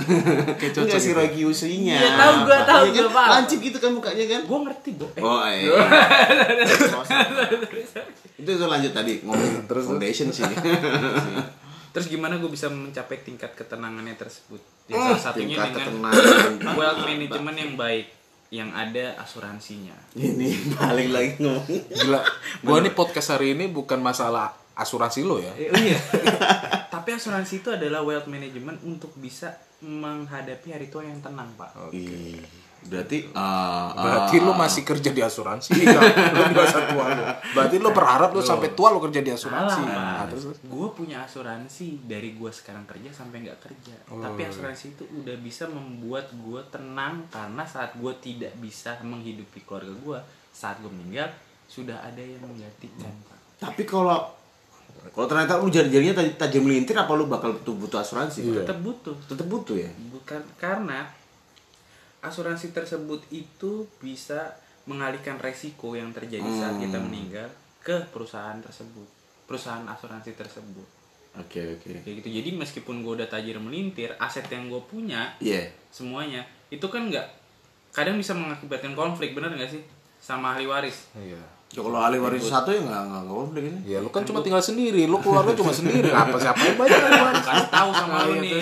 Kayak 0.58 0.74
si 1.00 1.10
gitu. 1.10 1.16
Roy 1.16 1.30
Kiyoshi-nya 1.30 1.96
Iya, 1.96 2.10
tahu 2.18 2.34
gua, 2.44 2.58
tahu 2.66 2.84
Iya 2.90 3.04
kan? 3.08 3.28
lancip 3.40 3.60
gitu 3.62 3.78
kan 3.78 3.92
mukanya 3.94 4.26
kan? 4.28 4.42
Gue 4.44 4.60
ngerti 4.66 4.90
bo 4.98 5.06
eh, 5.14 5.22
Oh 5.22 5.42
iya. 5.46 5.70
itu 8.42 8.50
itu 8.52 8.66
lanjut 8.66 8.92
tadi 8.92 9.14
ngomongin 9.24 9.64
Terus, 9.70 9.84
foundation 9.88 10.28
sih. 10.30 10.44
terus 11.94 12.10
gimana 12.10 12.42
gue 12.42 12.50
bisa 12.50 12.68
mencapai 12.68 13.22
tingkat 13.22 13.54
ketenangannya 13.54 14.18
tersebut 14.18 14.60
ya, 14.90 14.98
salah 14.98 15.22
satunya 15.22 15.56
Tingkat 15.62 15.70
dengan 15.86 16.12
ketenangan. 16.12 16.76
wealth 16.76 17.02
management 17.06 17.58
yang 17.58 17.74
baik 17.78 18.08
yang 18.54 18.70
ada 18.70 19.18
asuransinya 19.18 19.98
Ini 20.14 20.78
balik 20.78 21.10
lagi 21.10 21.32
ngomong. 21.42 21.90
Gila. 21.90 22.22
Gua 22.62 22.78
nih 22.86 22.94
podcast 22.94 23.34
hari 23.34 23.58
ini 23.58 23.66
bukan 23.66 23.98
masalah 23.98 24.54
asuransi 24.78 25.26
lo 25.26 25.42
ya. 25.42 25.50
Eh, 25.58 25.74
oh 25.74 25.82
iya. 25.82 25.98
Tapi 26.94 27.18
asuransi 27.18 27.66
itu 27.66 27.70
adalah 27.74 28.06
wealth 28.06 28.30
management 28.30 28.86
untuk 28.86 29.10
bisa 29.18 29.58
menghadapi 29.82 30.70
hari 30.70 30.88
tua 30.94 31.02
yang 31.02 31.18
tenang, 31.18 31.50
Pak. 31.58 31.94
Ih, 31.98 32.38
Berarti 32.88 33.32
ah, 33.36 33.94
Berarti 33.96 34.36
ah, 34.40 34.44
lo 34.44 34.52
masih 34.54 34.84
kerja 34.84 35.10
di 35.12 35.22
asuransi 35.24 35.72
kan? 35.96 36.04
Lo 36.34 36.44
di 36.50 36.56
masa 36.56 36.80
tua 36.88 37.06
lo. 37.14 37.24
Berarti 37.56 37.76
lo 37.80 37.90
berharap 37.92 38.30
lo 38.36 38.42
sampai 38.44 38.74
tua 38.76 38.92
lo 38.92 39.00
kerja 39.00 39.22
di 39.24 39.32
asuransi. 39.32 39.82
Nah, 39.88 40.26
terus 40.28 40.56
gue 40.60 40.88
punya 40.96 41.24
asuransi 41.24 42.04
dari 42.08 42.36
gue 42.36 42.52
sekarang 42.52 42.84
kerja 42.84 43.10
sampai 43.12 43.48
nggak 43.48 43.60
kerja. 43.64 43.96
Oh, 44.12 44.20
Tapi 44.20 44.44
iya. 44.44 44.52
asuransi 44.52 44.86
itu 45.00 45.04
udah 45.10 45.36
bisa 45.40 45.68
membuat 45.68 46.28
gue 46.34 46.62
tenang 46.70 47.24
karena 47.30 47.64
saat 47.64 47.96
gue 47.96 48.14
tidak 48.20 48.52
bisa 48.60 48.96
menghidupi 49.02 49.64
keluarga 49.64 49.94
gue 49.94 50.20
saat 50.54 50.78
gue 50.80 50.92
meninggal 50.92 51.28
sudah 51.66 51.98
ada 51.98 52.22
yang 52.22 52.38
menggantikan, 52.46 53.10
Pak. 53.26 53.40
tapi 53.58 53.82
kalau 53.90 54.30
kalau 55.12 55.26
ternyata 55.26 55.58
lu 55.58 55.68
jari-jarinya 55.74 56.16
taj- 56.16 56.38
tajam 56.38 56.64
melintir 56.64 56.94
apa 56.94 57.12
lu 57.18 57.26
bakal 57.26 57.52
butuh 57.60 57.76
butuh 57.76 58.00
asuransi? 58.00 58.46
Iya. 58.46 58.62
Tetap 58.64 58.80
butuh. 58.80 59.16
Tetap 59.26 59.48
butuh 59.50 59.76
ya. 59.76 59.90
bukan 60.14 60.42
karena 60.56 61.10
asuransi 62.24 62.72
tersebut 62.72 63.20
itu 63.30 63.86
bisa 63.98 64.56
mengalihkan 64.84 65.36
resiko 65.38 65.94
yang 65.94 66.10
terjadi 66.10 66.44
saat 66.50 66.76
kita 66.78 66.96
Hmm. 66.96 67.08
meninggal 67.08 67.48
ke 67.80 68.00
perusahaan 68.10 68.58
tersebut 68.58 69.08
perusahaan 69.44 69.84
asuransi 69.86 70.32
tersebut 70.34 70.88
Oke 71.34 71.60
oke. 71.74 71.90
kayak 72.00 72.16
gitu 72.20 72.30
jadi 72.32 72.50
meskipun 72.54 73.02
gue 73.02 73.14
udah 73.18 73.28
tajir 73.28 73.58
melintir 73.58 74.14
aset 74.18 74.46
yang 74.48 74.68
gue 74.68 74.80
punya 74.82 75.36
Iya. 75.38 75.68
semuanya 75.90 76.42
itu 76.70 76.84
kan 76.86 77.08
nggak 77.08 77.28
kadang 77.92 78.16
bisa 78.16 78.32
mengakibatkan 78.32 78.94
konflik 78.94 79.34
bener 79.34 79.52
nggak 79.52 79.70
sih 79.70 79.84
sama 80.18 80.54
ahli 80.54 80.64
waris 80.64 81.12
Iya. 81.14 81.42
Ya, 81.74 81.82
kalau 81.82 81.98
ahli 81.98 82.22
waris 82.22 82.46
satu 82.46 82.70
ya 82.70 82.86
nggak 82.86 83.02
nggak 83.10 83.22
nggak 83.26 83.34
konflik 83.34 83.64
ini. 83.66 83.80
Ya 83.90 83.98
lu 83.98 84.14
kan 84.14 84.22
cuma 84.22 84.46
tinggal 84.46 84.62
sendiri, 84.62 85.10
lu 85.10 85.18
keluarga 85.18 85.58
cuma 85.58 85.74
sendiri. 85.74 86.06
Apa 86.14 86.38
siapa 86.38 86.62
yang 86.70 86.78
banyak 86.78 87.00
kan? 87.02 87.34
kasih 87.34 87.70
tahu 87.74 87.90
sama 87.98 88.18
lu 88.30 88.36
nih 88.46 88.62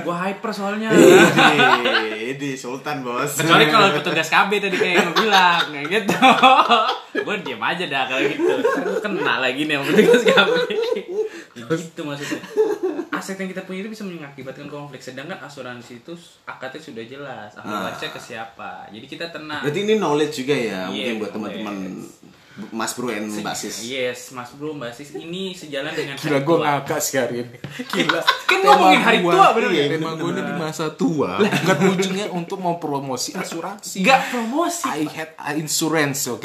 gue 0.00 0.14
hyper 0.16 0.50
soalnya 0.56 0.88
Ini 0.88 2.48
Sultan 2.64 3.04
bos. 3.04 3.36
Kecuali 3.36 3.68
kalau 3.68 3.92
petugas 4.00 4.32
KB 4.32 4.50
tadi 4.64 4.76
kayak 4.80 4.96
yang 4.96 5.12
bilang 5.12 5.60
kayak 5.76 5.86
gitu. 5.92 6.16
gue 7.28 7.36
diam 7.44 7.60
aja 7.60 7.84
dah 7.84 8.02
kalau 8.08 8.22
gitu. 8.24 8.54
Gua 8.64 8.96
kena 9.04 9.34
lagi 9.44 9.62
nih 9.68 9.74
sama 9.76 9.84
petugas 9.92 10.22
KB. 10.24 10.48
Gitu 11.58 12.06
maksudnya. 12.06 12.38
Aset 13.10 13.34
yang 13.34 13.50
kita 13.50 13.66
punya 13.66 13.82
itu 13.82 13.90
bisa 13.90 14.06
mengakibatkan 14.06 14.70
konflik. 14.70 15.02
Sedangkan 15.02 15.42
asuransi 15.42 16.06
itu 16.06 16.14
akadnya 16.46 16.78
sudah 16.78 17.02
jelas. 17.02 17.50
Ah. 17.58 17.90
warisnya 17.90 18.14
ke 18.14 18.20
siapa. 18.22 18.86
Jadi 18.94 19.06
kita 19.10 19.26
tenang. 19.34 19.66
Berarti 19.66 19.80
ini 19.82 19.98
knowledge 19.98 20.46
juga 20.46 20.54
ya, 20.54 20.86
Iya, 20.86 20.86
mungkin 20.86 21.14
buat 21.18 21.32
teman-teman 21.34 21.76
Mas 22.74 22.92
Bro 22.98 23.14
and 23.14 23.30
Mbak 23.30 23.54
Sis. 23.54 23.86
Yes, 23.86 24.34
Mas 24.34 24.50
Bro, 24.58 24.74
Mbak 24.74 24.90
Sis 24.90 25.14
ini 25.14 25.54
sejalan 25.54 25.94
dengan 25.94 26.18
Gila 26.18 26.42
hari 26.42 26.46
gue 26.46 26.56
ngakak 26.58 27.00
sih 27.00 27.16
hari 27.16 27.36
ini. 27.46 27.56
Gila. 27.94 28.20
Kan 28.22 28.58
ngomongin 28.66 29.00
hari 29.06 29.18
tua, 29.22 29.46
bener 29.54 29.70
iya, 29.70 29.84
nggak? 29.86 29.98
Tema 30.02 30.10
gue 30.18 30.30
ini 30.34 30.42
di 30.42 30.54
masa 30.58 30.84
tua. 30.90 31.30
Bukan 31.38 31.78
ujungnya 31.94 32.26
untuk 32.34 32.58
mempromosi 32.58 33.30
asuransi. 33.38 34.02
Gak 34.02 34.34
promosi. 34.34 34.90
I 34.90 35.06
had 35.06 35.30
insurance, 35.54 36.26
oke? 36.26 36.42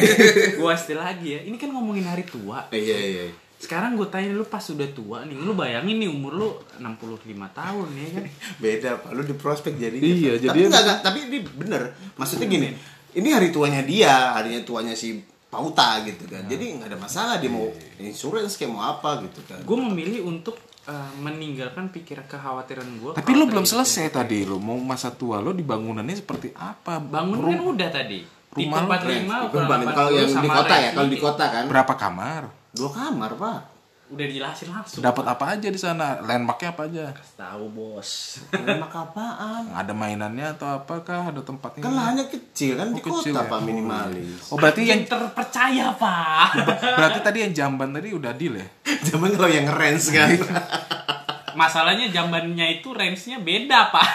Gua 0.60 0.72
istilah 0.78 1.10
lagi 1.10 1.34
ya. 1.34 1.40
Ini 1.42 1.56
kan 1.58 1.74
ngomongin 1.74 2.06
hari 2.06 2.22
tua. 2.22 2.70
Iya 2.70 2.98
iya. 2.98 3.26
Sekarang 3.60 3.92
gue 3.92 4.08
tanya 4.08 4.32
lu 4.32 4.48
pas 4.48 4.64
udah 4.64 4.88
tua 4.96 5.28
nih, 5.28 5.36
lu 5.36 5.52
bayangin 5.52 6.00
nih 6.00 6.08
umur 6.08 6.32
lu 6.32 6.48
65 6.80 7.28
tahun 7.52 7.86
ya 7.92 8.08
kan? 8.16 8.24
Beda 8.64 8.90
Pak, 9.04 9.10
lu 9.12 9.22
di 9.26 9.36
prospek 9.36 9.76
jadi. 9.76 9.98
Iya, 10.00 10.32
tapi 10.40 10.46
jadi- 10.48 10.60
enggak, 10.72 10.82
enggak, 10.86 10.98
tapi 11.04 11.18
ini 11.28 11.38
bener. 11.44 11.82
Maksudnya 12.16 12.48
gini, 12.48 12.68
ini 13.20 13.28
hari 13.28 13.52
tuanya 13.52 13.84
dia, 13.84 14.32
harinya 14.32 14.64
tuanya 14.64 14.96
si 14.96 15.20
Pauta 15.50 15.98
gitu 16.06 16.30
kan. 16.30 16.46
Jadi 16.46 16.78
nggak 16.78 16.88
ada 16.94 16.98
masalah 16.98 17.34
dia 17.42 17.50
mau 17.50 17.66
insurance 17.98 18.54
kayak 18.54 18.70
mau 18.70 18.86
apa 18.86 19.26
gitu 19.26 19.42
kan. 19.50 19.58
Gue 19.66 19.78
memilih 19.82 20.30
untuk 20.30 20.54
uh, 20.86 21.10
meninggalkan 21.18 21.90
pikiran 21.90 22.24
kekhawatiran 22.30 22.86
gue. 23.02 23.12
Tapi 23.18 23.30
lu 23.34 23.50
belum 23.50 23.66
selesai 23.66 24.14
tadi 24.14 24.46
lu 24.46 24.62
mau 24.62 24.78
masa 24.78 25.10
tua 25.10 25.42
lu 25.42 25.50
di 25.50 25.66
bangunannya 25.66 26.16
seperti 26.16 26.54
apa? 26.54 27.02
Bangun 27.02 27.42
kan 27.42 27.60
udah 27.66 27.90
tadi. 27.90 28.22
Rumah 28.50 28.78
lu 28.82 28.88
45 28.90 28.90
Beban, 28.90 29.38
ukuran 29.46 29.90
kalau 29.94 30.10
80 30.10 30.18
yang 30.18 30.42
di 30.42 30.50
kota 30.50 30.74
ya, 30.74 30.90
kalau 30.90 31.08
di 31.10 31.18
kota 31.22 31.44
kan. 31.50 31.64
Berapa 31.70 31.94
kamar? 31.94 32.42
Dua 32.74 32.90
kamar, 32.90 33.30
Pak. 33.38 33.60
Udah 34.10 34.26
dijelasin 34.26 34.74
langsung. 34.74 35.06
Dapat 35.06 35.22
apa 35.22 35.44
aja 35.54 35.68
di 35.70 35.78
sana? 35.78 36.18
Landmarknya 36.18 36.74
apa 36.74 36.82
aja? 36.90 37.14
Tahu 37.38 37.64
bos. 37.70 38.42
Rumah 38.50 38.90
apaan? 38.90 39.62
Ada 39.70 39.94
mainannya 39.94 40.50
atau 40.50 40.82
apakah? 40.82 41.30
Ada 41.30 41.46
tempatnya? 41.46 41.82
Kan 41.86 41.94
lahannya 41.94 42.26
kecil 42.26 42.74
kan 42.74 42.90
di 42.90 42.98
Oh, 42.98 43.06
kecil 43.06 43.32
kota 43.32 43.46
ya? 43.46 43.50
Pak 43.54 43.60
minimalis. 43.62 44.50
Oh 44.50 44.58
berarti 44.58 44.82
yang 44.82 45.06
terpercaya 45.06 45.94
pak. 45.94 46.48
berarti 46.98 47.18
tadi 47.22 47.38
yang 47.46 47.52
jamban 47.54 47.94
tadi 47.94 48.10
udah 48.10 48.32
deal 48.34 48.58
ya? 48.58 48.66
Zaman 49.14 49.30
kalau 49.30 49.46
yang 49.46 49.70
rents 49.70 50.10
kan. 50.10 50.26
Masalahnya 51.54 52.06
jambannya 52.10 52.80
itu 52.80 52.90
range-nya 52.90 53.40
beda 53.40 53.90
pak. 53.90 54.08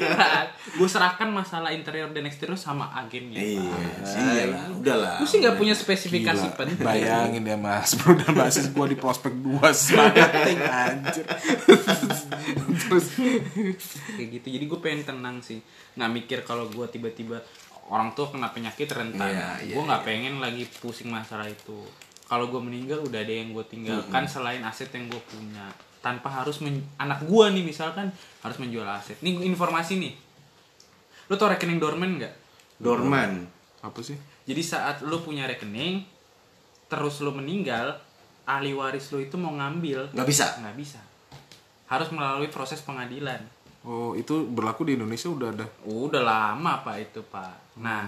gue 0.78 0.88
serahkan 0.88 1.28
masalah 1.28 1.74
interior 1.74 2.10
dan 2.14 2.26
eksterior 2.26 2.56
sama 2.56 2.92
agennya. 2.94 3.42
iya, 3.42 3.60
Pak. 3.60 4.06
iya 4.06 4.44
lah, 4.50 4.64
udahlah. 4.70 5.16
Gue 5.18 5.28
sih 5.28 5.38
nggak 5.42 5.56
punya 5.58 5.74
spesifikasi 5.74 6.46
Gila, 6.50 6.58
penting. 6.58 6.84
bayangin 6.84 7.44
ya 7.44 7.56
mas 7.56 7.94
bro 7.96 8.12
dan 8.16 8.32
basis 8.34 8.70
gue 8.70 8.86
di 8.90 8.96
prospek 8.98 9.32
dua 9.40 9.68
marketing 9.72 10.58
anjir 10.64 11.26
terus 12.80 13.06
kayak 14.16 14.28
gitu 14.40 14.46
jadi 14.50 14.64
gue 14.64 14.78
pengen 14.80 15.02
tenang 15.06 15.36
sih 15.44 15.60
nggak 15.96 16.10
mikir 16.10 16.38
kalau 16.46 16.66
gue 16.70 16.86
tiba-tiba 16.88 17.42
orang 17.90 18.14
tua 18.14 18.30
kena 18.30 18.54
penyakit 18.54 18.86
rentan 18.90 19.26
Iya, 19.26 19.48
iya, 19.66 19.74
gue 19.74 19.82
nggak 19.82 20.02
pengen 20.06 20.34
lagi 20.38 20.64
pusing 20.78 21.10
masalah 21.10 21.46
itu 21.50 21.82
kalau 22.30 22.46
gue 22.46 22.62
meninggal 22.62 23.02
udah 23.02 23.20
ada 23.20 23.34
yang 23.34 23.50
gue 23.50 23.64
tinggalkan 23.66 24.24
selain 24.30 24.62
aset 24.62 24.90
yang 24.94 25.10
gue 25.10 25.22
punya 25.26 25.66
tanpa 26.00 26.32
harus 26.32 26.64
men- 26.64 26.84
anak 26.96 27.24
gue 27.28 27.46
nih 27.52 27.64
misalkan 27.64 28.08
harus 28.40 28.56
menjual 28.56 28.84
aset 28.88 29.20
nih 29.20 29.44
informasi 29.44 30.00
nih. 30.00 30.12
Lo 31.28 31.36
tau 31.36 31.52
rekening 31.52 31.78
dorman 31.78 32.16
nggak? 32.18 32.34
Dorman. 32.80 33.46
apa 33.80 33.96
sih? 34.04 34.12
Jadi 34.44 34.60
saat 34.60 35.00
lo 35.00 35.24
punya 35.24 35.48
rekening 35.48 36.04
terus 36.84 37.24
lo 37.24 37.32
meninggal 37.32 37.96
ahli 38.44 38.76
waris 38.76 39.08
lo 39.12 39.20
itu 39.20 39.40
mau 39.40 39.52
ngambil. 39.56 40.12
Nggak 40.12 40.28
bisa? 40.28 40.46
Nggak 40.60 40.76
bisa. 40.76 41.00
Harus 41.88 42.12
melalui 42.12 42.52
proses 42.52 42.84
pengadilan. 42.84 43.40
Oh, 43.80 44.12
itu 44.12 44.44
berlaku 44.44 44.84
di 44.84 45.00
Indonesia 45.00 45.32
udah 45.32 45.48
ada. 45.56 45.66
udah 45.88 46.20
lama 46.20 46.84
pak 46.84 46.96
itu 47.00 47.24
pak. 47.24 47.80
Nah 47.80 48.04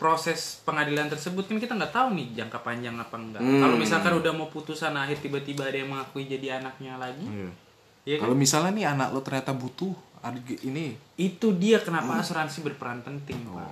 proses 0.00 0.40
pengadilan 0.60 1.06
tersebut 1.06 1.44
kan 1.44 1.60
kita 1.60 1.76
nggak 1.76 1.92
tahu 1.92 2.16
nih 2.16 2.32
jangka 2.34 2.58
panjang 2.58 2.96
apa 2.96 3.14
enggak 3.14 3.38
Hmm. 3.38 3.60
kalau 3.60 3.76
misalkan 3.76 4.16
udah 4.16 4.32
mau 4.32 4.48
putusan 4.48 4.96
akhir 4.96 5.20
tiba-tiba 5.20 5.62
ada 5.62 5.76
yang 5.76 5.92
mengakui 5.92 6.24
jadi 6.24 6.56
anaknya 6.56 6.96
lagi 6.96 7.22
Iya. 7.22 7.50
ya 8.02 8.14
kan? 8.16 8.22
Kalau 8.24 8.34
misalnya 8.34 8.72
nih 8.72 8.86
anak 8.88 9.08
lo 9.10 9.20
ternyata 9.20 9.52
butuh 9.52 9.92
ini. 10.62 10.96
itu 11.14 11.46
dia 11.54 11.78
kenapa 11.78 12.16
asuransi 12.18 12.60
berperan 12.62 13.00
penting 13.00 13.40
pak 13.42 13.68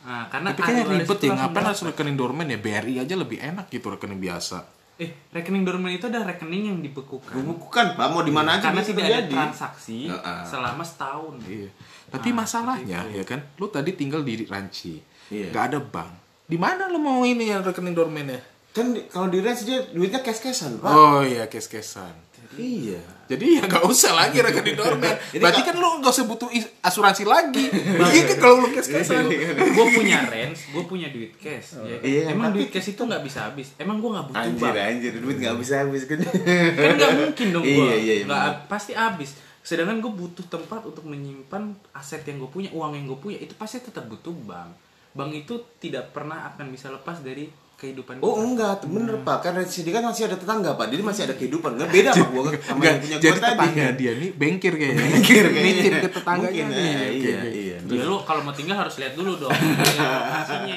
nah, 0.00 0.24
karena 0.26 0.48
Oh. 0.48 0.52
Tapi 0.52 0.62
kayaknya 0.64 0.84
ribet 0.96 1.18
ya, 1.20 1.34
ngapain 1.36 1.66
harus 1.66 1.82
rekening 1.84 2.16
dormen 2.16 2.46
ya? 2.46 2.56
BRI 2.56 2.94
aja 2.98 3.14
lebih 3.14 3.38
enak 3.38 3.66
gitu 3.68 3.86
rekening 3.88 4.18
biasa. 4.18 4.58
eh 4.96 5.14
rekening 5.30 5.62
dormen 5.62 5.90
itu 5.92 6.06
ada 6.06 6.22
rekening 6.24 6.62
yang 6.68 6.78
dibekukan 6.80 7.30
bukan 7.38 7.86
pak 7.94 8.06
mau 8.10 8.18
di 8.18 8.30
mana 8.30 8.58
aja 8.58 8.62
karena 8.64 8.82
tidak 8.82 9.04
ada 9.06 9.22
transaksi 9.28 10.10
Heeh. 10.10 10.42
selama 10.42 10.82
setahun 10.82 11.38
Iya. 11.44 11.70
Tapi 12.08 12.28
masalahnya 12.32 13.06
ya 13.08 13.22
kan, 13.22 13.38
lu 13.54 13.68
tadi 13.68 13.92
tinggal 13.92 14.22
di 14.22 14.42
Ranci. 14.42 14.98
Iya. 15.28 15.48
Gak 15.48 15.64
ada 15.66 15.78
bank. 15.78 16.12
Di 16.44 16.56
mana 16.56 16.86
lu 16.86 16.96
mau 16.96 17.20
ini 17.22 17.46
yang 17.46 17.60
rekening 17.60 17.92
dormennya? 17.92 18.40
kan 18.68 18.84
di- 18.88 19.04
kalau 19.06 19.26
di 19.26 19.38
range 19.38 19.64
dia 19.64 19.80
duitnya 19.82 20.20
cash-cashan 20.20 20.78
pak 20.78 20.86
Oh 20.86 21.18
iya, 21.20 21.44
kes-kesan. 21.46 22.14
iya 22.54 23.00
Jadi 23.26 23.54
ya 23.54 23.66
gak 23.66 23.82
usah 23.82 24.14
lagi 24.14 24.38
rekening 24.38 24.78
dormen. 24.78 25.12
Berarti 25.32 25.60
kan 25.62 25.74
lu 25.74 25.98
gak 25.98 26.08
usah 26.10 26.24
butuh 26.24 26.46
asuransi 26.80 27.24
lagi. 27.24 27.66
Iya 28.08 28.22
kan 28.24 28.36
kalau 28.38 28.56
lu 28.60 28.68
kes-kesan. 28.70 29.24
gue 29.68 29.86
punya 29.90 30.22
range, 30.24 30.70
gue 30.70 30.84
punya 30.84 31.08
duit 31.08 31.34
cash. 31.34 31.74
ya 31.76 31.96
kan? 31.96 32.00
Iya, 32.02 32.22
Emang 32.30 32.48
tapi- 32.48 32.56
duit 32.56 32.70
cash 32.70 32.88
itu 32.88 33.02
nggak 33.02 33.20
bisa 33.20 33.38
habis. 33.44 33.68
Emang 33.76 33.98
gue 33.98 34.08
nggak 34.08 34.26
butuh 34.26 34.40
anjir 34.42 34.62
bank. 34.64 34.76
anjir 34.86 35.12
duit 35.16 35.36
nggak 35.38 35.56
bisa 35.58 35.74
habis 35.78 36.02
kan 36.04 36.18
Kan 36.22 36.92
nggak 36.94 37.12
mungkin 37.18 37.46
dong 37.50 37.64
gue. 37.68 37.72
Iya, 37.74 37.94
iya, 37.96 38.14
iya, 38.14 38.24
Nggak 38.24 38.46
benar. 38.54 38.70
pasti 38.70 38.92
habis. 38.94 39.30
Sedangkan 39.60 39.98
gue 39.98 40.12
butuh 40.14 40.46
tempat 40.46 40.80
untuk 40.82 41.02
menyimpan 41.04 41.62
aset 41.92 42.22
yang 42.22 42.38
gue 42.38 42.48
punya, 42.48 42.70
uang 42.70 42.94
yang 42.94 43.04
gue 43.06 43.18
punya. 43.18 43.36
Itu 43.36 43.52
pasti 43.54 43.82
tetap 43.82 44.06
butuh 44.06 44.32
bank. 44.40 44.70
Bank 45.18 45.34
itu 45.34 45.54
tidak 45.76 46.14
pernah 46.14 46.46
akan 46.46 46.70
bisa 46.70 46.86
lepas 46.88 47.18
dari 47.18 47.50
kehidupan 47.74 48.18
Oh 48.18 48.34
kita. 48.34 48.42
enggak, 48.44 48.74
bener 48.86 49.14
pak. 49.20 49.38
Karena 49.40 49.62
di 49.62 49.70
sini 49.70 49.90
kan 49.90 50.02
masih 50.02 50.26
ada 50.26 50.34
tetangga 50.34 50.74
pak. 50.74 50.86
Jadi 50.88 50.98
masih 51.00 51.22
ada 51.26 51.34
kehidupan. 51.34 51.74
Nggak 51.74 51.90
beda 51.90 52.10
pak 52.12 52.28
gua 52.28 52.42
sama 52.60 52.82
yang 52.82 52.98
punya 52.98 53.16
gua 53.16 53.22
jadi 53.24 53.34
tadi. 53.34 53.50
tetangga 53.50 53.86
dia 53.92 54.12
nih 54.14 54.30
bengkir 54.32 54.72
kayaknya. 54.74 55.02
Bengkir 55.04 55.44
kayaknya. 55.48 55.74
Nitip 55.74 55.94
ke 55.96 56.08
tetangganya 56.12 56.62
Mungkin, 56.64 56.66
nih. 56.68 56.90
eh, 56.90 57.10
iya, 57.12 57.38
oke. 57.38 57.50
iya. 57.52 57.76
Ya 57.98 58.04
lu 58.04 58.16
kalau 58.22 58.40
mau 58.42 58.50
tinggal 58.52 58.76
harus 58.76 58.94
lihat 58.96 59.14
dulu 59.14 59.32
dong 59.36 59.50
lokasinya. 59.50 60.76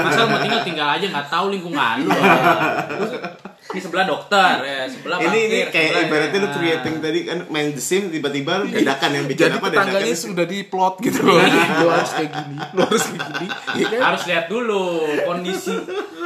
Masa 0.00 0.22
mau 0.24 0.38
tinggal 0.38 0.62
tinggal 0.62 0.88
aja 0.90 1.06
nggak 1.08 1.28
tahu 1.28 1.46
lingkungan 1.50 1.96
lu. 2.02 2.10
Lu 3.72 3.74
Ini 3.74 3.80
sebelah 3.80 4.04
dokter, 4.04 4.54
ya, 4.60 4.84
sebelah 4.84 5.16
Ini 5.18 5.38
ini 5.40 5.58
kayak 5.66 5.72
sebelah- 5.72 6.04
ibaratnya 6.04 6.38
lu 6.38 6.44
Ah. 6.44 6.54
creating 6.54 6.94
tadi 7.00 7.18
kan 7.24 7.38
main 7.48 7.68
the 7.70 7.80
sim 7.80 8.02
tiba-tiba 8.06 8.52
lu 8.58 8.64
bedakan 8.68 9.10
yang 9.10 9.24
bikin 9.24 9.42
Jadi 9.42 9.56
apa 9.56 9.66
tetangganya 9.66 10.12
sudah 10.14 10.44
di 10.44 10.58
plot 10.62 10.94
gitu 11.00 11.18
loh. 11.22 11.40
Lu 11.40 11.88
harus 11.88 12.12
kayak 12.12 12.30
gini, 12.30 12.56
lu 12.68 12.80
harus 12.82 13.04
kayak 13.06 13.22
gini. 13.32 13.46
Iya 13.72 13.86
kan? 13.88 14.00
harus 14.04 14.22
lihat 14.26 14.44
dulu 14.46 14.82
kondisi 15.24 15.72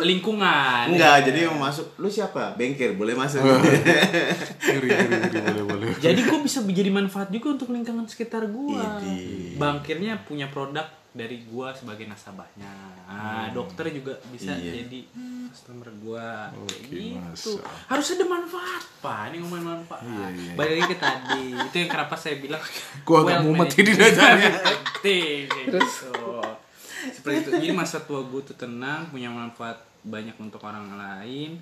lingkungan. 0.01 0.85
Enggak, 0.89 1.17
jadi 1.25 1.39
yang 1.47 1.57
masuk 1.57 1.97
lu 1.97 2.07
siapa? 2.07 2.53
Bengkir, 2.55 2.93
boleh 2.93 3.15
masuk. 3.15 3.41
Ngeri, 3.41 4.89
ngeri, 4.89 4.89
ngeri, 4.89 5.41
boleh, 5.41 5.65
boleh. 5.65 5.87
Jadi 5.97 6.21
gue 6.21 6.39
bisa 6.41 6.59
jadi 6.63 6.91
manfaat 6.91 7.29
juga 7.29 7.55
untuk 7.55 7.71
lingkungan 7.71 8.05
sekitar 8.05 8.45
gue. 8.45 8.83
Bangkirnya 9.55 10.21
punya 10.23 10.47
produk 10.47 10.85
dari 11.11 11.41
gue 11.43 11.69
sebagai 11.73 12.05
nasabahnya. 12.05 12.69
Nah, 13.09 13.49
dokter 13.49 13.89
juga 13.89 14.13
bisa 14.29 14.53
Hmm. 14.53 14.61
Iya. 14.61 14.73
jadi 14.85 15.01
customer 15.49 15.89
gue. 15.89 16.29
Oke, 16.61 16.77
gitu. 16.93 17.17
masa. 17.17 17.57
Harus 17.89 18.07
ada 18.13 18.25
manfaat, 18.29 18.83
Pak. 19.01 19.33
Ini 19.33 19.37
ngomongin 19.41 19.65
manfaat. 19.65 20.05
Iya, 20.05 20.27
iya. 20.37 20.53
Balik 20.53 20.73
lagi 20.77 20.87
ke 20.93 20.97
tadi. 21.01 21.45
Itu 21.57 21.77
yang 21.81 21.91
kenapa 21.91 22.15
saya 22.15 22.37
bilang 22.37 22.61
Gua 23.09 23.25
agak 23.25 23.41
mumet 23.41 23.73
dasarnya. 23.73 24.51
penting. 24.61 25.49
kayak 25.49 25.67
gitu. 25.73 25.79
Seperti 27.09 27.37
itu. 27.41 27.51
Jadi 27.53 27.73
masa 27.73 27.99
tua 28.01 28.23
gue 28.23 28.41
tuh 28.43 28.55
tenang, 28.55 29.07
punya 29.09 29.29
manfaat 29.29 29.79
banyak 30.03 30.35
untuk 30.37 30.63
orang 30.63 30.87
lain 30.93 31.59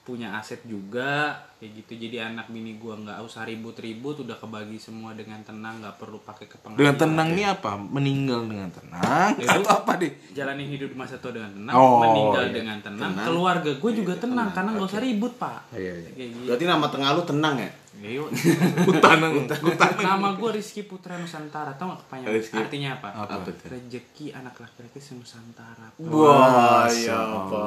punya 0.00 0.32
aset 0.32 0.64
juga 0.64 1.36
kayak 1.60 1.84
gitu 1.84 2.00
jadi 2.00 2.32
anak 2.32 2.48
bini 2.48 2.80
gua 2.80 2.96
nggak 2.96 3.20
usah 3.20 3.44
ribut-ribut 3.44 4.24
udah 4.24 4.40
kebagi 4.40 4.80
semua 4.80 5.12
dengan 5.12 5.36
tenang 5.44 5.84
nggak 5.84 6.00
perlu 6.00 6.16
pakai 6.24 6.48
kepengadilan 6.48 6.80
Dengan 6.80 6.96
tenang 6.96 7.28
nih 7.36 7.44
apa? 7.44 7.70
Meninggal 7.76 8.40
dengan 8.48 8.72
tenang 8.72 9.36
Itu- 9.36 9.52
atau 9.52 9.68
apa 9.68 10.00
deh? 10.00 10.08
jalani 10.32 10.64
hidup 10.64 10.96
masa 10.96 11.20
tua 11.20 11.36
dengan 11.36 11.52
tenang 11.52 11.76
Oh, 11.76 12.00
meninggal 12.00 12.40
iya. 12.42 12.54
dengan 12.56 12.78
tenang, 12.80 13.12
Tenang. 13.12 13.26
keluarga 13.28 13.70
gue 13.76 13.92
juga 13.92 14.14
tenang 14.16 14.48
karena 14.48 14.70
nggak 14.72 14.88
usah 14.88 15.02
ribut 15.04 15.32
pak 15.36 15.60
Iya, 15.76 15.92
iya. 16.00 16.10
kayak 16.16 16.28
gitu 16.32 16.46
Berarti 16.48 16.64
nama 16.64 16.86
tengah 16.88 17.08
lu 17.12 17.22
tenang 17.22 17.54
ya? 17.60 17.70
Ya, 17.98 18.10
yuk. 18.14 18.30
Hutanang. 18.86 19.50
nama 19.98 20.38
gue 20.38 20.50
Rizky 20.54 20.86
Putra 20.86 21.18
Nusantara 21.18 21.74
tau 21.74 21.90
nggak 21.90 22.06
kepanjangan 22.06 22.36
Rizky. 22.38 22.54
artinya 22.54 22.90
apa 22.94 23.08
Apa? 23.26 23.50
Rezeki 23.66 24.26
anak 24.38 24.54
laki-laki 24.62 25.02
Nusantara 25.18 25.86
Wah, 25.98 26.86
ya 26.86 27.18
apa? 27.18 27.64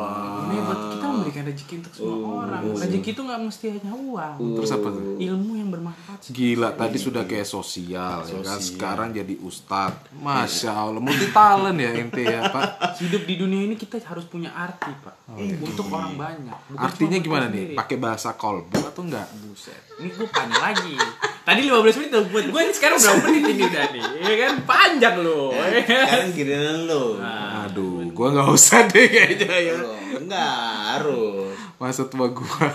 Ini 0.48 0.56
buat 0.64 0.82
kita 0.96 1.06
memberikan 1.12 1.44
rezeki 1.52 1.74
untuk 1.84 1.94
semua 1.94 2.30
orang. 2.48 2.62
Rezeki 2.80 3.10
itu 3.12 3.22
nggak 3.28 3.40
mesti 3.44 3.66
hanya 3.76 3.92
uang. 3.92 4.36
Terus 4.56 4.72
apa 4.72 4.88
tuh? 4.88 5.04
Ilmu 5.20 5.54
yang 5.60 5.70
bermanfaat. 5.70 6.20
Gila 6.32 6.70
tadi 6.80 6.98
sudah 6.98 7.24
kayak 7.28 7.48
sosial, 7.48 8.24
ya 8.24 8.40
kan 8.40 8.60
sekarang 8.64 9.10
jadi 9.12 9.36
ustad. 9.44 9.94
Masya 10.16 10.72
Allah, 10.72 11.02
multi 11.04 11.28
talent 11.36 11.76
ya 11.76 11.92
ente 11.92 12.24
ya 12.24 12.48
Pak. 12.48 12.96
Hidup 13.04 13.28
di 13.28 13.36
dunia 13.36 13.68
ini 13.68 13.76
kita 13.76 14.00
harus 14.08 14.24
punya 14.32 14.56
arti, 14.56 14.92
Pak. 14.96 15.16
Untuk 15.60 15.92
orang 15.92 16.16
banyak. 16.16 16.60
Bukan 16.72 16.80
Artinya 16.80 17.18
gimana 17.20 17.46
nih? 17.52 17.76
Pakai 17.76 17.98
bahasa 18.00 18.32
kolbu 18.40 18.80
atau 18.80 19.04
enggak? 19.04 19.28
Buset. 19.44 19.82
Ini 20.00 20.10
gue 20.22 20.30
panjang 20.30 20.62
lagi. 20.62 20.96
Tadi 21.42 21.60
15 21.66 21.98
menit 21.98 22.10
udah 22.14 22.24
buat 22.30 22.46
gue 22.54 22.62
ini 22.62 22.74
sekarang 22.78 22.98
berapa 23.02 23.20
menit 23.26 23.44
ini 23.50 23.64
udah 23.66 23.86
nih? 23.90 24.04
Ya 24.22 24.36
kan 24.46 24.54
panjang 24.70 25.16
loh. 25.26 25.50
ya 25.58 25.82
kan? 25.82 26.06
Kan 26.06 26.28
giliran 26.38 26.80
lu. 26.86 27.06
Nah, 27.18 27.66
Aduh, 27.66 28.06
gua 28.14 28.28
nggak 28.36 28.50
usah 28.54 28.86
deh 28.86 29.08
kayaknya 29.10 29.50
ya. 29.50 29.74
Lu, 29.80 29.90
Enggak, 30.22 30.60
harus. 30.94 31.56
Masa 31.82 32.06
tua 32.06 32.30
gua. 32.30 32.68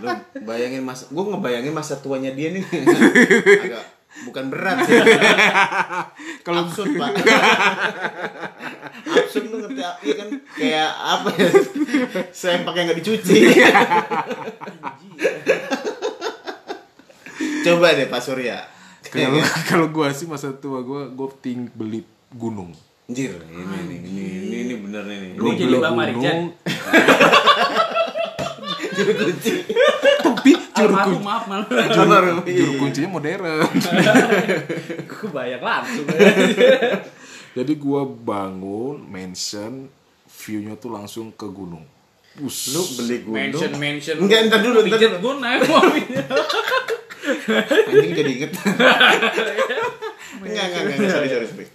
lu 0.00 0.08
bayangin 0.42 0.82
masa 0.82 1.04
gua 1.12 1.30
ngebayangin 1.30 1.70
masa 1.70 2.00
tuanya 2.02 2.34
dia 2.34 2.50
nih. 2.50 2.64
Agak 3.70 3.84
bukan 4.26 4.50
berat 4.50 4.82
sih. 4.88 4.98
Kalau 6.42 6.66
absurd, 6.66 6.96
Pak. 6.98 7.12
absurd 9.06 9.46
lu 9.46 9.56
ngerti 9.62 9.82
iya 10.02 10.14
kan 10.18 10.28
kayak 10.58 10.90
apa 10.96 11.28
ya? 11.38 11.50
Saya 12.34 12.66
pakai 12.66 12.90
nggak 12.90 12.98
dicuci. 12.98 13.38
Coba 17.64 17.86
deh 17.92 18.08
Pak 18.08 18.22
Surya. 18.22 18.58
Kalau 19.08 19.40
kalau 19.70 19.86
gua 19.88 20.12
sih 20.12 20.28
masa 20.28 20.52
tua 20.52 20.84
gua 20.84 21.08
gua 21.08 21.28
ting 21.40 21.68
beli 21.72 22.04
gunung. 22.32 22.76
Anjir, 23.10 23.42
ini 23.50 23.58
ini 23.58 23.96
ini 24.06 24.22
ini, 24.22 24.56
ini 24.70 24.74
bener 24.86 25.02
nih. 25.02 25.34
Lu 25.34 25.50
Ini 25.50 25.56
jadi 25.58 25.76
Bang 25.82 25.94
Marijan. 25.98 26.38
juru 29.00 29.12
kunci. 29.18 29.50
Tapi 30.22 30.50
juru 30.54 30.94
kunci, 30.94 31.18
maaf 31.26 31.44
maaf. 31.50 31.66
Iya. 32.46 32.54
juru 32.54 32.72
kuncinya 32.78 33.08
modern. 33.10 33.42
Gue 35.10 35.28
bayang 35.34 35.64
langsung. 35.64 36.06
Jadi 37.50 37.72
gua 37.82 38.06
bangun 38.06 39.02
mansion 39.10 39.90
view-nya 40.30 40.78
tuh 40.78 40.94
langsung 40.94 41.34
ke 41.34 41.50
gunung. 41.50 41.82
Bus. 42.38 42.70
Lu 42.70 42.82
beli 42.94 43.16
gunung. 43.26 43.34
mention 43.34 43.72
mention. 43.74 44.16
Enggak, 44.22 44.46
entar 44.46 44.62
dulu, 44.62 44.86
entar 44.86 45.02
dulu. 45.02 45.18
gue 45.18 45.34
naik 45.42 45.60
mobilnya. 45.66 46.24
Anjing 47.86 48.12
jadi 48.14 48.30
inget. 48.32 48.52
Enggak, 50.40 50.64
enggak, 50.66 50.82
enggak, 50.88 51.10
sorry, 51.10 51.28
sorry, 51.28 51.46
sorry. 51.46 51.66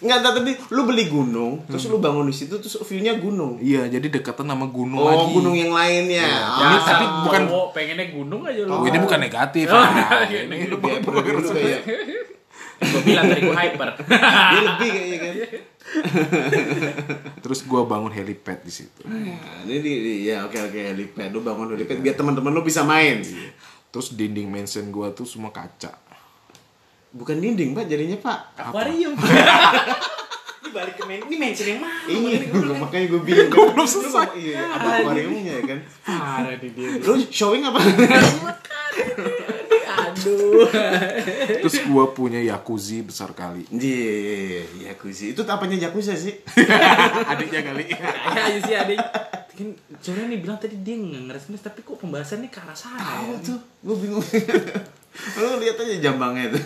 Enggak, 0.00 0.18
tadi 0.22 0.52
lu 0.70 0.82
beli 0.84 1.04
gunung, 1.06 1.64
terus 1.64 1.84
lu 1.86 1.96
bangun 1.96 2.24
di 2.24 2.32
situ 2.32 2.56
terus 2.56 2.76
view-nya 2.82 3.16
gunung. 3.16 3.60
Iya, 3.60 3.88
jadi 3.88 4.06
dekatan 4.10 4.44
sama 4.44 4.66
gunung 4.66 4.96
Oh, 4.96 5.08
lagi. 5.08 5.32
gunung 5.32 5.52
yang 5.52 5.72
lainnya. 5.72 6.24
Ini 6.24 6.74
Ah, 6.74 6.80
tapi 6.80 7.04
bukan- 7.22 7.46
pengennya 7.72 8.06
gunung 8.08 8.40
aja 8.42 8.60
lu. 8.64 8.72
Oh, 8.72 8.82
ini 8.82 8.96
bukan 8.96 9.20
negatif. 9.20 9.68
Oh, 9.68 9.76
Nah, 9.76 10.24
iya, 10.26 10.44
ini 10.44 10.68
lu 10.68 10.76
kayak 10.78 11.04
kayak 11.04 11.80
Gue 12.80 13.00
bilang 13.04 13.28
tadi 13.28 13.44
gue 13.44 13.52
hyper. 13.52 13.88
dia 14.50 14.60
lebih 14.64 14.88
kayaknya 14.88 15.18
kan. 15.20 15.32
Terus 17.42 17.60
gua 17.64 17.84
bangun 17.84 18.08
helipad 18.08 18.64
di 18.64 18.72
situ. 18.72 19.04
Nah, 19.04 19.36
ini 19.66 19.76
di, 19.80 19.92
di- 20.00 20.20
ya 20.24 20.46
oke 20.46 20.56
oke 20.56 20.80
helipad 20.88 21.28
lu 21.28 21.40
bangun 21.40 21.74
helipad 21.74 22.00
biar 22.00 22.16
teman-teman 22.16 22.48
lu 22.50 22.62
bisa 22.62 22.80
main. 22.82 23.20
Terus 23.90 24.14
dinding 24.14 24.46
mansion 24.46 24.86
gua 24.88 25.10
tuh 25.10 25.24
semua 25.24 25.50
kaca. 25.50 25.90
Bukan 27.10 27.36
dinding, 27.36 27.74
Pak, 27.74 27.84
jadinya, 27.84 28.14
Pak. 28.16 28.38
Akuarium. 28.56 29.18
Ini 30.60 30.68
balik 30.70 30.94
ke 30.94 31.02
main, 31.02 31.18
ini 31.24 31.34
mention 31.34 31.66
yang 31.66 31.80
mana? 31.80 32.04
Iya, 32.06 32.46
gua- 32.46 32.78
makanya 32.78 33.06
gue 33.10 33.20
bingung. 33.24 33.50
Gue 33.50 33.66
belum 33.74 33.88
selesai. 33.88 34.28
Iya, 34.36 34.60
ada 34.60 34.88
akuariumnya 35.00 35.52
ya 35.56 35.62
kan. 35.66 35.78
Parah 36.04 36.54
nih 36.54 36.70
dia. 36.70 36.88
Lu 37.00 37.14
showing 37.26 37.64
apa? 37.64 37.80
Aduh. 39.90 40.68
Terus 41.58 41.76
gua 41.86 42.12
punya 42.12 42.38
jacuzzi 42.38 43.02
besar 43.02 43.32
kali. 43.32 43.66
Iya, 43.72 44.62
jacuzzi. 44.92 45.32
Itu 45.32 45.42
apanya 45.42 45.80
jacuzzi 45.80 46.14
sih? 46.14 46.34
Adiknya 47.32 47.60
kali. 47.64 47.84
Ya 47.90 48.60
sih 48.60 48.74
ading. 48.76 49.00
Kan 49.60 49.68
sebenarnya 50.00 50.28
nih 50.32 50.40
bilang 50.40 50.56
tadi 50.56 50.76
dia 50.80 50.96
nggak 50.96 51.22
ngeres 51.28 51.44
tapi 51.60 51.84
kok 51.84 52.00
pembahasannya 52.00 52.48
ke 52.48 52.58
arah 52.64 52.72
sana 52.72 52.96
Tahu 52.96 53.28
ya? 53.28 53.44
tuh, 53.44 53.58
gue 53.60 53.96
bingung. 54.00 54.24
Lu 55.42 55.58
lihat 55.60 55.76
aja 55.76 55.94
jambangnya 56.00 56.54
tuh. 56.54 56.62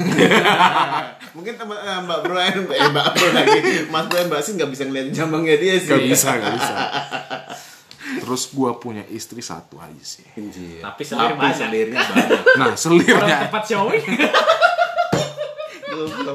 Mungkin 1.36 1.58
teman 1.58 1.74
eh, 1.80 1.98
Mbak 2.06 2.18
Bro 2.22 2.36
eh 2.38 2.54
Mbak 2.62 3.06
Bro 3.16 3.28
lagi, 3.34 3.58
Mas 3.90 4.04
Bro 4.06 4.20
Mbak 4.30 4.40
sih 4.44 4.52
nggak 4.54 4.70
bisa 4.70 4.82
ngeliat 4.86 5.06
jambangnya 5.10 5.56
dia 5.58 5.74
sih. 5.80 5.90
Gak 5.90 6.04
bisa, 6.06 6.28
gak 6.38 6.52
bisa. 6.54 6.74
Terus 8.20 8.42
gua 8.54 8.78
punya 8.78 9.02
istri 9.10 9.40
satu 9.42 9.80
aja 9.80 10.04
sih. 10.04 10.22
Anjir. 10.38 10.78
Tapi 10.84 11.02
selir 11.02 11.34
banyak. 11.34 11.56
selirnya 11.56 12.00
banyak. 12.12 12.42
Nah, 12.60 12.68
Orang 12.70 12.78
selirnya 12.78 13.36
tempat 13.48 13.64
showing 13.64 14.04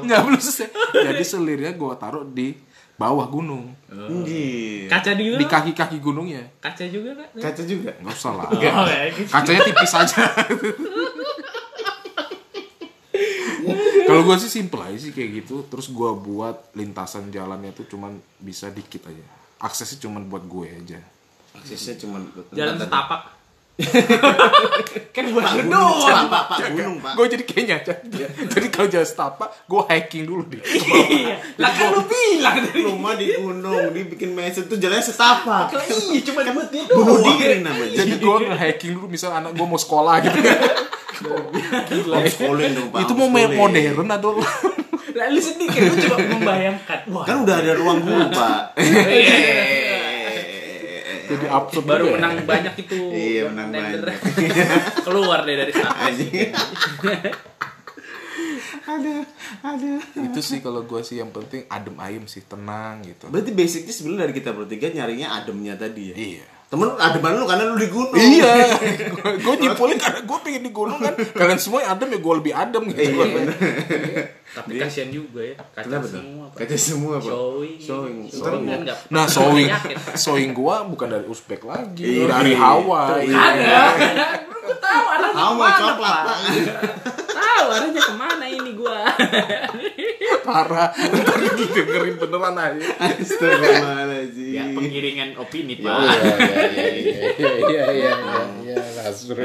nggak 0.00 0.20
belum 0.24 0.40
selesai. 0.40 0.68
Jadi 0.92 1.22
selirnya 1.24 1.72
gua 1.76 1.94
taruh 1.94 2.24
di 2.26 2.56
bawah 3.00 3.24
gunung, 3.32 3.72
Anjir. 3.88 4.84
kaca 4.92 5.16
juga 5.16 5.40
di 5.40 5.46
kaki-kaki 5.48 5.96
gunungnya. 6.04 6.44
kaca 6.60 6.84
juga 6.84 7.16
kan 7.16 7.28
Kaca 7.40 7.62
juga. 7.64 7.96
Nggak 7.96 8.16
usah 8.20 8.32
lah. 8.36 8.46
oh, 8.52 8.60
ya, 8.60 9.08
gitu. 9.08 9.32
Kacanya 9.32 9.60
tipis 9.64 9.92
aja. 9.96 10.22
Kalau 14.04 14.26
gua 14.26 14.36
sih 14.36 14.52
simple 14.52 14.82
aja 14.84 14.98
sih 15.00 15.16
kayak 15.16 15.44
gitu. 15.44 15.64
Terus 15.72 15.88
gua 15.88 16.12
buat 16.12 16.76
lintasan 16.76 17.32
jalannya 17.32 17.72
tuh 17.72 17.88
cuman 17.88 18.20
bisa 18.36 18.68
dikit 18.68 19.08
aja. 19.08 19.24
Aksesnya 19.60 20.04
cuman 20.08 20.28
buat 20.28 20.44
gue 20.48 20.66
aja. 20.72 21.00
Aksesnya 21.52 22.00
cuma 22.00 22.20
jalan 22.56 22.80
Bentar, 22.80 22.88
setapak 22.88 23.39
kan 25.16 25.24
buat 25.32 25.44
Pak 25.44 25.54
gunung, 25.56 26.04
Pak, 26.04 26.04
doang 26.04 26.28
Pak, 26.28 26.42
Pak, 26.52 26.58
gunung, 26.76 26.96
Pak. 27.00 27.12
Gue 27.16 27.26
jadi 27.32 27.44
kayaknya. 27.48 27.76
Jadi 28.52 28.66
kalau 28.68 28.88
jalan 28.92 29.08
setapak, 29.08 29.48
gue 29.64 29.80
hiking 29.88 30.24
dulu 30.28 30.42
deh. 30.52 30.60
Iya. 30.60 31.36
lah 31.56 31.70
kan 31.72 31.96
lu 31.96 32.02
bilang 32.04 32.56
tadi 32.60 32.80
Rumah 32.84 33.12
di 33.16 33.26
gunung, 33.40 33.84
dibikin 33.96 34.30
message 34.36 34.68
tuh 34.68 34.76
jalannya 34.76 35.04
setapak. 35.04 35.72
Lah, 35.72 35.84
iya 35.88 36.20
cuma 36.20 36.40
buat 36.44 36.68
dia 36.68 36.84
Bunuh 36.92 37.16
doang 37.24 37.38
diri 37.40 37.58
namanya. 37.64 37.94
Jadi 38.04 38.12
gue 38.20 38.36
nge-hiking 38.52 38.90
dulu, 39.00 39.06
misal 39.08 39.30
anak 39.32 39.56
gue 39.56 39.66
mau 39.66 39.80
sekolah 39.80 40.14
gitu. 40.28 40.38
Homeschooling 42.10 42.72
dong, 42.76 42.88
Pak. 42.92 43.00
Itu 43.08 43.12
mau 43.16 43.28
modern 43.32 44.08
atau 44.12 44.40
lah 45.10 45.26
lu 45.26 45.40
sedih 45.42 45.68
kan 45.68 45.82
lu 45.90 45.94
coba 46.06 46.16
membayangkan 46.22 46.98
wah 47.10 47.24
Kan 47.26 47.42
udah 47.44 47.56
ada 47.60 47.72
ruang 47.76 47.98
guru, 48.00 48.24
Pak. 48.30 48.78
Jadi 51.30 51.46
absurd 51.46 51.84
baru 51.86 52.04
juga 52.04 52.10
ya. 52.10 52.14
menang 52.18 52.34
banyak 52.42 52.74
itu 52.82 52.98
Iya, 53.14 53.42
menang 53.54 53.68
banyak. 53.70 54.00
keluar 55.06 55.40
deh 55.46 55.54
dari 55.54 55.72
sana 55.72 55.94
ada, 58.90 59.14
ada. 59.74 59.92
Itu 60.18 60.40
sih 60.42 60.58
kalau 60.62 60.82
gue 60.84 61.00
sih 61.06 61.20
yang 61.20 61.30
penting 61.30 61.66
adem 61.70 61.96
ayem 62.00 62.24
sih, 62.26 62.42
tenang 62.44 63.02
gitu. 63.06 63.30
Berarti 63.30 63.50
basicnya 63.54 63.92
sebenarnya 63.94 64.22
dari 64.28 64.34
kita 64.34 64.50
bertiga 64.54 64.86
nyarinya 64.90 65.28
ademnya 65.40 65.74
tadi 65.78 66.02
ya. 66.12 66.16
Iya. 66.16 66.46
Temen 66.70 66.86
ademan 66.94 67.34
lu 67.34 67.50
karena 67.50 67.66
lu 67.66 67.74
di 67.74 67.90
gunung. 67.90 68.14
Iya, 68.14 68.78
gue 69.42 69.54
nyimpulin 69.58 69.98
karena 69.98 70.22
gue 70.22 70.38
pengen 70.38 70.62
di 70.62 70.70
gunung 70.70 71.02
kan. 71.02 71.18
Kalian 71.18 71.58
semua 71.58 71.82
yang 71.82 71.98
adem 71.98 72.14
ya 72.14 72.18
gue 72.22 72.34
lebih 72.38 72.52
adem 72.54 72.82
gitu. 72.88 73.00
Iya, 73.02 73.26
tapi 74.50 74.78
kasihan 74.78 75.10
juga 75.10 75.42
ya 75.42 75.54
kaca 75.58 75.82
Kenapa 75.82 76.06
semua. 76.06 76.46
Kaca 76.54 76.76
semua, 76.78 77.14
Pak. 77.18 77.26
showing 77.26 77.74
Showing. 77.76 78.16
showing 78.30 78.64
kan 78.64 78.80
nggak 78.86 78.98
Nah, 79.10 79.26
gua 80.52 80.86
bukan 80.86 81.06
dari 81.08 81.26
Uzbek 81.26 81.62
lagi, 81.62 82.22
Iya. 82.22 82.26
dari 82.28 82.52
Hawaii. 82.54 83.30
ada 83.30 83.82
lu 84.60 84.74
tahu 84.78 85.04
arahnya 85.08 85.42
ke 85.74 85.94
mana 85.98 86.34
tahu 87.26 87.66
arahnya 87.68 88.02
ke 88.02 88.14
mana 88.14 88.44
ini 88.46 88.70
gua 88.74 88.98
Parah. 90.50 90.90
Ntar 90.90 91.38
didengerin 91.54 92.14
beneran 92.18 92.54
aja. 92.54 92.86
Astagfirullahaladzim. 92.98 94.50
ya 94.50 94.64
pengiringan 94.68 95.38
opini 95.38 95.78
Ya, 95.78 95.86
pak 95.86 96.02
iya, 96.02 96.86
iya 97.38 97.54
iya 97.62 97.84
iya 97.94 98.12
iya 98.66 98.76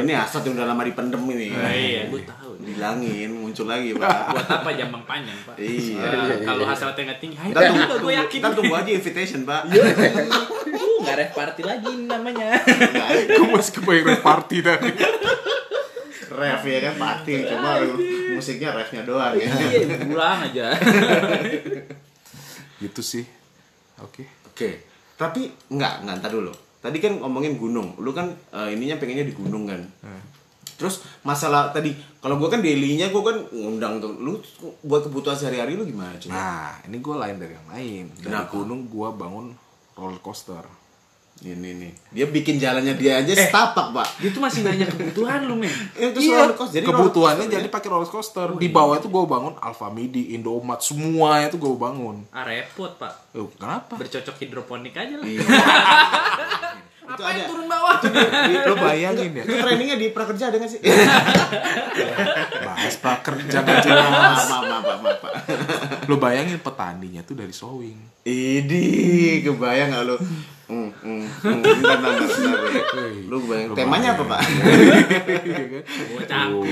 Ini 0.01 0.13
asat 0.17 0.41
yang 0.43 0.57
udah 0.57 0.67
lama 0.67 0.81
dipendem 0.81 1.21
ini. 1.29 1.53
Oh, 1.53 1.69
iya 1.69 2.01
gua 2.09 2.21
tahu 2.25 2.51
Dilangin, 2.57 3.29
muncul 3.29 3.69
lagi, 3.69 3.93
Pak. 3.93 4.17
buat 4.33 4.49
apa 4.49 4.69
jambang 4.73 5.05
panjang 5.05 5.37
pak 5.45 5.53
Iya. 5.55 6.01
Nah, 6.01 6.37
kalau 6.41 6.65
hasratnya 6.65 7.13
nggak 7.13 7.19
tinggi 7.21 7.37
Kita 7.37 7.61
tunggu, 7.61 7.81
juga 7.85 7.95
gue 8.01 8.13
yakin 8.15 8.39
kita 8.41 8.49
tunggu 8.51 8.73
aja 8.73 8.89
invitation, 8.91 9.39
Pak. 9.45 9.61
Uh, 10.75 10.99
nggak 10.99 11.15
ref 11.15 11.31
party 11.31 11.61
lagi 11.63 11.87
namanya 12.03 12.57
Gue 13.37 13.47
masih 13.47 13.79
kebayang 13.79 14.19
party 14.19 14.59
tadi. 14.59 14.91
Ref 16.25 16.61
ya 16.65 16.79
kan 16.83 16.95
party, 16.97 17.31
cuma 17.47 17.71
musiknya 18.35 18.69
refnya 18.71 19.01
doang 19.01 19.33
ya. 19.35 19.47
iya 19.47 19.97
pulang 20.03 20.39
aja 20.45 20.67
Gitu 22.75 23.01
sih. 23.01 23.23
Oke. 24.03 24.27
Oke, 24.45 24.83
tapi 25.15 25.51
enggak, 25.67 26.03
enggak, 26.03 26.15
ntar 26.23 26.31
dulu. 26.31 26.51
Tadi 26.79 26.97
kan 26.99 27.19
ngomongin 27.19 27.55
gunung, 27.55 27.95
lu 27.99 28.11
kan 28.11 28.31
eh, 28.51 28.71
ininya 28.71 28.95
pengennya 28.95 29.27
di 29.27 29.35
gunung 29.35 29.67
kan. 29.67 29.79
Terus 30.75 31.03
masalah 31.23 31.71
tadi, 31.71 31.91
kalau 32.19 32.35
gua 32.35 32.47
kan 32.47 32.59
daily-nya 32.59 33.11
gua 33.11 33.31
kan 33.31 33.37
ngundang 33.51 33.99
tuh, 33.99 34.15
lu 34.15 34.39
buat 34.83 35.03
kebutuhan 35.03 35.35
sehari-hari 35.35 35.75
lu 35.75 35.83
gimana 35.83 36.15
coba? 36.15 36.35
Nah, 36.35 36.71
ini 36.83 36.99
gue 36.99 37.15
lain 37.15 37.35
dari 37.35 37.53
yang 37.55 37.67
lain. 37.71 38.05
Dari 38.15 38.23
Kenapa? 38.27 38.51
gunung 38.51 38.87
gue 38.87 39.09
bangun 39.11 39.45
roller 39.95 40.19
coaster. 40.19 40.63
Ini 41.35 41.69
nih, 41.75 41.91
dia 42.09 42.25
bikin 42.25 42.55
jalannya 42.55 42.95
dia 42.95 43.19
aja 43.19 43.27
setapak 43.29 43.91
pak. 43.91 44.07
dia 44.17 44.31
tuh 44.31 44.39
masih 44.39 44.63
nanya 44.63 44.87
kebutuhan 44.87 45.43
lu 45.43 45.53
men 45.53 45.67
Itu 45.99 46.17
Iya, 46.17 46.41
roller 46.41 46.55
coaster. 46.55 46.73
Jadi 46.73 46.85
kebutuhannya 46.87 47.11
roller 47.37 47.51
coaster, 47.51 47.57
jadi 47.57 47.67
pakai 47.69 47.89
roller 47.91 48.09
coaster. 48.09 48.47
Di 48.55 48.69
bawah 48.69 48.95
itu 48.95 49.07
gue 49.07 49.23
bangun 49.25 49.53
Alfamidi, 49.57 50.31
Indomaret, 50.31 50.79
semuanya 50.79 51.47
itu 51.47 51.57
gue 51.57 51.75
bangun. 51.75 52.23
ah 52.29 52.41
repot 52.41 52.95
pak 52.95 53.35
Oh, 53.35 53.51
kenapa? 53.51 53.93
bercocok 53.93 54.35
hidroponik 54.37 54.95
aja 54.95 55.11
lah 55.13 55.27
Iya. 55.27 55.43
itu 57.05 57.21
apa 57.21 57.29
ada. 57.29 57.37
yang 57.37 57.45
turun 57.45 57.67
bawah 57.67 57.95
Lo 58.65 58.75
bayangin 58.79 59.31
ya, 59.31 59.43
Itu 59.43 59.53
trainingnya 59.55 59.93
di 59.95 60.07
prakerja 60.09 60.43
ada 60.49 60.57
nggak 60.57 60.71
sih? 60.71 60.79
bahas 62.65 62.95
prakerja 62.97 63.57
gak 63.59 63.79
jelas. 63.83 64.39
Lo 66.05 66.15
bayangin 66.15 66.57
petaninya 66.57 67.21
tuh 67.21 67.35
dari 67.35 67.51
sowing. 67.51 67.97
Idi, 68.23 68.87
kebayang 69.41 69.91
gak 69.91 70.03
lu? 70.03 70.17
Hmm, 71.05 71.21
hmm, 71.21 71.29
hmm. 71.29 71.61
Bentar, 71.61 71.97
bentar, 72.01 72.57
bentar. 72.65 72.97
Lu 73.29 73.37
kebayang. 73.45 73.69
Lu 73.69 73.75
Temanya 73.77 74.09
apa. 74.17 74.23
Pak? 74.25 74.41
Oh. 76.49 76.65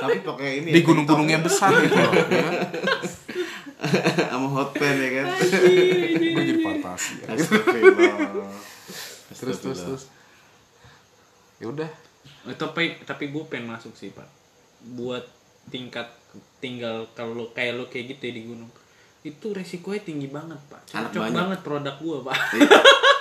Tapi 0.00 0.16
pakai 0.24 0.50
ini. 0.64 0.70
Di 0.72 0.80
ya, 0.80 0.86
gunung-gunung 0.88 1.28
yang 1.28 1.44
besar 1.44 1.68
gitu 1.84 1.92
loh. 2.00 2.12
Ya. 2.32 2.48
sama 4.28 4.48
hot 4.48 4.72
pen 4.72 4.96
ya 4.96 5.10
kan. 5.20 5.26
Gue 5.36 6.42
jadi 6.48 6.60
fantasi. 6.64 7.12
Ya. 7.28 7.36
Terus 9.36 9.56
terus 9.60 9.78
terus. 9.84 10.02
Ya 11.60 11.68
udah. 11.68 11.90
Eh, 12.48 12.56
tapi 12.56 12.96
tapi 13.04 13.28
gue 13.28 13.44
pengen 13.52 13.68
masuk 13.68 13.92
sih 13.92 14.16
pak 14.16 14.24
buat 14.96 15.28
tingkat 15.68 16.08
tinggal 16.56 17.04
kalau 17.12 17.52
kayak 17.52 17.76
lo 17.76 17.84
kayak 17.92 18.16
gitu 18.16 18.32
ya 18.32 18.34
di 18.40 18.42
gunung 18.48 18.70
itu 19.20 19.46
resikonya 19.52 20.00
tinggi 20.00 20.28
banget 20.32 20.56
pak. 20.72 20.80
Cocok 20.88 21.22
banget 21.28 21.60
produk 21.60 21.96
gue 22.00 22.18
pak 22.24 22.38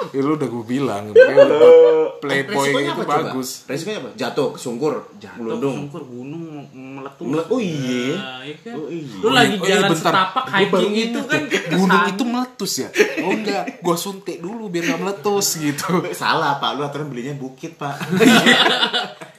Ya 0.16 0.20
lu 0.20 0.32
udah 0.32 0.48
gue 0.48 0.64
bilang, 0.64 1.02
lu 1.12 1.70
playboy 2.18 2.66
Resikonya 2.66 2.80
itu 2.86 2.92
apa 2.92 3.02
coba? 3.02 3.14
bagus. 3.30 3.48
Resikonya 3.64 3.98
apa? 4.00 4.10
Jatuh, 4.14 4.48
kesungkur, 4.52 4.92
jatuh 5.16 5.38
melundung. 5.38 5.74
sungkur 5.76 6.02
gunung 6.02 6.44
meletus 6.72 7.24
Mele- 7.26 7.48
oh 7.48 7.60
iya. 7.60 8.08
Nah, 8.12 8.40
iya 8.40 8.54
kan? 8.58 8.74
Oh 8.74 8.88
iya. 8.88 9.14
lu 9.16 9.28
lagi 9.30 9.54
Oh 9.54 9.60
iya, 9.60 9.70
jalan 9.70 9.88
bentar. 9.88 10.12
setapak 10.12 10.44
Gua 10.44 10.56
hiking 10.56 10.94
itu 10.96 11.20
kan 11.22 11.42
gunung 11.70 12.02
itu 12.06 12.22
meletus 12.24 12.72
ya? 12.76 12.88
Oh 13.20 13.32
enggak, 13.32 13.64
gue 13.78 13.96
suntik 13.96 14.36
dulu 14.38 14.62
biar 14.66 14.84
gak 14.86 15.00
meletus 15.00 15.46
gitu. 15.56 15.86
Salah, 16.16 16.56
Pak. 16.56 16.70
Lu 16.74 16.82
aturan 16.82 17.08
belinya 17.08 17.34
bukit, 17.34 17.76
Pak. 17.76 17.96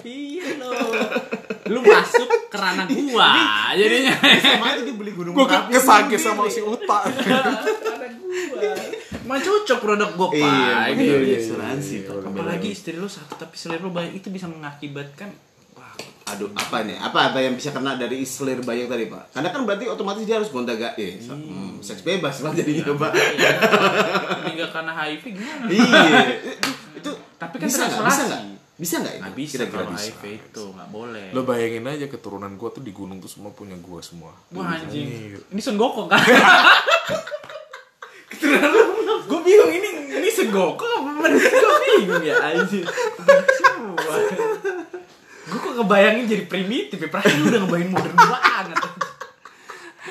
iya 0.01 0.57
lo 0.57 0.74
lu 1.64 1.80
masuk 1.80 2.28
ke 2.49 2.57
ranah 2.57 2.89
gua 2.89 3.32
jadinya 3.72 4.18
Sama 4.18 4.74
itu 4.74 4.82
dia 4.84 4.95
beli 4.97 5.12
gunung 5.14 5.38
kesage 5.70 6.18
sendiri. 6.18 6.20
sama 6.20 6.43
si 6.49 6.59
Uta. 6.59 7.05
ranah 7.05 8.12
gua 8.18 8.74
Mah 9.32 9.40
cocok 9.40 9.78
produk 9.80 10.10
gua 10.12 10.28
pak 10.28 10.36
Iya, 10.36 10.76
Gitu. 10.92 11.00
bener, 11.00 11.20
iya, 11.24 11.38
asuransi. 11.40 11.94
iya, 11.98 12.08
Pak. 12.12 12.28
apalagi 12.28 12.68
istri 12.70 12.94
lu 12.94 13.06
satu 13.06 13.32
tapi 13.38 13.54
selera 13.56 13.80
lu 13.80 13.90
banyak 13.90 14.12
itu 14.14 14.28
bisa 14.28 14.44
mengakibatkan 14.46 15.32
wah 15.72 15.88
Aduh, 16.28 16.48
apa 16.54 16.82
nih? 16.82 16.96
Apa 16.96 17.28
apa 17.28 17.38
yang 17.40 17.54
bisa 17.54 17.70
kena 17.70 17.94
dari 17.94 18.22
selir 18.22 18.60
banyak 18.60 18.86
tadi, 18.86 19.06
Pak? 19.06 19.30
Karena 19.32 19.48
kan 19.50 19.62
berarti 19.62 19.84
otomatis 19.86 20.22
dia 20.22 20.34
harus 20.34 20.48
gonta 20.48 20.74
gak 20.74 20.94
eh, 20.96 21.18
hmm, 21.18 21.80
seks 21.80 22.02
bebas 22.02 22.40
lah 22.40 22.50
jadinya, 22.54 22.94
Pak. 22.94 23.12
tinggal 24.46 24.68
karena 24.70 24.92
HIV 24.94 25.22
gimana 25.30 25.64
iya. 25.66 26.22
Itu, 26.54 26.70
itu 26.98 27.10
Tapi 27.36 27.54
kan 27.58 27.66
bisa 27.66 27.82
nggak? 27.82 27.90
terisolasi. 27.98 28.12
Bisa 28.12 28.26
nggak? 28.26 28.42
Bisa 28.78 28.94
nggak 28.98 29.12
ini? 29.12 29.20
nggak 29.22 29.34
bisa 29.36 29.54
Kira-kira 29.54 29.78
kalau 29.78 29.92
bisa. 29.92 30.04
HIV 30.08 30.22
itu 30.42 30.64
nggak 30.72 30.90
boleh 30.90 31.26
Lo 31.32 31.42
bayangin 31.44 31.86
aja 31.86 32.06
keturunan 32.08 32.52
gue 32.54 32.70
tuh 32.70 32.82
di 32.82 32.92
gunung 32.92 33.18
tuh 33.18 33.28
semua 33.28 33.50
punya 33.52 33.76
gue 33.78 34.00
semua. 34.02 34.32
wah 34.50 34.66
anjing 34.72 35.06
Iya. 35.30 35.38
ini 35.48 35.60
senggokong 35.60 36.08
kan 36.08 36.20
gue 39.32 39.40
bingung 39.48 39.72
ini 39.72 39.90
ini 40.12 40.28
senggokong 40.28 41.08
apa 41.08 41.32
gue 41.32 41.80
bingung 41.96 42.24
ya 42.28 42.36
semua 43.56 43.96
gue 45.52 45.60
kok 45.60 45.74
kebayangin 45.84 46.28
jadi 46.28 46.44
primitif 46.52 47.00
ya 47.00 47.08
perasaan 47.08 47.40
lu 47.40 47.46
udah 47.48 47.60
ngebayangin 47.64 47.92
modern 47.92 48.16
banget. 48.16 48.42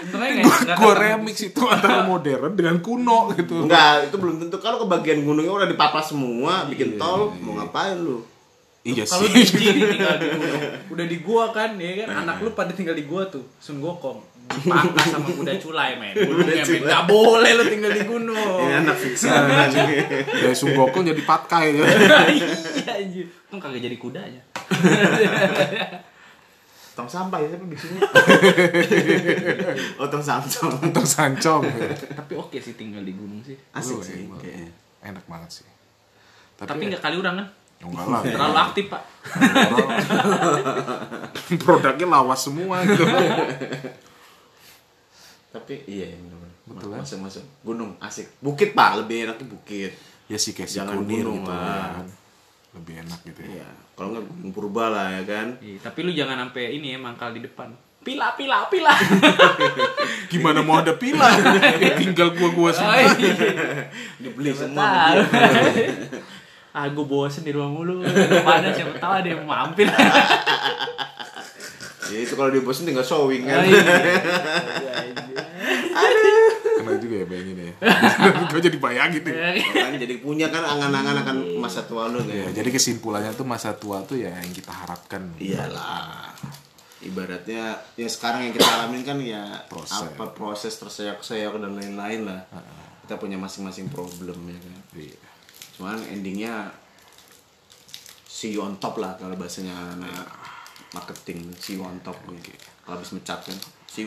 Ketemu. 0.00 0.90
remix 0.96 1.36
itu 1.44 1.62
antara 1.66 2.06
modern 2.10 2.56
dengan 2.56 2.80
kuno 2.80 3.34
gitu. 3.36 3.68
Enggak, 3.68 4.08
itu 4.08 4.16
belum 4.16 4.36
tentu. 4.40 4.56
Kalau 4.62 4.80
ke 4.80 4.86
bagian 4.88 5.20
gunungnya 5.26 5.52
udah 5.52 5.68
dipapas 5.68 6.14
semua, 6.14 6.64
bikin 6.70 6.96
tol, 6.96 7.34
mau 7.42 7.60
ngapain 7.60 8.00
lu? 8.00 8.24
iya 8.80 9.04
Kalau 9.04 9.28
sih. 9.28 9.36
di 9.36 9.44
Jiri 9.44 9.80
tinggal 9.92 10.16
di 10.16 10.28
gunung, 10.32 10.62
udah 10.96 11.04
di 11.04 11.16
gua 11.20 11.44
kan, 11.52 11.76
ya 11.76 12.04
kan, 12.04 12.24
anak 12.24 12.40
lu 12.40 12.56
pada 12.56 12.72
tinggal 12.72 12.96
di 12.96 13.04
gua 13.04 13.28
tuh, 13.28 13.44
Sun 13.60 13.76
Gokong, 13.76 14.24
dipangkas 14.50 15.06
sama 15.14 15.28
kuda 15.30 15.52
culai 15.62 15.94
men, 15.94 16.14
gunungnya 16.18 16.64
men, 16.66 16.82
nggak 16.82 17.04
boleh 17.06 17.50
lu 17.54 17.64
tinggal 17.70 17.92
di 17.94 18.02
gunung. 18.02 18.58
Ini 18.66 18.74
anak 18.82 18.96
fiksi 18.98 19.26
dari 19.30 20.56
Sunggokong 20.60 21.04
jadi 21.06 21.22
patkai 21.22 21.66
ya. 21.78 21.84
Iya 21.86 22.92
anjir, 22.98 23.26
kan 23.46 23.56
kagak 23.62 23.82
jadi 23.86 23.96
kudanya. 23.96 24.42
Tong 26.90 27.06
sampah 27.06 27.38
ya 27.40 27.48
siapa 27.54 27.64
bikinnya? 27.64 28.02
oh, 30.02 30.06
tong 30.10 30.20
samsung. 30.20 30.74
Untuk 30.84 31.06
sancong 31.06 31.64
Tapi 32.18 32.34
oke 32.34 32.58
sih 32.60 32.74
tinggal 32.76 33.00
di 33.06 33.14
gunung 33.16 33.40
sih. 33.40 33.56
Asik 33.72 34.04
sih 34.04 34.26
kayaknya. 34.36 34.68
enak 35.00 35.24
banget 35.24 35.62
sih 35.62 35.66
Tapi 36.60 36.92
nggak 36.92 37.00
kali 37.00 37.16
orang 37.16 37.40
kan, 37.40 37.48
enggak 37.80 38.04
lah 38.04 38.20
terlalu 38.20 38.58
aktif 38.60 38.84
pak. 38.92 39.02
produknya 41.64 42.06
lawas 42.10 42.44
semua 42.44 42.84
gitu 42.84 43.06
Tapi 45.50 45.74
iya 45.84 46.06
yang 46.08 46.22
bener. 46.24 46.50
Betul, 46.66 46.88
kan? 46.90 47.02
Masuk 47.02 47.18
masuk. 47.20 47.44
Gunung 47.60 47.90
asik. 47.98 48.26
Bukit 48.38 48.70
pak, 48.70 48.94
lebih 48.96 49.26
enaknya 49.26 49.46
bukit. 49.46 49.92
ya 50.24 50.38
sih 50.38 50.54
kayak 50.54 50.70
si 50.70 50.78
Jangan 50.78 50.94
kunir 50.96 51.26
gunung 51.26 51.42
gitu 51.42 51.50
lah. 51.50 51.74
ya 51.74 51.90
kan 51.92 52.06
lebih 52.70 52.94
enak 53.02 53.20
gitu 53.24 53.40
ya 53.42 53.50
Iya. 53.52 53.68
Kalau 53.92 54.08
nggak 54.12 54.24
gunung 54.24 54.52
purba 54.52 54.84
lah 54.88 55.06
ya 55.10 55.22
kan. 55.24 55.46
Iya, 55.58 55.78
tapi 55.80 55.98
lu 56.00 56.10
jangan 56.10 56.36
sampai 56.40 56.64
ini 56.72 56.94
ya 56.94 56.98
mangkal 56.98 57.30
di 57.30 57.42
depan. 57.42 57.66
Pila, 58.00 58.32
pila, 58.32 58.64
pila. 58.66 58.94
gimana 60.32 60.62
mau 60.62 60.78
ada 60.78 60.94
pila 60.94 61.26
ya 61.82 61.92
tinggal 61.92 62.32
gua 62.32 62.48
gua 62.48 62.70
Oh, 62.70 62.72
semua 62.72 62.96
iya. 62.96 63.90
Dibeli 64.16 64.54
semua. 64.54 64.86
ah, 66.72 66.86
gue 66.86 67.04
bosen 67.04 67.42
di 67.42 67.50
rumah 67.50 67.68
mulu. 67.68 68.00
Pada 68.40 68.70
siapa 68.70 68.94
tahu 68.96 69.12
ada 69.18 69.28
yang 69.28 69.42
mampir. 69.42 69.90
Ya 72.06 72.18
itu 72.20 72.34
kalau 72.34 72.48
dia 72.48 72.58
bosan 72.60 72.82
tinggal 72.84 73.02
showing 73.02 73.42
Oh, 73.42 73.50
kan. 73.52 73.62
iya. 73.62 73.82
Juga 77.10 77.16
ya 77.18 77.26
bayangin 77.26 77.56
ya 77.58 77.72
gua 78.54 78.60
jadi 78.62 78.78
bayangin 78.78 79.22
nih 79.26 79.34
kan 79.74 79.92
jadi 79.98 80.14
punya 80.22 80.46
kan 80.54 80.62
angan-angan 80.62 81.16
akan 81.26 81.36
masa 81.58 81.82
tua 81.82 82.06
lu 82.06 82.22
ya, 82.22 82.46
kan. 82.46 82.54
jadi 82.54 82.70
kesimpulannya 82.70 83.34
tuh 83.34 83.42
masa 83.42 83.74
tua 83.74 84.06
tuh 84.06 84.22
ya 84.22 84.30
yang 84.30 84.54
kita 84.54 84.70
harapkan 84.70 85.34
Iyalah. 85.40 86.30
Ibaratnya 87.00 87.80
ya 87.96 88.08
sekarang 88.12 88.44
yang 88.44 88.52
kita 88.52 88.68
alamin 88.68 89.00
kan 89.00 89.16
ya 89.24 89.64
Proses. 89.72 90.04
apa 90.04 90.36
proses 90.36 90.76
terseok-seok 90.76 91.56
dan 91.56 91.72
lain-lain 91.72 92.28
lah. 92.28 92.44
Kita 93.08 93.16
punya 93.16 93.40
masing-masing 93.40 93.88
problem 93.88 94.36
ya 94.52 94.58
kan. 94.60 94.78
Iya. 95.00 95.20
Cuman 95.80 95.96
endingnya 96.12 96.68
see 98.28 98.52
you 98.52 98.60
on 98.60 98.76
top 98.76 99.00
lah 99.00 99.16
kalau 99.16 99.32
bahasanya 99.32 99.72
anak 99.96 100.28
marketing 100.92 101.48
see 101.56 101.80
you 101.80 101.82
on 101.88 101.96
top 102.04 102.20
gitu. 102.28 102.52
Kalau 102.84 103.00
habis 103.00 103.16
mecat 103.16 103.48
kan 103.48 103.56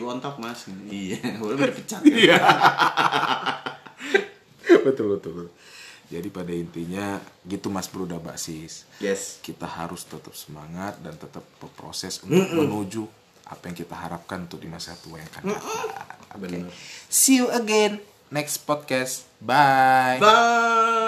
on 0.08 0.18
top 0.18 0.40
mas. 0.40 0.64
Iya, 0.88 1.20
boleh 1.40 1.70
dipecat. 1.70 2.00
Kan? 2.00 2.40
betul 4.84 5.16
betul 5.16 5.48
jadi 6.12 6.28
pada 6.28 6.52
intinya 6.52 7.16
gitu 7.48 7.72
mas 7.72 7.88
bro 7.88 8.04
udah 8.04 8.20
baksis 8.20 8.84
Yes. 9.00 9.40
kita 9.40 9.64
harus 9.64 10.04
tetap 10.04 10.36
semangat 10.36 11.00
dan 11.00 11.16
tetap 11.16 11.40
berproses 11.56 12.20
untuk 12.20 12.44
menuju 12.52 13.08
apa 13.44 13.68
yang 13.68 13.76
kita 13.76 13.96
harapkan 13.96 14.44
untuk 14.48 14.60
di 14.60 14.68
masa 14.68 14.96
tua 14.96 15.20
yang 15.20 15.28
akan 15.28 15.42
datang. 15.52 16.40
Bener. 16.40 16.64
See 17.12 17.44
you 17.44 17.52
again 17.52 18.00
next 18.32 18.64
podcast. 18.64 19.28
Bye. 19.36 20.16
Bye. 20.16 20.94